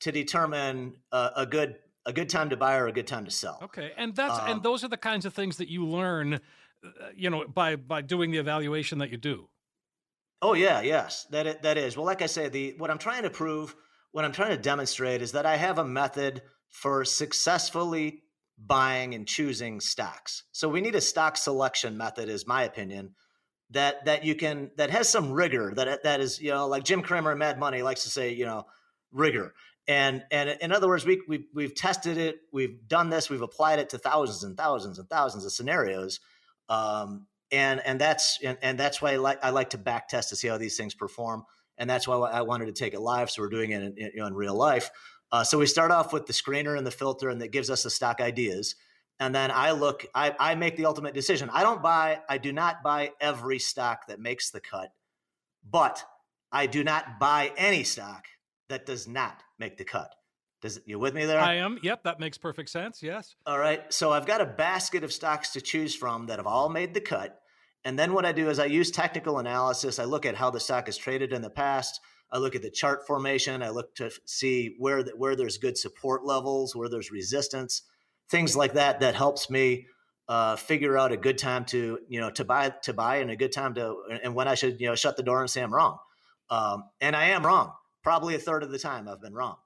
to 0.00 0.12
determine 0.12 0.94
uh, 1.12 1.30
a 1.36 1.46
good 1.46 1.76
a 2.06 2.12
good 2.12 2.28
time 2.28 2.50
to 2.50 2.56
buy 2.56 2.76
or 2.76 2.86
a 2.86 2.92
good 2.92 3.06
time 3.06 3.24
to 3.24 3.30
sell. 3.30 3.58
Okay, 3.62 3.92
and 3.96 4.14
that's 4.14 4.38
Um, 4.38 4.48
and 4.48 4.62
those 4.62 4.82
are 4.84 4.88
the 4.88 4.96
kinds 4.96 5.26
of 5.26 5.34
things 5.34 5.58
that 5.58 5.68
you 5.68 5.86
learn, 5.86 6.34
uh, 6.34 6.88
you 7.14 7.30
know, 7.30 7.46
by 7.46 7.76
by 7.76 8.02
doing 8.02 8.30
the 8.30 8.38
evaluation 8.38 8.98
that 8.98 9.10
you 9.10 9.16
do. 9.16 9.48
Oh 10.40 10.54
yeah, 10.54 10.80
yes, 10.80 11.24
that 11.30 11.46
it, 11.46 11.62
that 11.62 11.76
is. 11.76 11.96
Well, 11.96 12.06
like 12.06 12.22
I 12.22 12.26
say, 12.26 12.48
the 12.48 12.74
what 12.78 12.90
I'm 12.90 12.98
trying 12.98 13.24
to 13.24 13.30
prove, 13.30 13.74
what 14.12 14.24
I'm 14.24 14.32
trying 14.32 14.50
to 14.50 14.62
demonstrate 14.62 15.20
is 15.22 15.32
that 15.32 15.46
I 15.46 15.56
have 15.56 15.78
a 15.78 15.84
method 15.84 16.42
for 16.70 17.04
successfully 17.04 18.22
buying 18.56 19.14
and 19.14 19.26
choosing 19.26 19.80
stocks. 19.80 20.44
So 20.52 20.68
we 20.68 20.80
need 20.80 20.94
a 20.94 21.00
stock 21.00 21.36
selection 21.36 21.96
method, 21.96 22.28
is 22.28 22.46
my 22.46 22.64
opinion, 22.64 23.14
that 23.70 24.04
that 24.06 24.24
you 24.24 24.34
can 24.34 24.70
that 24.76 24.90
has 24.90 25.08
some 25.08 25.32
rigor. 25.32 25.72
That 25.74 26.02
that 26.02 26.20
is, 26.20 26.40
you 26.40 26.50
know, 26.50 26.66
like 26.66 26.84
Jim 26.84 27.02
Cramer 27.02 27.32
in 27.32 27.38
Mad 27.38 27.58
Money 27.58 27.82
likes 27.82 28.04
to 28.04 28.10
say, 28.10 28.32
you 28.32 28.46
know, 28.46 28.66
rigor. 29.12 29.54
And 29.86 30.24
and 30.30 30.50
in 30.60 30.72
other 30.72 30.88
words, 30.88 31.06
we 31.06 31.22
we 31.28 31.46
we've 31.54 31.74
tested 31.74 32.18
it, 32.18 32.40
we've 32.52 32.86
done 32.86 33.10
this, 33.10 33.30
we've 33.30 33.42
applied 33.42 33.78
it 33.78 33.90
to 33.90 33.98
thousands 33.98 34.44
and 34.44 34.56
thousands 34.56 34.98
and 34.98 35.08
thousands 35.08 35.44
of 35.44 35.52
scenarios. 35.52 36.20
Um, 36.68 37.26
and 37.50 37.80
and 37.84 38.00
that's 38.00 38.38
and, 38.44 38.58
and 38.60 38.78
that's 38.78 39.00
why 39.00 39.12
I 39.12 39.16
like 39.16 39.38
I 39.42 39.50
like 39.50 39.70
to 39.70 39.78
back 39.78 40.08
test 40.08 40.28
to 40.30 40.36
see 40.36 40.48
how 40.48 40.58
these 40.58 40.76
things 40.76 40.94
perform, 40.94 41.44
and 41.78 41.88
that's 41.88 42.06
why 42.06 42.16
I 42.16 42.42
wanted 42.42 42.66
to 42.66 42.72
take 42.72 42.92
it 42.92 43.00
live. 43.00 43.30
So 43.30 43.42
we're 43.42 43.48
doing 43.48 43.70
it 43.70 43.82
in, 43.82 43.94
in, 43.96 44.10
you 44.14 44.20
know, 44.20 44.26
in 44.26 44.34
real 44.34 44.54
life. 44.54 44.90
Uh, 45.30 45.44
so 45.44 45.58
we 45.58 45.66
start 45.66 45.90
off 45.90 46.12
with 46.12 46.26
the 46.26 46.32
screener 46.32 46.76
and 46.76 46.86
the 46.86 46.90
filter, 46.90 47.28
and 47.28 47.40
that 47.40 47.48
gives 47.48 47.70
us 47.70 47.82
the 47.82 47.90
stock 47.90 48.20
ideas. 48.20 48.74
And 49.20 49.34
then 49.34 49.50
I 49.50 49.72
look, 49.72 50.06
I, 50.14 50.34
I 50.38 50.54
make 50.54 50.76
the 50.76 50.86
ultimate 50.86 51.14
decision. 51.14 51.50
I 51.52 51.62
don't 51.62 51.82
buy, 51.82 52.20
I 52.28 52.38
do 52.38 52.52
not 52.52 52.82
buy 52.82 53.12
every 53.20 53.58
stock 53.58 54.06
that 54.08 54.20
makes 54.20 54.50
the 54.50 54.60
cut, 54.60 54.92
but 55.68 56.04
I 56.52 56.66
do 56.66 56.84
not 56.84 57.18
buy 57.18 57.52
any 57.56 57.84
stock 57.84 58.26
that 58.68 58.86
does 58.86 59.08
not 59.08 59.42
make 59.58 59.76
the 59.76 59.84
cut. 59.84 60.14
Does 60.60 60.80
you 60.86 60.98
with 60.98 61.14
me 61.14 61.24
there? 61.24 61.38
I 61.38 61.54
am. 61.54 61.78
Yep, 61.82 62.02
that 62.04 62.18
makes 62.18 62.36
perfect 62.36 62.70
sense. 62.70 63.02
Yes. 63.02 63.36
All 63.46 63.58
right. 63.58 63.92
So 63.92 64.10
I've 64.10 64.26
got 64.26 64.40
a 64.40 64.46
basket 64.46 65.04
of 65.04 65.12
stocks 65.12 65.50
to 65.52 65.60
choose 65.60 65.94
from 65.94 66.26
that 66.26 66.38
have 66.38 66.48
all 66.48 66.68
made 66.68 66.94
the 66.94 67.00
cut. 67.00 67.40
And 67.84 67.96
then 67.96 68.12
what 68.12 68.26
I 68.26 68.32
do 68.32 68.50
is 68.50 68.58
I 68.58 68.64
use 68.64 68.90
technical 68.90 69.38
analysis. 69.38 70.00
I 70.00 70.04
look 70.04 70.26
at 70.26 70.34
how 70.34 70.50
the 70.50 70.58
stock 70.58 70.86
has 70.86 70.96
traded 70.96 71.32
in 71.32 71.42
the 71.42 71.50
past. 71.50 72.00
I 72.30 72.38
look 72.38 72.56
at 72.56 72.62
the 72.62 72.70
chart 72.70 73.06
formation. 73.06 73.62
I 73.62 73.70
look 73.70 73.94
to 73.96 74.10
see 74.26 74.74
where 74.78 75.04
the, 75.04 75.12
where 75.12 75.36
there's 75.36 75.58
good 75.58 75.78
support 75.78 76.24
levels, 76.24 76.74
where 76.74 76.88
there's 76.88 77.12
resistance, 77.12 77.82
things 78.30 78.56
like 78.56 78.74
that. 78.74 79.00
That 79.00 79.14
helps 79.14 79.50
me 79.50 79.86
uh, 80.28 80.56
figure 80.56 80.98
out 80.98 81.12
a 81.12 81.16
good 81.16 81.38
time 81.38 81.64
to 81.66 81.98
you 82.08 82.20
know 82.20 82.30
to 82.30 82.44
buy 82.44 82.70
to 82.82 82.92
buy 82.92 83.16
and 83.16 83.30
a 83.30 83.36
good 83.36 83.52
time 83.52 83.74
to 83.74 83.96
and 84.22 84.34
when 84.34 84.48
I 84.48 84.54
should 84.54 84.80
you 84.80 84.88
know 84.88 84.94
shut 84.94 85.16
the 85.16 85.22
door 85.22 85.40
and 85.40 85.50
say 85.50 85.62
I'm 85.62 85.74
wrong. 85.74 85.98
Um, 86.50 86.84
and 87.00 87.14
I 87.14 87.26
am 87.26 87.44
wrong. 87.44 87.72
Probably 88.02 88.34
a 88.34 88.38
third 88.38 88.62
of 88.62 88.70
the 88.70 88.78
time 88.78 89.08
I've 89.08 89.20
been 89.20 89.34
wrong. 89.34 89.56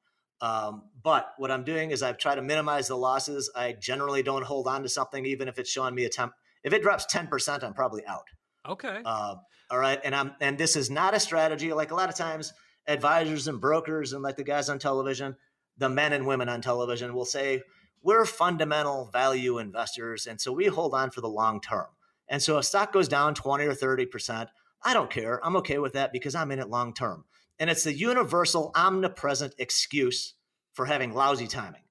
Um, 0.43 0.83
but 1.03 1.33
what 1.39 1.53
I'm 1.53 1.63
doing 1.63 1.93
is 1.93 2.03
I've 2.03 2.19
tried 2.19 2.35
to 2.35 2.43
minimize 2.43 2.89
the 2.89 2.97
losses. 2.97 3.51
I 3.55 3.73
generally 3.73 4.25
don't 4.25 4.45
hold 4.45 4.67
on 4.67 4.83
to 4.83 4.89
something, 4.89 5.25
even 5.25 5.47
if 5.47 5.59
it's 5.59 5.71
showing 5.71 5.95
me 5.95 6.05
a 6.05 6.09
temp. 6.09 6.33
If 6.65 6.73
it 6.73 6.83
drops 6.83 7.07
10%, 7.13 7.63
I'm 7.63 7.75
probably 7.75 8.05
out. 8.07 8.27
Okay. 8.69 9.03
Uh, 9.05 9.37
all 9.71 9.79
right. 9.79 10.01
And 10.03 10.15
I'm, 10.15 10.33
and 10.41 10.59
this 10.59 10.75
is 10.75 10.91
not 10.91 11.15
a 11.15 11.21
strategy. 11.21 11.73
Like 11.73 11.93
a 11.93 11.95
lot 11.95 12.09
of 12.09 12.17
times 12.17 12.53
advisors 12.89 13.47
and 13.47 13.61
brokers 13.61 14.13
and 14.13 14.23
like 14.23 14.37
the 14.37 14.43
guys 14.43 14.69
on 14.69 14.81
television, 14.81 15.37
the 15.79 15.89
men 15.89 16.13
and 16.13 16.27
women 16.27 16.49
on 16.49 16.61
television 16.61 17.15
will 17.15 17.25
say, 17.25 17.63
we're 18.03 18.25
fundamental 18.25 19.11
value 19.13 19.59
investors. 19.59 20.27
And 20.27 20.41
so 20.41 20.53
we 20.53 20.67
hold 20.67 20.95
on 20.95 21.11
for 21.11 21.21
the 21.21 21.29
long 21.29 21.61
term. 21.61 21.87
And 22.29 22.43
so 22.43 22.59
if 22.59 22.65
stock 22.65 22.93
goes 22.93 23.09
down 23.09 23.35
20 23.35 23.65
or 23.65 23.75
30%, 23.75 24.49
I 24.85 24.95
don't 24.95 25.11
care. 25.11 25.45
I'm 25.45 25.57
okay 25.57 25.79
with 25.79 25.93
that 25.93 26.13
because 26.13 26.35
I'm 26.35 26.51
in 26.51 26.59
it 26.59 26.69
long 26.69 26.95
term. 26.95 27.25
And 27.59 27.71
it's 27.71 27.85
the 27.85 27.93
universal, 27.93 28.73
omnipresent 28.75 29.55
excuse 29.59 30.35
for 30.75 30.87
having 30.87 31.13
lousy 31.13 31.47
timing, 31.47 31.83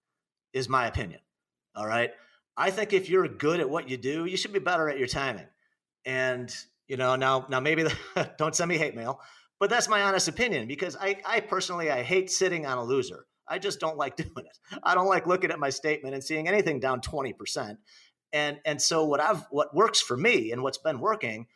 is 0.54 0.68
my 0.68 0.88
opinion. 0.88 1.22
All 1.76 1.88
right. 1.88 2.12
I 2.58 2.72
think 2.72 2.92
if 2.92 3.10
you're 3.10 3.28
good 3.28 3.60
at 3.60 3.70
what 3.70 3.90
you 3.90 3.98
do, 3.98 4.26
you 4.26 4.36
should 4.36 4.52
be 4.52 4.60
better 4.60 4.90
at 4.90 4.98
your 4.98 5.08
timing. 5.08 5.48
And, 6.06 6.54
you 6.88 6.98
know, 6.98 7.16
now, 7.16 7.46
now 7.50 7.60
maybe 7.60 7.84
the, 7.84 8.32
don't 8.38 8.56
send 8.56 8.70
me 8.70 8.78
hate 8.78 8.96
mail, 8.96 9.22
but 9.60 9.70
that's 9.70 9.88
my 9.88 10.02
honest 10.02 10.28
opinion 10.28 10.68
because 10.68 10.98
I, 11.00 11.18
I 11.26 11.40
personally, 11.40 11.90
I 11.92 12.04
hate 12.04 12.30
sitting 12.30 12.66
on 12.66 12.78
a 12.78 12.84
loser. 12.84 13.26
I 13.52 13.60
just 13.60 13.80
don't 13.80 13.98
like 13.98 14.16
doing 14.18 14.46
it. 14.46 14.58
I 14.84 14.96
don't 14.96 15.08
like 15.08 15.28
looking 15.28 15.52
at 15.52 15.60
my 15.60 15.70
statement 15.70 16.16
and 16.16 16.24
seeing 16.24 16.48
anything 16.48 16.80
down 16.80 17.02
20%. 17.02 17.78
And, 18.34 18.60
and 18.66 18.82
so 18.82 19.06
what 19.06 19.20
I've, 19.20 19.46
what 19.52 19.76
works 19.76 20.02
for 20.02 20.16
me 20.16 20.52
and 20.52 20.64
what's 20.64 20.78
been 20.78 21.00
working 21.00 21.48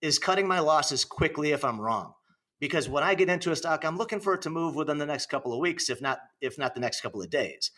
is 0.00 0.18
cutting 0.18 0.46
my 0.46 0.60
losses 0.60 1.04
quickly 1.04 1.50
if 1.50 1.64
I'm 1.64 1.80
wrong 1.80 2.14
because 2.60 2.88
when 2.88 3.02
I 3.02 3.14
get 3.14 3.28
into 3.28 3.50
a 3.50 3.56
stock, 3.56 3.84
I'm 3.84 3.96
looking 3.96 4.20
for 4.20 4.34
it 4.34 4.42
to 4.42 4.50
move 4.50 4.76
within 4.76 4.98
the 4.98 5.06
next 5.06 5.26
couple 5.26 5.52
of 5.52 5.58
weeks, 5.58 5.90
if 5.90 6.00
not 6.00 6.20
if 6.40 6.58
not 6.58 6.74
the 6.74 6.80
next 6.80 7.00
couple 7.00 7.22
of 7.22 7.30
days. 7.30 7.70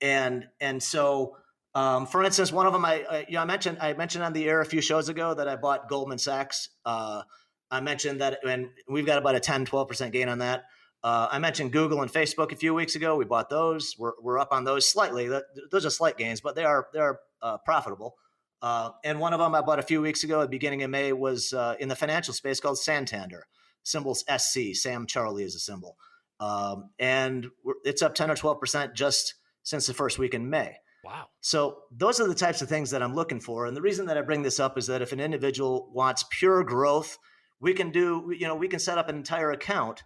And 0.00 0.46
and 0.60 0.82
so, 0.82 1.36
um, 1.74 2.06
for 2.06 2.22
instance, 2.24 2.52
one 2.52 2.66
of 2.66 2.72
them 2.72 2.84
I, 2.84 3.04
I, 3.08 3.24
you 3.28 3.34
know 3.34 3.40
I 3.40 3.44
mentioned 3.44 3.78
I 3.80 3.94
mentioned 3.94 4.24
on 4.24 4.32
the 4.32 4.46
air 4.48 4.60
a 4.60 4.66
few 4.66 4.80
shows 4.80 5.08
ago 5.08 5.32
that 5.34 5.48
I 5.48 5.56
bought 5.56 5.88
Goldman 5.88 6.18
Sachs. 6.18 6.68
Uh, 6.84 7.22
I 7.70 7.80
mentioned 7.80 8.20
that, 8.20 8.40
and 8.46 8.68
we've 8.88 9.06
got 9.06 9.18
about 9.18 9.36
a 9.36 9.40
10, 9.40 9.64
12 9.64 9.88
percent 9.88 10.12
gain 10.12 10.28
on 10.28 10.38
that. 10.38 10.64
Uh, 11.04 11.28
I 11.30 11.38
mentioned 11.38 11.70
Google 11.70 12.02
and 12.02 12.10
Facebook 12.10 12.50
a 12.50 12.56
few 12.56 12.74
weeks 12.74 12.96
ago. 12.96 13.14
We 13.14 13.26
bought 13.26 13.50
those. 13.50 13.94
We're, 13.98 14.14
we're 14.20 14.38
up 14.38 14.52
on 14.52 14.64
those 14.64 14.90
slightly. 14.90 15.28
Those 15.70 15.86
are 15.86 15.90
slight 15.90 16.16
gains, 16.16 16.40
but 16.40 16.56
they 16.56 16.64
are 16.64 16.88
they 16.92 16.98
are 16.98 17.20
uh, 17.42 17.58
profitable. 17.58 18.16
Uh, 18.62 18.90
and 19.04 19.20
one 19.20 19.34
of 19.34 19.38
them 19.38 19.54
I 19.54 19.60
bought 19.60 19.78
a 19.78 19.82
few 19.82 20.00
weeks 20.00 20.24
ago 20.24 20.40
at 20.40 20.44
the 20.44 20.56
beginning 20.56 20.82
of 20.82 20.90
May 20.90 21.12
was 21.12 21.52
uh, 21.52 21.76
in 21.78 21.88
the 21.88 21.94
financial 21.94 22.32
space 22.32 22.58
called 22.58 22.78
Santander 22.78 23.44
symbol's 23.84 24.24
SC. 24.34 24.74
Sam 24.74 25.06
Charlie 25.06 25.44
is 25.44 25.54
a 25.54 25.60
symbol. 25.60 25.96
Um, 26.40 26.90
and 26.98 27.46
it's 27.84 28.02
up 28.02 28.14
10 28.14 28.30
or 28.30 28.34
12% 28.34 28.94
just 28.94 29.34
since 29.62 29.86
the 29.86 29.94
first 29.94 30.18
week 30.18 30.34
in 30.34 30.50
May. 30.50 30.76
Wow. 31.04 31.26
So 31.40 31.78
those 31.94 32.18
are 32.18 32.26
the 32.26 32.34
types 32.34 32.62
of 32.62 32.68
things 32.68 32.90
that 32.90 33.02
I'm 33.02 33.14
looking 33.14 33.40
for. 33.40 33.66
And 33.66 33.76
the 33.76 33.82
reason 33.82 34.06
that 34.06 34.18
I 34.18 34.22
bring 34.22 34.42
this 34.42 34.58
up 34.58 34.78
is 34.78 34.86
that 34.86 35.02
if 35.02 35.12
an 35.12 35.20
individual 35.20 35.90
wants 35.92 36.24
pure 36.30 36.64
growth, 36.64 37.18
we 37.60 37.74
can 37.74 37.90
do, 37.90 38.34
you 38.36 38.48
know, 38.48 38.56
we 38.56 38.68
can 38.68 38.78
set 38.78 38.98
up 38.98 39.08
an 39.08 39.16
entire 39.16 39.50
account, 39.50 40.02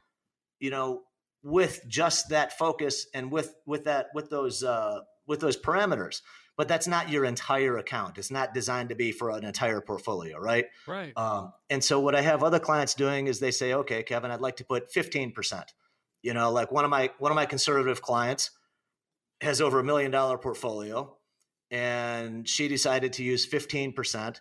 you 0.60 0.70
know, 0.70 1.02
with 1.42 1.84
just 1.88 2.30
that 2.30 2.58
focus 2.58 3.06
and 3.14 3.30
with 3.30 3.54
with 3.66 3.84
that 3.84 4.08
with 4.14 4.30
those 4.30 4.62
uh 4.64 5.00
with 5.26 5.40
those 5.40 5.56
parameters 5.56 6.20
but 6.58 6.66
that's 6.66 6.88
not 6.88 7.08
your 7.08 7.24
entire 7.24 7.78
account. 7.78 8.18
It's 8.18 8.32
not 8.32 8.52
designed 8.52 8.88
to 8.88 8.96
be 8.96 9.12
for 9.12 9.30
an 9.30 9.44
entire 9.44 9.80
portfolio, 9.80 10.38
right? 10.38 10.66
Right. 10.88 11.16
Um, 11.16 11.52
and 11.70 11.82
so 11.82 12.00
what 12.00 12.16
I 12.16 12.20
have 12.20 12.42
other 12.42 12.58
clients 12.58 12.94
doing 12.94 13.28
is 13.28 13.38
they 13.38 13.52
say, 13.52 13.74
okay, 13.74 14.02
Kevin, 14.02 14.32
I'd 14.32 14.40
like 14.40 14.56
to 14.56 14.64
put 14.64 14.92
15%. 14.92 15.62
You 16.22 16.34
know, 16.34 16.50
like 16.50 16.72
one 16.72 16.84
of 16.84 16.90
my 16.90 17.10
one 17.18 17.30
of 17.30 17.36
my 17.36 17.46
conservative 17.46 18.02
clients 18.02 18.50
has 19.40 19.60
over 19.60 19.78
a 19.78 19.84
million 19.84 20.10
dollar 20.10 20.36
portfolio 20.36 21.16
and 21.70 22.48
she 22.48 22.66
decided 22.66 23.12
to 23.14 23.22
use 23.22 23.48
15% 23.48 24.40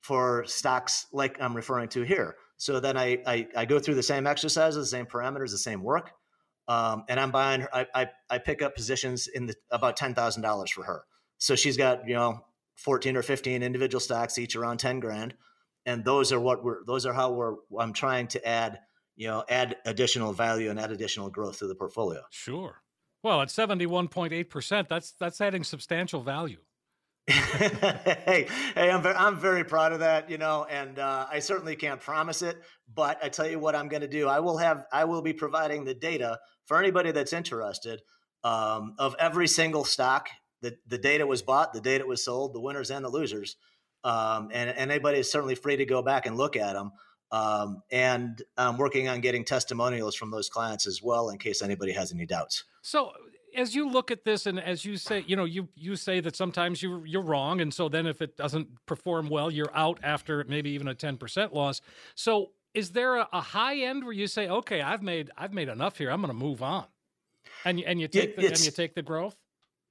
for 0.00 0.44
stocks 0.46 1.06
like 1.12 1.40
I'm 1.40 1.54
referring 1.54 1.88
to 1.90 2.02
here. 2.02 2.34
So 2.56 2.80
then 2.80 2.96
I, 2.96 3.18
I, 3.26 3.48
I 3.56 3.64
go 3.64 3.78
through 3.78 3.96
the 3.96 4.02
same 4.02 4.26
exercises, 4.26 4.76
the 4.76 4.96
same 4.96 5.06
parameters, 5.06 5.50
the 5.50 5.58
same 5.58 5.82
work. 5.82 6.12
Um, 6.66 7.04
and 7.08 7.20
I'm 7.20 7.30
buying, 7.30 7.66
I, 7.72 7.86
I, 7.94 8.10
I 8.30 8.38
pick 8.38 8.62
up 8.62 8.74
positions 8.74 9.26
in 9.26 9.46
the, 9.46 9.54
about 9.70 9.98
$10,000 9.98 10.68
for 10.70 10.84
her. 10.84 11.04
So 11.38 11.56
she's 11.56 11.76
got, 11.76 12.08
you 12.08 12.14
know, 12.14 12.40
14 12.76 13.16
or 13.16 13.22
15 13.22 13.62
individual 13.62 14.00
stocks, 14.00 14.38
each 14.38 14.56
around 14.56 14.78
10 14.78 15.00
grand. 15.00 15.34
And 15.86 16.04
those 16.04 16.32
are 16.32 16.40
what 16.40 16.64
we're, 16.64 16.84
those 16.86 17.04
are 17.04 17.12
how 17.12 17.32
we're, 17.32 17.56
I'm 17.78 17.92
trying 17.92 18.28
to 18.28 18.48
add, 18.48 18.80
you 19.16 19.28
know, 19.28 19.44
add 19.48 19.76
additional 19.84 20.32
value 20.32 20.70
and 20.70 20.80
add 20.80 20.90
additional 20.90 21.28
growth 21.28 21.58
to 21.58 21.66
the 21.66 21.74
portfolio. 21.74 22.22
Sure. 22.30 22.80
Well, 23.22 23.42
at 23.42 23.48
71.8%, 23.48 24.88
that's, 24.88 25.12
that's 25.12 25.40
adding 25.40 25.64
substantial 25.64 26.22
value. 26.22 26.58
Hey, 27.26 28.46
hey, 28.74 28.90
I'm 28.90 29.02
very, 29.02 29.14
I'm 29.14 29.38
very 29.38 29.64
proud 29.64 29.92
of 29.92 30.00
that, 30.00 30.28
you 30.28 30.38
know, 30.38 30.66
and 30.68 30.98
uh, 30.98 31.26
I 31.30 31.38
certainly 31.38 31.74
can't 31.76 32.00
promise 32.00 32.42
it, 32.42 32.62
but 32.94 33.18
I 33.22 33.28
tell 33.28 33.48
you 33.48 33.58
what 33.58 33.74
I'm 33.74 33.88
going 33.88 34.02
to 34.02 34.08
do. 34.08 34.28
I 34.28 34.40
will 34.40 34.58
have, 34.58 34.84
I 34.92 35.04
will 35.04 35.22
be 35.22 35.32
providing 35.32 35.84
the 35.84 35.94
data 35.94 36.38
for 36.66 36.78
anybody 36.78 37.12
that's 37.12 37.32
interested 37.32 38.02
um, 38.42 38.94
of 38.98 39.16
every 39.18 39.48
single 39.48 39.84
stock 39.84 40.28
the, 40.64 40.76
the 40.86 40.98
data 40.98 41.26
was 41.26 41.42
bought, 41.42 41.74
the 41.74 41.80
data 41.80 42.06
was 42.06 42.24
sold, 42.24 42.54
the 42.54 42.60
winners 42.60 42.90
and 42.90 43.04
the 43.04 43.10
losers. 43.10 43.56
Um, 44.02 44.48
and, 44.52 44.70
and 44.70 44.90
anybody 44.90 45.18
is 45.18 45.30
certainly 45.30 45.54
free 45.54 45.76
to 45.76 45.84
go 45.84 46.02
back 46.02 46.26
and 46.26 46.36
look 46.36 46.56
at 46.56 46.72
them. 46.72 46.92
Um, 47.30 47.82
and 47.90 48.40
I'm 48.56 48.78
working 48.78 49.08
on 49.08 49.20
getting 49.20 49.44
testimonials 49.44 50.14
from 50.14 50.30
those 50.30 50.48
clients 50.48 50.86
as 50.86 51.02
well 51.02 51.28
in 51.28 51.38
case 51.38 51.62
anybody 51.62 51.92
has 51.92 52.12
any 52.12 52.24
doubts. 52.24 52.64
So 52.80 53.12
as 53.54 53.74
you 53.74 53.88
look 53.88 54.10
at 54.10 54.24
this 54.24 54.46
and 54.46 54.60
as 54.60 54.84
you 54.84 54.96
say, 54.96 55.24
you 55.26 55.36
know, 55.36 55.44
you 55.44 55.68
you 55.74 55.96
say 55.96 56.20
that 56.20 56.36
sometimes 56.36 56.82
you 56.82 57.02
you're 57.04 57.22
wrong, 57.22 57.60
and 57.60 57.72
so 57.72 57.88
then 57.88 58.06
if 58.06 58.20
it 58.22 58.36
doesn't 58.36 58.68
perform 58.86 59.28
well, 59.28 59.50
you're 59.50 59.74
out 59.74 59.98
after 60.02 60.44
maybe 60.48 60.70
even 60.70 60.88
a 60.88 60.94
ten 60.94 61.16
percent 61.16 61.54
loss. 61.54 61.80
So 62.14 62.50
is 62.74 62.90
there 62.90 63.16
a, 63.16 63.28
a, 63.32 63.40
high 63.40 63.76
end 63.76 64.04
where 64.04 64.12
you 64.12 64.26
say, 64.26 64.48
okay, 64.48 64.82
I've 64.82 65.02
made 65.02 65.30
I've 65.36 65.52
made 65.52 65.68
enough 65.68 65.98
here, 65.98 66.10
I'm 66.10 66.20
going 66.20 66.32
to 66.32 66.34
move 66.34 66.62
on, 66.62 66.86
and 67.64 67.80
and 67.80 68.00
you 68.00 68.08
take 68.08 68.36
the, 68.36 68.46
and 68.46 68.64
you 68.64 68.70
take 68.70 68.94
the 68.94 69.02
growth? 69.02 69.36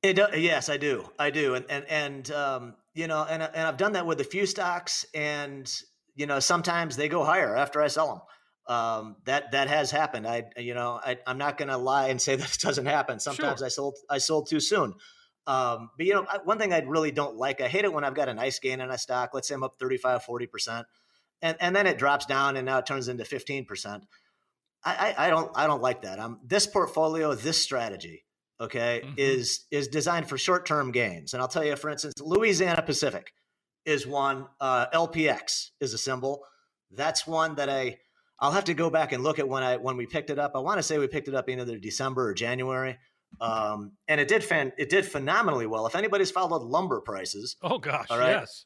It 0.03 0.17
does, 0.17 0.37
yes, 0.37 0.67
I 0.67 0.75
do. 0.75 1.09
I 1.17 1.29
do. 1.29 1.55
And, 1.55 1.65
and, 1.69 1.85
and, 1.89 2.31
um, 2.31 2.75
you 2.93 3.07
know, 3.07 3.25
and, 3.29 3.41
and 3.41 3.67
I've 3.67 3.77
done 3.77 3.93
that 3.93 4.05
with 4.05 4.19
a 4.19 4.23
few 4.23 4.45
stocks 4.45 5.05
and, 5.13 5.73
you 6.15 6.25
know, 6.25 6.39
sometimes 6.39 6.97
they 6.97 7.07
go 7.07 7.23
higher 7.23 7.55
after 7.55 7.81
I 7.81 7.87
sell 7.87 8.07
them. 8.07 8.21
Um, 8.65 9.17
that, 9.25 9.51
that 9.51 9.67
has 9.67 9.91
happened. 9.91 10.25
I, 10.25 10.45
you 10.55 10.73
know, 10.73 10.99
I, 11.03 11.17
I'm 11.27 11.37
not 11.37 11.57
going 11.57 11.67
to 11.67 11.77
lie 11.77 12.07
and 12.07 12.21
say 12.21 12.35
that 12.37 12.55
it 12.55 12.61
doesn't 12.61 12.85
happen. 12.85 13.19
Sometimes 13.19 13.59
sure. 13.59 13.65
I 13.65 13.69
sold, 13.69 13.97
I 14.09 14.17
sold 14.19 14.47
too 14.49 14.59
soon. 14.59 14.95
Um, 15.45 15.89
but 15.97 16.05
you 16.05 16.13
know, 16.13 16.25
one 16.45 16.57
thing 16.57 16.71
I 16.73 16.79
really 16.79 17.11
don't 17.11 17.35
like, 17.35 17.59
I 17.59 17.67
hate 17.67 17.83
it 17.83 17.91
when 17.91 18.03
I've 18.03 18.15
got 18.15 18.29
a 18.29 18.33
nice 18.33 18.59
gain 18.59 18.79
in 18.79 18.89
a 18.89 18.97
stock. 18.97 19.31
Let's 19.33 19.47
say 19.47 19.55
I'm 19.55 19.63
up 19.63 19.75
35, 19.77 20.23
40%. 20.25 20.85
And, 21.41 21.57
and 21.59 21.75
then 21.75 21.87
it 21.87 21.97
drops 21.97 22.25
down 22.25 22.55
and 22.55 22.65
now 22.65 22.77
it 22.77 22.85
turns 22.85 23.09
into 23.09 23.25
15%. 23.25 24.03
I, 24.85 25.13
I, 25.17 25.27
I 25.27 25.29
don't, 25.29 25.51
I 25.55 25.67
don't 25.67 25.81
like 25.81 26.03
that. 26.03 26.19
Um, 26.19 26.39
this 26.45 26.65
portfolio, 26.67 27.35
this 27.35 27.61
strategy, 27.61 28.23
okay, 28.59 29.01
mm-hmm. 29.03 29.13
is 29.17 29.65
is 29.71 29.87
designed 29.87 30.27
for 30.27 30.37
short 30.37 30.65
term 30.65 30.91
gains. 30.91 31.33
And 31.33 31.41
I'll 31.41 31.47
tell 31.47 31.63
you, 31.63 31.75
for 31.75 31.89
instance, 31.89 32.13
Louisiana 32.19 32.81
Pacific 32.81 33.33
is 33.85 34.07
one. 34.07 34.47
Uh, 34.59 34.87
LPX 34.93 35.71
is 35.79 35.93
a 35.93 35.97
symbol. 35.97 36.43
That's 36.91 37.25
one 37.25 37.55
that 37.55 37.69
I 37.69 37.97
I'll 38.43 38.51
have 38.51 38.65
to 38.65 38.73
go 38.73 38.89
back 38.89 39.13
and 39.13 39.23
look 39.23 39.39
at 39.39 39.47
when 39.47 39.63
I 39.63 39.77
when 39.77 39.95
we 39.95 40.05
picked 40.05 40.29
it 40.29 40.37
up. 40.37 40.51
I 40.53 40.59
want 40.59 40.77
to 40.77 40.83
say 40.83 40.97
we 40.97 41.07
picked 41.07 41.29
it 41.29 41.33
up 41.33 41.47
in 41.47 41.61
either 41.61 41.77
December 41.77 42.27
or 42.27 42.33
January. 42.33 42.97
Um, 43.39 43.93
and 44.09 44.19
it 44.19 44.27
did 44.27 44.43
fan 44.43 44.73
it 44.77 44.89
did 44.89 45.05
phenomenally 45.05 45.65
well. 45.65 45.87
If 45.87 45.95
anybody's 45.95 46.29
followed 46.29 46.61
lumber 46.61 46.99
prices, 46.99 47.55
oh 47.63 47.79
gosh, 47.79 48.07
all 48.09 48.19
right, 48.19 48.31
yes, 48.31 48.65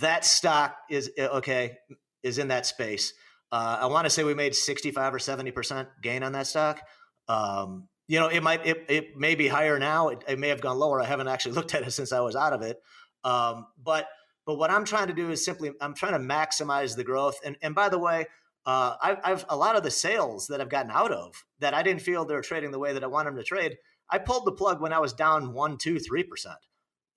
that 0.00 0.24
stock 0.24 0.76
is 0.88 1.10
uh, 1.18 1.38
okay 1.38 1.78
is 2.22 2.38
in 2.38 2.48
that 2.48 2.64
space. 2.64 3.12
Uh, 3.50 3.78
I 3.80 3.86
want 3.86 4.06
to 4.06 4.10
say 4.10 4.22
we 4.22 4.34
made 4.34 4.54
sixty 4.54 4.92
five 4.92 5.12
or 5.12 5.18
seventy 5.18 5.50
percent 5.50 5.88
gain 6.00 6.22
on 6.22 6.32
that 6.32 6.46
stock. 6.46 6.80
Um, 7.26 7.88
you 8.06 8.20
know, 8.20 8.28
it 8.28 8.42
might 8.42 8.64
it, 8.64 8.84
it 8.88 9.16
may 9.16 9.34
be 9.34 9.48
higher 9.48 9.80
now. 9.80 10.10
It, 10.10 10.22
it, 10.28 10.38
may 10.38 10.48
have 10.48 10.60
gone 10.60 10.78
lower. 10.78 11.00
I 11.00 11.06
haven't 11.06 11.28
actually 11.28 11.52
looked 11.56 11.74
at 11.74 11.82
it 11.82 11.90
since 11.90 12.12
I 12.12 12.20
was 12.20 12.36
out 12.36 12.52
of 12.52 12.62
it. 12.62 12.78
Um, 13.24 13.66
but 13.82 14.06
but 14.46 14.58
what 14.58 14.70
I'm 14.70 14.84
trying 14.84 15.08
to 15.08 15.12
do 15.12 15.30
is 15.30 15.44
simply 15.44 15.72
I'm 15.80 15.94
trying 15.94 16.12
to 16.12 16.18
maximize 16.18 16.94
the 16.94 17.04
growth. 17.04 17.40
And 17.44 17.56
and 17.62 17.74
by 17.74 17.88
the 17.88 17.98
way, 17.98 18.26
uh, 18.64 18.94
I've, 19.02 19.18
I've 19.24 19.44
a 19.48 19.56
lot 19.56 19.76
of 19.76 19.82
the 19.82 19.90
sales 19.90 20.46
that 20.46 20.60
I've 20.60 20.68
gotten 20.68 20.90
out 20.90 21.12
of 21.12 21.44
that 21.58 21.74
I 21.74 21.82
didn't 21.82 22.02
feel 22.02 22.24
they 22.24 22.34
were 22.34 22.42
trading 22.42 22.70
the 22.70 22.78
way 22.78 22.92
that 22.92 23.04
I 23.04 23.08
want 23.08 23.26
them 23.26 23.36
to 23.36 23.42
trade. 23.42 23.76
I 24.08 24.18
pulled 24.18 24.44
the 24.44 24.52
plug 24.52 24.80
when 24.80 24.92
I 24.92 24.98
was 25.00 25.12
down 25.12 25.52
one, 25.52 25.78
two, 25.78 25.98
three 25.98 26.22
percent. 26.22 26.58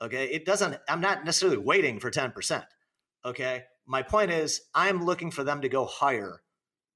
Okay, 0.02 0.26
it 0.26 0.46
doesn't. 0.46 0.78
I'm 0.90 1.02
not 1.02 1.24
necessarily 1.24 1.58
waiting 1.58 2.00
for 2.00 2.10
ten 2.10 2.32
percent. 2.32 2.66
Okay, 3.24 3.64
my 3.86 4.02
point 4.02 4.32
is 4.32 4.62
I'm 4.74 5.06
looking 5.06 5.32
for 5.32 5.44
them 5.44 5.62
to 5.62 5.70
go 5.70 5.86
higher 5.86 6.42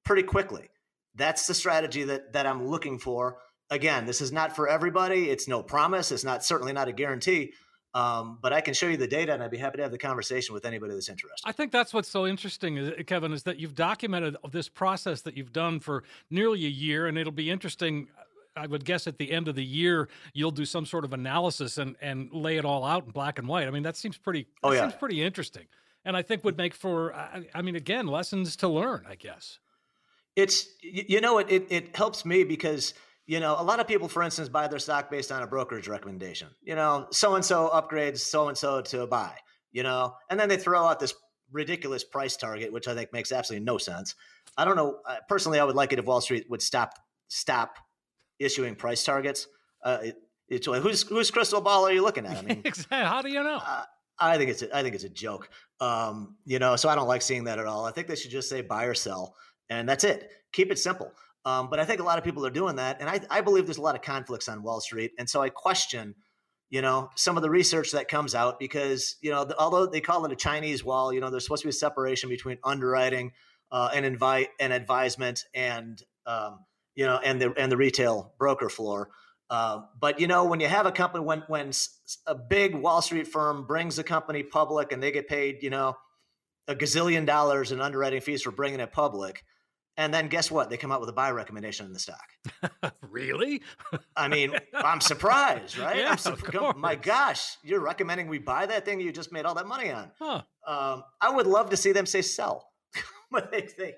pretty 0.04 0.24
quickly. 0.24 0.70
That's 1.16 1.47
the 1.47 1.54
strategy 1.54 2.04
that 2.06 2.34
that 2.34 2.47
I'm 2.47 2.68
looking 2.68 3.00
for. 3.00 3.38
Again, 3.70 4.06
this 4.06 4.22
is 4.22 4.32
not 4.32 4.56
for 4.56 4.68
everybody. 4.68 5.30
It's 5.30 5.47
no 5.47 5.62
promise. 5.62 6.12
It's 6.12 6.24
not 6.24 6.43
certainly 6.43 6.74
not 6.74 6.88
a 6.88 6.93
guarantee. 6.93 7.54
Um, 7.96 8.38
but 8.42 8.54
I 8.54 8.62
can 8.62 8.74
show 8.74 8.88
you 8.88 8.98
the 8.98 9.08
data, 9.08 9.34
and 9.34 9.42
I'd 9.42 9.50
be 9.50 9.58
happy 9.58 9.78
to 9.78 9.84
have 9.84 9.92
the 9.92 9.98
conversation 9.98 10.54
with 10.54 10.66
anybody 10.66 10.94
that's 10.94 11.10
interested. 11.10 11.48
I 11.48 11.52
think 11.52 11.72
that's 11.72 11.94
what's 11.94 12.10
so 12.10 12.28
interesting, 12.28 12.94
Kevin, 13.08 13.34
is 13.34 13.44
that 13.44 13.58
you've 13.60 13.74
documented 13.74 14.38
this 14.52 14.70
process 14.70 15.22
that 15.22 15.36
you've 15.36 15.54
done 15.54 15.80
for 15.80 16.04
nearly 16.30 16.66
a 16.66 16.70
year, 16.70 17.08
and 17.08 17.18
it'll 17.18 17.32
be 17.32 17.50
interesting. 17.50 18.08
I 18.56 18.68
would 18.68 18.86
guess 18.86 19.08
at 19.08 19.18
the 19.18 19.32
end 19.32 19.48
of 19.48 19.56
the 19.56 19.64
year 19.64 20.08
you'll 20.34 20.52
do 20.52 20.66
some 20.66 20.86
sort 20.86 21.06
of 21.06 21.14
analysis 21.14 21.78
and 21.78 21.96
and 22.02 22.32
lay 22.32 22.58
it 22.58 22.66
all 22.66 22.84
out 22.84 23.06
in 23.06 23.12
black 23.12 23.40
and 23.40 23.48
white. 23.48 23.68
I 23.68 23.72
mean, 23.72 23.84
that 23.84 23.98
seems 23.98 24.18
pretty. 24.18 24.48
Oh 24.62 24.72
yeah, 24.72 24.82
seems 24.82 24.96
pretty 24.96 25.24
interesting, 25.24 25.66
and 26.06 26.16
I 26.16 26.22
think 26.22 26.44
would 26.44 26.58
make 26.58 26.76
for. 26.76 27.16
I 27.16 27.62
mean, 27.64 27.76
again, 27.76 28.06
lessons 28.06 28.56
to 28.58 28.68
learn. 28.68 29.06
I 29.10 29.16
guess. 29.16 29.60
It's 30.36 30.68
you 30.82 31.22
know 31.22 31.40
it 31.40 31.48
it, 31.50 31.68
it 31.70 31.96
helps 31.96 32.24
me 32.24 32.44
because 32.44 32.94
you 33.30 33.39
know, 33.39 33.55
a 33.59 33.61
lot 33.61 33.80
of 33.80 33.88
people, 33.88 34.07
for 34.07 34.23
instance, 34.23 34.49
buy 34.49 34.67
their 34.67 34.80
stock 34.80 35.11
based 35.11 35.32
on 35.32 35.43
a 35.43 35.47
brokerage 35.47 35.88
recommendation. 35.88 36.47
You 36.63 36.73
know, 36.73 37.05
so 37.11 37.36
and 37.36 37.45
so 37.45 37.69
upgrades 37.71 38.17
so 38.17 38.47
and 38.47 38.57
so 38.57 38.82
to 38.82 39.03
a 39.03 39.07
buy. 39.07 39.36
You 39.71 39.84
know, 39.84 40.15
and 40.32 40.39
then 40.39 40.49
they 40.49 40.57
throw 40.57 40.84
out 40.84 40.99
this 40.99 41.13
ridiculous 41.51 42.03
price 42.03 42.36
target, 42.36 42.73
which 42.73 42.88
I 42.88 42.95
think 42.95 43.13
makes 43.13 43.32
absolutely 43.32 43.65
no 43.65 43.77
sense. 43.77 44.15
I 44.57 44.65
don't 44.65 44.75
know. 44.75 45.01
Personally, 45.27 45.59
I 45.59 45.63
would 45.63 45.75
like 45.75 45.93
it 45.93 45.99
if 45.99 46.05
Wall 46.05 46.21
Street 46.21 46.47
would 46.49 46.63
stop 46.63 46.95
stop 47.27 47.75
issuing 48.39 48.73
price 48.73 49.03
targets. 49.03 49.45
Uh, 49.84 49.99
it, 50.05 50.15
it's 50.47 50.65
who's 50.65 51.03
whose 51.03 51.30
crystal 51.30 51.61
ball 51.61 51.86
are 51.86 51.93
you 51.93 52.01
looking 52.01 52.25
at? 52.25 52.36
I 52.36 52.41
mean, 52.41 52.63
how 52.89 53.21
do 53.21 53.30
you 53.30 53.43
know? 53.43 53.59
Uh, 53.63 53.84
I 54.17 54.39
think 54.39 54.49
it's 54.49 54.63
a, 54.63 54.75
I 54.75 54.82
think 54.82 54.95
it's 54.95 55.03
a 55.03 55.09
joke. 55.09 55.51
Um, 55.80 56.36
you 56.45 56.57
know, 56.57 56.75
so 56.75 56.89
I 56.89 56.95
don't 56.95 57.07
like 57.07 57.21
seeing 57.21 57.43
that 57.43 57.59
at 57.59 57.67
all. 57.67 57.86
I 57.86 57.91
think 57.91 58.07
they 58.07 58.15
should 58.15 58.32
just 58.32 58.49
say 58.49 58.61
buy 58.61 58.86
or 58.86 58.95
sell, 58.95 59.36
and 59.69 59.88
that's 59.88 60.03
it. 60.03 60.32
Keep 60.51 60.71
it 60.71 60.80
simple. 60.80 61.11
Um, 61.46 61.70
but 61.70 61.80
I 61.80 61.86
think 61.86 62.02
a 62.02 62.04
lot 62.04 62.18
of 62.18 62.24
people 62.24 62.46
are 62.46 62.52
doing 62.52 62.76
that, 62.76 63.00
and 63.00 63.10
I, 63.10 63.22
I 63.30 63.42
believe 63.42 63.66
there's 63.66 63.78
a 63.78 63.82
lot 63.82 63.96
of 63.96 64.02
conflicts 64.02 64.50
on 64.50 64.62
Wall 64.62 64.82
Street, 64.82 65.12
and 65.18 65.30
so 65.30 65.42
I 65.42 65.50
question, 65.50 66.16
you 66.70 66.82
know, 66.82 67.10
some 67.16 67.38
of 67.38 67.44
the 67.44 67.50
research 67.50 67.94
that 67.94 68.08
comes 68.08 68.36
out 68.36 68.60
because 68.60 69.16
you 69.22 69.32
know, 69.32 69.46
the, 69.46 69.58
although 69.58 69.86
they 69.86 70.02
call 70.02 70.26
it 70.26 70.32
a 70.32 70.36
Chinese 70.36 70.84
wall, 70.84 71.14
you 71.14 71.22
know, 71.22 71.30
there's 71.30 71.46
supposed 71.46 71.62
to 71.62 71.68
be 71.68 71.72
a 71.72 71.74
separation 71.74 72.30
between 72.30 72.58
underwriting 72.64 73.32
uh, 73.72 73.90
and 73.94 74.06
invite 74.06 74.50
and 74.60 74.74
advisement, 74.74 75.46
and 75.54 76.02
um, 76.26 76.60
you 76.96 77.06
know, 77.06 77.20
and 77.24 77.42
the 77.42 77.54
and 77.58 77.72
the 77.72 77.78
retail 77.78 78.34
broker 78.38 78.70
floor. 78.70 79.10
Uh, 79.50 79.80
but 80.00 80.20
you 80.20 80.28
know, 80.28 80.46
when 80.46 80.60
you 80.60 80.68
have 80.68 80.86
a 80.86 80.92
company, 80.92 81.24
when 81.24 81.44
when 81.48 81.72
a 82.28 82.36
big 82.36 82.76
Wall 82.76 83.02
Street 83.02 83.28
firm 83.28 83.66
brings 83.66 83.98
a 83.98 84.04
company 84.04 84.44
public 84.44 84.92
and 84.92 85.02
they 85.02 85.12
get 85.12 85.28
paid, 85.28 85.64
you 85.64 85.70
know, 85.70 85.96
a 86.68 86.76
gazillion 86.76 87.26
dollars 87.26 87.72
in 87.72 87.82
underwriting 87.82 88.22
fees 88.22 88.44
for 88.44 88.52
bringing 88.52 88.80
it 88.80 88.92
public 88.92 89.44
and 90.00 90.14
then 90.14 90.30
guess 90.30 90.50
what? 90.50 90.70
They 90.70 90.78
come 90.78 90.93
out 90.93 91.02
with 91.02 91.10
a 91.10 91.14
buy 91.14 91.30
recommendation 91.32 91.86
in 91.86 91.91
the 91.91 92.00
stock. 92.00 92.24
really? 93.02 93.62
I 94.16 94.30
mean, 94.30 94.54
I'm 94.74 95.02
surprised, 95.02 95.78
right? 95.78 95.97
Yeah, 95.97 96.12
I'm 96.12 96.18
su- 96.18 96.32
of 96.32 96.78
My 96.78 96.95
gosh, 96.95 97.58
you're 97.64 97.82
recommending 97.82 98.30
we 98.30 98.39
buy 98.39 98.66
that 98.66 98.86
thing 98.86 99.02
you 99.02 99.12
just 99.12 99.34
made 99.34 99.43
all 99.43 99.56
that 99.56 99.68
money 99.68 99.91
on. 99.91 100.10
Huh. 100.18 100.41
Um, 100.66 101.04
I 101.20 101.30
would 101.30 101.47
love 101.47 101.72
to 101.72 101.78
see 101.78 101.91
them 101.91 102.06
say 102.06 102.22
sell, 102.22 102.70
but 103.32 103.52
they, 103.52 103.95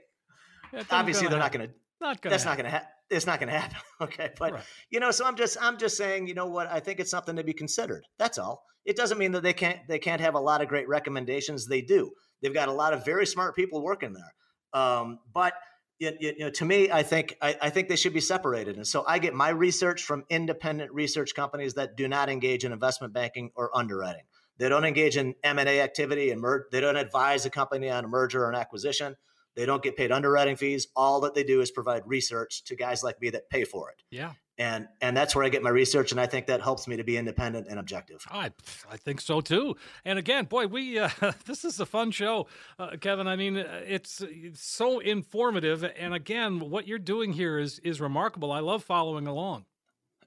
yeah, 0.74 0.84
obviously 0.90 1.28
they're 1.28 1.40
happen. 1.40 1.60
not 1.60 1.68
going 1.68 1.68
to. 1.70 1.76
Not 2.02 2.22
going. 2.24 2.32
That's 2.32 2.44
happen. 2.46 2.58
not 2.58 2.64
going 2.64 2.66
to 2.66 2.72
happen. 2.72 2.88
It's 3.12 3.28
not 3.28 3.40
going 3.40 3.50
to 3.54 3.60
happen. 3.60 3.78
Okay, 4.02 4.32
but 4.40 4.54
right. 4.54 4.64
you 4.90 5.00
know, 5.00 5.12
so 5.12 5.24
I'm 5.24 5.36
just 5.36 5.56
I'm 5.62 5.78
just 5.78 5.98
saying, 5.98 6.26
you 6.26 6.34
know 6.34 6.48
what? 6.48 6.66
I 6.66 6.80
think 6.80 7.00
it's 7.00 7.12
something 7.12 7.36
to 7.36 7.44
be 7.44 7.54
considered. 7.54 8.08
That's 8.18 8.40
all. 8.40 8.64
It 8.86 8.96
doesn't 8.96 9.20
mean 9.20 9.34
that 9.34 9.44
they 9.44 9.54
can't 9.54 9.78
they 9.88 10.00
can't 10.00 10.22
have 10.22 10.34
a 10.34 10.40
lot 10.40 10.64
of 10.64 10.68
great 10.68 10.88
recommendations. 10.88 11.68
They 11.68 11.84
do. 11.84 12.10
They've 12.42 12.52
got 12.52 12.70
a 12.70 12.74
lot 12.74 12.94
of 12.94 13.06
very 13.06 13.28
smart 13.28 13.56
people 13.56 13.84
working 13.84 14.14
there. 14.14 14.34
Um, 14.74 15.20
but 15.32 15.54
you, 16.02 16.18
you 16.20 16.40
know, 16.40 16.50
to 16.50 16.66
me, 16.66 16.90
I 16.92 17.04
think 17.04 17.38
I, 17.42 17.56
I, 17.62 17.70
think 17.70 17.88
they 17.88 17.96
should 17.96 18.14
be 18.14 18.22
separated. 18.22 18.76
And 18.76 18.88
so 18.88 19.04
I 19.08 19.20
get 19.20 19.36
my 19.36 19.50
research 19.50 20.04
from 20.04 20.26
independent 20.30 20.92
research 20.92 21.36
companies 21.36 21.76
that 21.76 21.96
do 21.96 22.08
not 22.08 22.28
engage 22.28 22.66
in 22.66 22.72
investment 22.72 23.14
banking 23.14 23.52
or 23.56 23.76
underwriting. 23.78 24.24
They 24.58 24.68
don't 24.68 24.84
engage 24.84 25.16
in 25.16 25.36
M 25.44 25.60
and 25.60 25.70
A 25.70 25.82
activity 25.82 26.32
and 26.32 26.42
mer- 26.42 26.68
they 26.72 26.82
don't 26.82 26.98
advise 26.98 27.46
a 27.46 27.52
company 27.52 27.90
on 27.90 28.04
a 28.04 28.08
merger 28.08 28.44
or 28.44 28.50
an 28.50 28.56
acquisition. 28.56 29.16
They 29.56 29.66
don't 29.66 29.84
get 29.84 29.96
paid 29.96 30.12
underwriting 30.12 30.56
fees. 30.56 30.88
All 30.96 31.22
that 31.22 31.36
they 31.36 31.44
do 31.44 31.62
is 31.62 31.70
provide 31.70 32.04
research 32.06 32.64
to 32.66 32.76
guys 32.76 33.04
like 33.04 33.22
me 33.22 33.30
that 33.32 33.50
pay 33.50 33.64
for 33.64 33.92
it. 33.92 34.02
Yeah 34.10 34.32
and 34.58 34.88
and 35.02 35.16
that's 35.16 35.36
where 35.36 35.44
I 35.44 35.50
get 35.50 35.64
my 35.64 35.70
research, 35.70 36.12
and 36.12 36.20
I 36.20 36.26
think 36.26 36.48
that 36.48 36.62
helps 36.62 36.88
me 36.88 36.98
to 36.98 37.04
be 37.04 37.18
independent 37.18 37.68
and 37.70 37.80
objective. 37.80 38.26
I 38.30 38.52
I 38.90 38.98
think 38.98 39.22
so 39.22 39.42
too. 39.42 39.76
And 40.06 40.20
again, 40.20 40.46
boy, 40.46 40.68
we 40.68 41.00
uh, 41.00 41.10
this 41.46 41.66
is 41.66 41.80
a 41.80 41.86
fun 41.86 42.12
show, 42.12 42.48
uh, 42.78 42.98
Kevin. 43.00 43.28
I 43.28 43.36
mean, 43.36 43.58
uh, 43.58 43.82
it's, 43.86 44.22
it's 44.22 44.64
so 44.64 45.00
informative, 45.00 45.84
and 45.84 46.14
again, 46.14 46.60
what 46.60 46.88
you're 46.88 47.00
doing 47.00 47.34
here 47.34 47.60
is 47.60 47.80
is 47.80 48.02
remarkable. 48.02 48.52
I 48.52 48.60
love 48.60 48.84
following 48.84 49.28
along. 49.28 49.66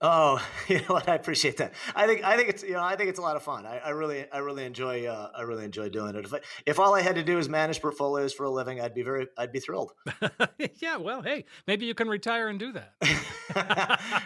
Oh, 0.07 0.47
you 0.69 0.81
know 0.81 0.85
what? 0.89 1.09
I 1.09 1.15
appreciate 1.15 1.57
that. 1.57 1.73
I 1.97 2.07
think 2.07 2.23
I 2.25 2.37
think 2.37 2.51
it's 2.51 2.63
you 2.63 2.75
know 2.75 2.83
I 2.83 2.95
think 2.95 3.09
it's 3.09 3.19
a 3.19 3.23
lot 3.23 3.37
of 3.37 3.43
fun. 3.43 3.65
I, 3.65 3.79
I 3.79 3.89
really 3.91 4.31
I 4.31 4.39
really 4.39 4.67
enjoy 4.67 5.07
uh, 5.07 5.31
I 5.35 5.43
really 5.43 5.65
enjoy 5.65 5.89
doing 5.89 6.15
it. 6.15 6.27
If 6.27 6.35
I, 6.35 6.41
if 6.67 6.79
all 6.79 6.95
I 6.95 7.01
had 7.01 7.15
to 7.15 7.23
do 7.23 7.39
is 7.39 7.49
manage 7.49 7.81
portfolios 7.81 8.35
for 8.35 8.45
a 8.45 8.51
living, 8.51 8.83
I'd 8.83 8.93
be 8.95 9.03
very 9.03 9.29
I'd 9.39 9.51
be 9.51 9.61
thrilled. 9.61 9.93
yeah, 10.77 10.99
well, 10.99 11.23
hey, 11.23 11.47
maybe 11.67 11.87
you 11.87 11.95
can 11.95 12.09
retire 12.09 12.49
and 12.49 12.59
do 12.59 12.73
that. 12.73 12.93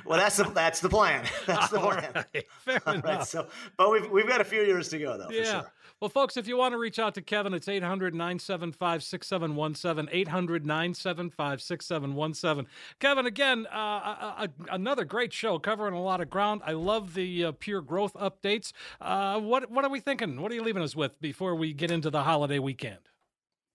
well, 0.04 0.18
that's 0.18 0.38
the 0.38 0.44
that's 0.50 0.80
the 0.80 0.88
plan. 0.88 1.24
That's 1.46 1.68
the 1.68 1.78
plan. 1.78 2.10
Right, 2.12 2.46
fair 2.64 2.80
all 2.84 2.94
enough. 2.94 3.04
Right, 3.04 3.24
so, 3.24 3.46
but 3.76 3.92
we've 3.92 4.10
we've 4.10 4.28
got 4.28 4.40
a 4.40 4.44
few 4.44 4.62
years 4.62 4.88
to 4.88 4.98
go 4.98 5.16
though. 5.16 5.30
Yeah. 5.30 5.44
Sure. 5.44 5.72
Well, 6.00 6.08
folks, 6.08 6.36
if 6.36 6.46
you 6.46 6.56
want 6.56 6.74
to 6.74 6.78
reach 6.78 7.00
out 7.00 7.14
to 7.14 7.22
Kevin, 7.22 7.52
it's 7.52 7.66
800 7.66 8.14
975 8.14 9.02
6717. 9.02 10.08
800 10.12 10.64
975 10.64 11.60
6717. 11.60 12.70
Kevin, 13.00 13.26
again, 13.26 13.66
uh, 13.66 13.76
a, 13.76 14.44
a, 14.44 14.74
another 14.74 15.04
great 15.04 15.32
show 15.32 15.58
covering 15.58 15.94
a 15.94 16.00
lot 16.00 16.20
of 16.20 16.30
ground. 16.30 16.60
I 16.64 16.72
love 16.72 17.14
the 17.14 17.46
uh, 17.46 17.52
pure 17.58 17.80
growth 17.80 18.14
updates. 18.14 18.72
Uh, 19.00 19.40
what, 19.40 19.72
what 19.72 19.84
are 19.84 19.90
we 19.90 19.98
thinking? 19.98 20.40
What 20.40 20.52
are 20.52 20.54
you 20.54 20.62
leaving 20.62 20.84
us 20.84 20.94
with 20.94 21.20
before 21.20 21.56
we 21.56 21.72
get 21.72 21.90
into 21.90 22.10
the 22.10 22.22
holiday 22.22 22.60
weekend? 22.60 23.00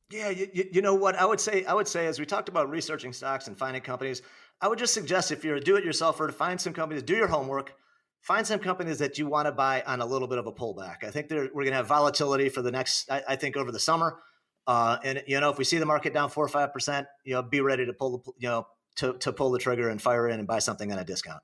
Yeah, 0.10 0.30
you, 0.30 0.48
you 0.72 0.82
know 0.82 0.94
what 0.94 1.16
I 1.16 1.26
would 1.26 1.42
say. 1.42 1.66
I 1.66 1.74
would 1.74 1.90
say 1.90 2.08
as 2.08 2.22
we 2.22 2.26
talked 2.26 2.48
about 2.48 2.70
researching 2.70 3.12
stocks 3.12 3.48
and 3.48 3.58
finding 3.58 3.82
companies, 3.82 4.22
I 4.62 4.70
would 4.70 4.80
just 4.80 4.94
suggest 4.94 5.34
if 5.34 5.44
you're 5.44 5.58
a 5.58 5.62
do-it-yourselfer 5.62 6.28
to 6.28 6.32
find 6.32 6.62
some 6.62 6.72
companies, 6.72 7.04
do 7.04 7.16
your 7.16 7.28
homework, 7.28 7.76
find 8.24 8.48
some 8.48 8.60
companies 8.60 8.98
that 9.00 9.20
you 9.20 9.28
want 9.28 9.46
to 9.46 9.52
buy 9.52 9.84
on 9.86 10.02
a 10.02 10.06
little 10.06 10.28
bit 10.28 10.40
of 10.40 10.48
a 10.48 10.52
pullback. 10.52 11.04
I 11.04 11.12
think 11.12 11.30
we're 11.30 11.48
going 11.50 11.68
to 11.68 11.76
have 11.76 11.88
volatility 11.88 12.50
for 12.50 12.62
the 12.62 12.72
next, 12.72 13.12
I, 13.12 13.22
I 13.30 13.36
think, 13.36 13.56
over 13.56 13.72
the 13.72 13.80
summer. 13.80 14.20
Uh, 14.66 14.98
and 15.04 15.22
you 15.28 15.40
know, 15.40 15.50
if 15.50 15.58
we 15.58 15.66
see 15.66 15.78
the 15.78 15.86
market 15.86 16.14
down 16.14 16.30
four 16.30 16.44
or 16.44 16.50
five 16.50 16.74
percent, 16.74 17.06
you 17.26 17.34
know, 17.34 17.44
be 17.44 17.60
ready 17.62 17.86
to 17.86 17.94
pull 17.94 18.18
the, 18.18 18.32
you 18.40 18.48
know, 18.48 18.66
to 18.96 19.14
to 19.20 19.34
pull 19.34 19.52
the 19.52 19.60
trigger 19.60 19.90
and 19.90 20.02
fire 20.02 20.28
in 20.30 20.40
and 20.40 20.48
buy 20.48 20.60
something 20.60 20.90
at 20.92 20.98
a 20.98 21.04
discount. 21.04 21.44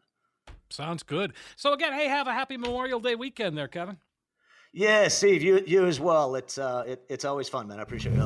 Sounds 0.70 1.04
good. 1.04 1.34
So 1.58 1.74
again, 1.74 1.94
hey, 1.94 2.08
have 2.08 2.28
a 2.28 2.34
happy 2.34 2.56
Memorial 2.56 3.00
Day 3.00 3.16
weekend, 3.16 3.58
there, 3.58 3.68
Kevin. 3.68 3.98
Yeah, 4.72 5.10
Steve, 5.10 5.42
you 5.42 5.62
you 5.68 5.86
as 5.86 6.00
well. 6.00 6.36
It's 6.36 6.58
uh, 6.58 6.86
it, 6.88 7.04
it's 7.10 7.26
always 7.26 7.50
fun, 7.50 7.68
man. 7.68 7.80
I 7.80 7.82
appreciate 7.82 8.16
your 8.16 8.24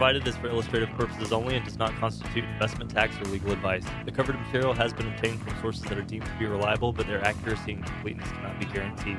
provided 0.00 0.26
is 0.26 0.34
for 0.34 0.48
illustrative 0.48 0.88
purposes 0.96 1.30
only 1.30 1.56
and 1.56 1.64
does 1.66 1.78
not 1.78 1.92
constitute 1.96 2.42
investment 2.42 2.90
tax 2.90 3.14
or 3.20 3.24
legal 3.26 3.52
advice. 3.52 3.84
The 4.06 4.10
covered 4.10 4.40
material 4.40 4.72
has 4.72 4.94
been 4.94 5.06
obtained 5.08 5.42
from 5.42 5.60
sources 5.60 5.82
that 5.82 5.98
are 5.98 6.02
deemed 6.02 6.24
to 6.24 6.38
be 6.38 6.46
reliable, 6.46 6.90
but 6.90 7.06
their 7.06 7.22
accuracy 7.22 7.72
and 7.72 7.84
completeness 7.84 8.26
cannot 8.30 8.58
be 8.58 8.64
guaranteed. 8.64 9.18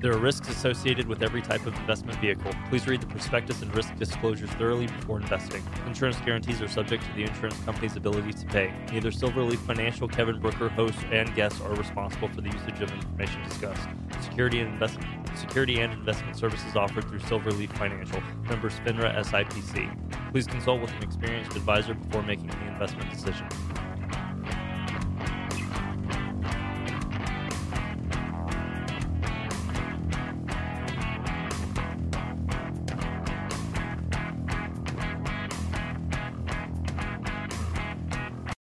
There 0.00 0.12
are 0.12 0.18
risks 0.18 0.48
associated 0.48 1.06
with 1.06 1.22
every 1.22 1.42
type 1.42 1.64
of 1.64 1.78
investment 1.78 2.18
vehicle. 2.18 2.50
Please 2.68 2.88
read 2.88 3.02
the 3.02 3.06
prospectus 3.06 3.62
and 3.62 3.72
risk 3.76 3.94
disclosures 3.94 4.50
thoroughly 4.50 4.88
before 4.88 5.20
investing. 5.20 5.62
Insurance 5.86 6.18
guarantees 6.24 6.60
are 6.60 6.66
subject 6.66 7.04
to 7.04 7.12
the 7.14 7.22
insurance 7.22 7.58
company's 7.60 7.94
ability 7.94 8.32
to 8.32 8.46
pay. 8.46 8.74
Neither 8.90 9.12
Silverleaf 9.12 9.58
Financial, 9.58 10.08
Kevin 10.08 10.40
Brooker, 10.40 10.68
hosts, 10.70 11.04
and 11.12 11.32
guests 11.36 11.60
are 11.60 11.74
responsible 11.76 12.26
for 12.30 12.40
the 12.40 12.50
usage 12.50 12.80
of 12.80 12.90
information 12.90 13.44
discussed. 13.44 13.88
Security 14.22 14.58
and 14.58 14.72
investment 14.72 15.25
security 15.36 15.80
and 15.80 15.92
investment 15.92 16.36
services 16.36 16.76
offered 16.76 17.08
through 17.08 17.20
Silverleaf 17.20 17.70
Financial, 17.76 18.20
member 18.48 18.70
FINRA 18.70 19.14
SIPC. 19.24 20.32
Please 20.32 20.46
consult 20.46 20.80
with 20.80 20.90
an 20.92 21.02
experienced 21.02 21.56
advisor 21.56 21.94
before 21.94 22.22
making 22.22 22.50
any 22.50 22.72
investment 22.72 23.10
decision. 23.10 23.46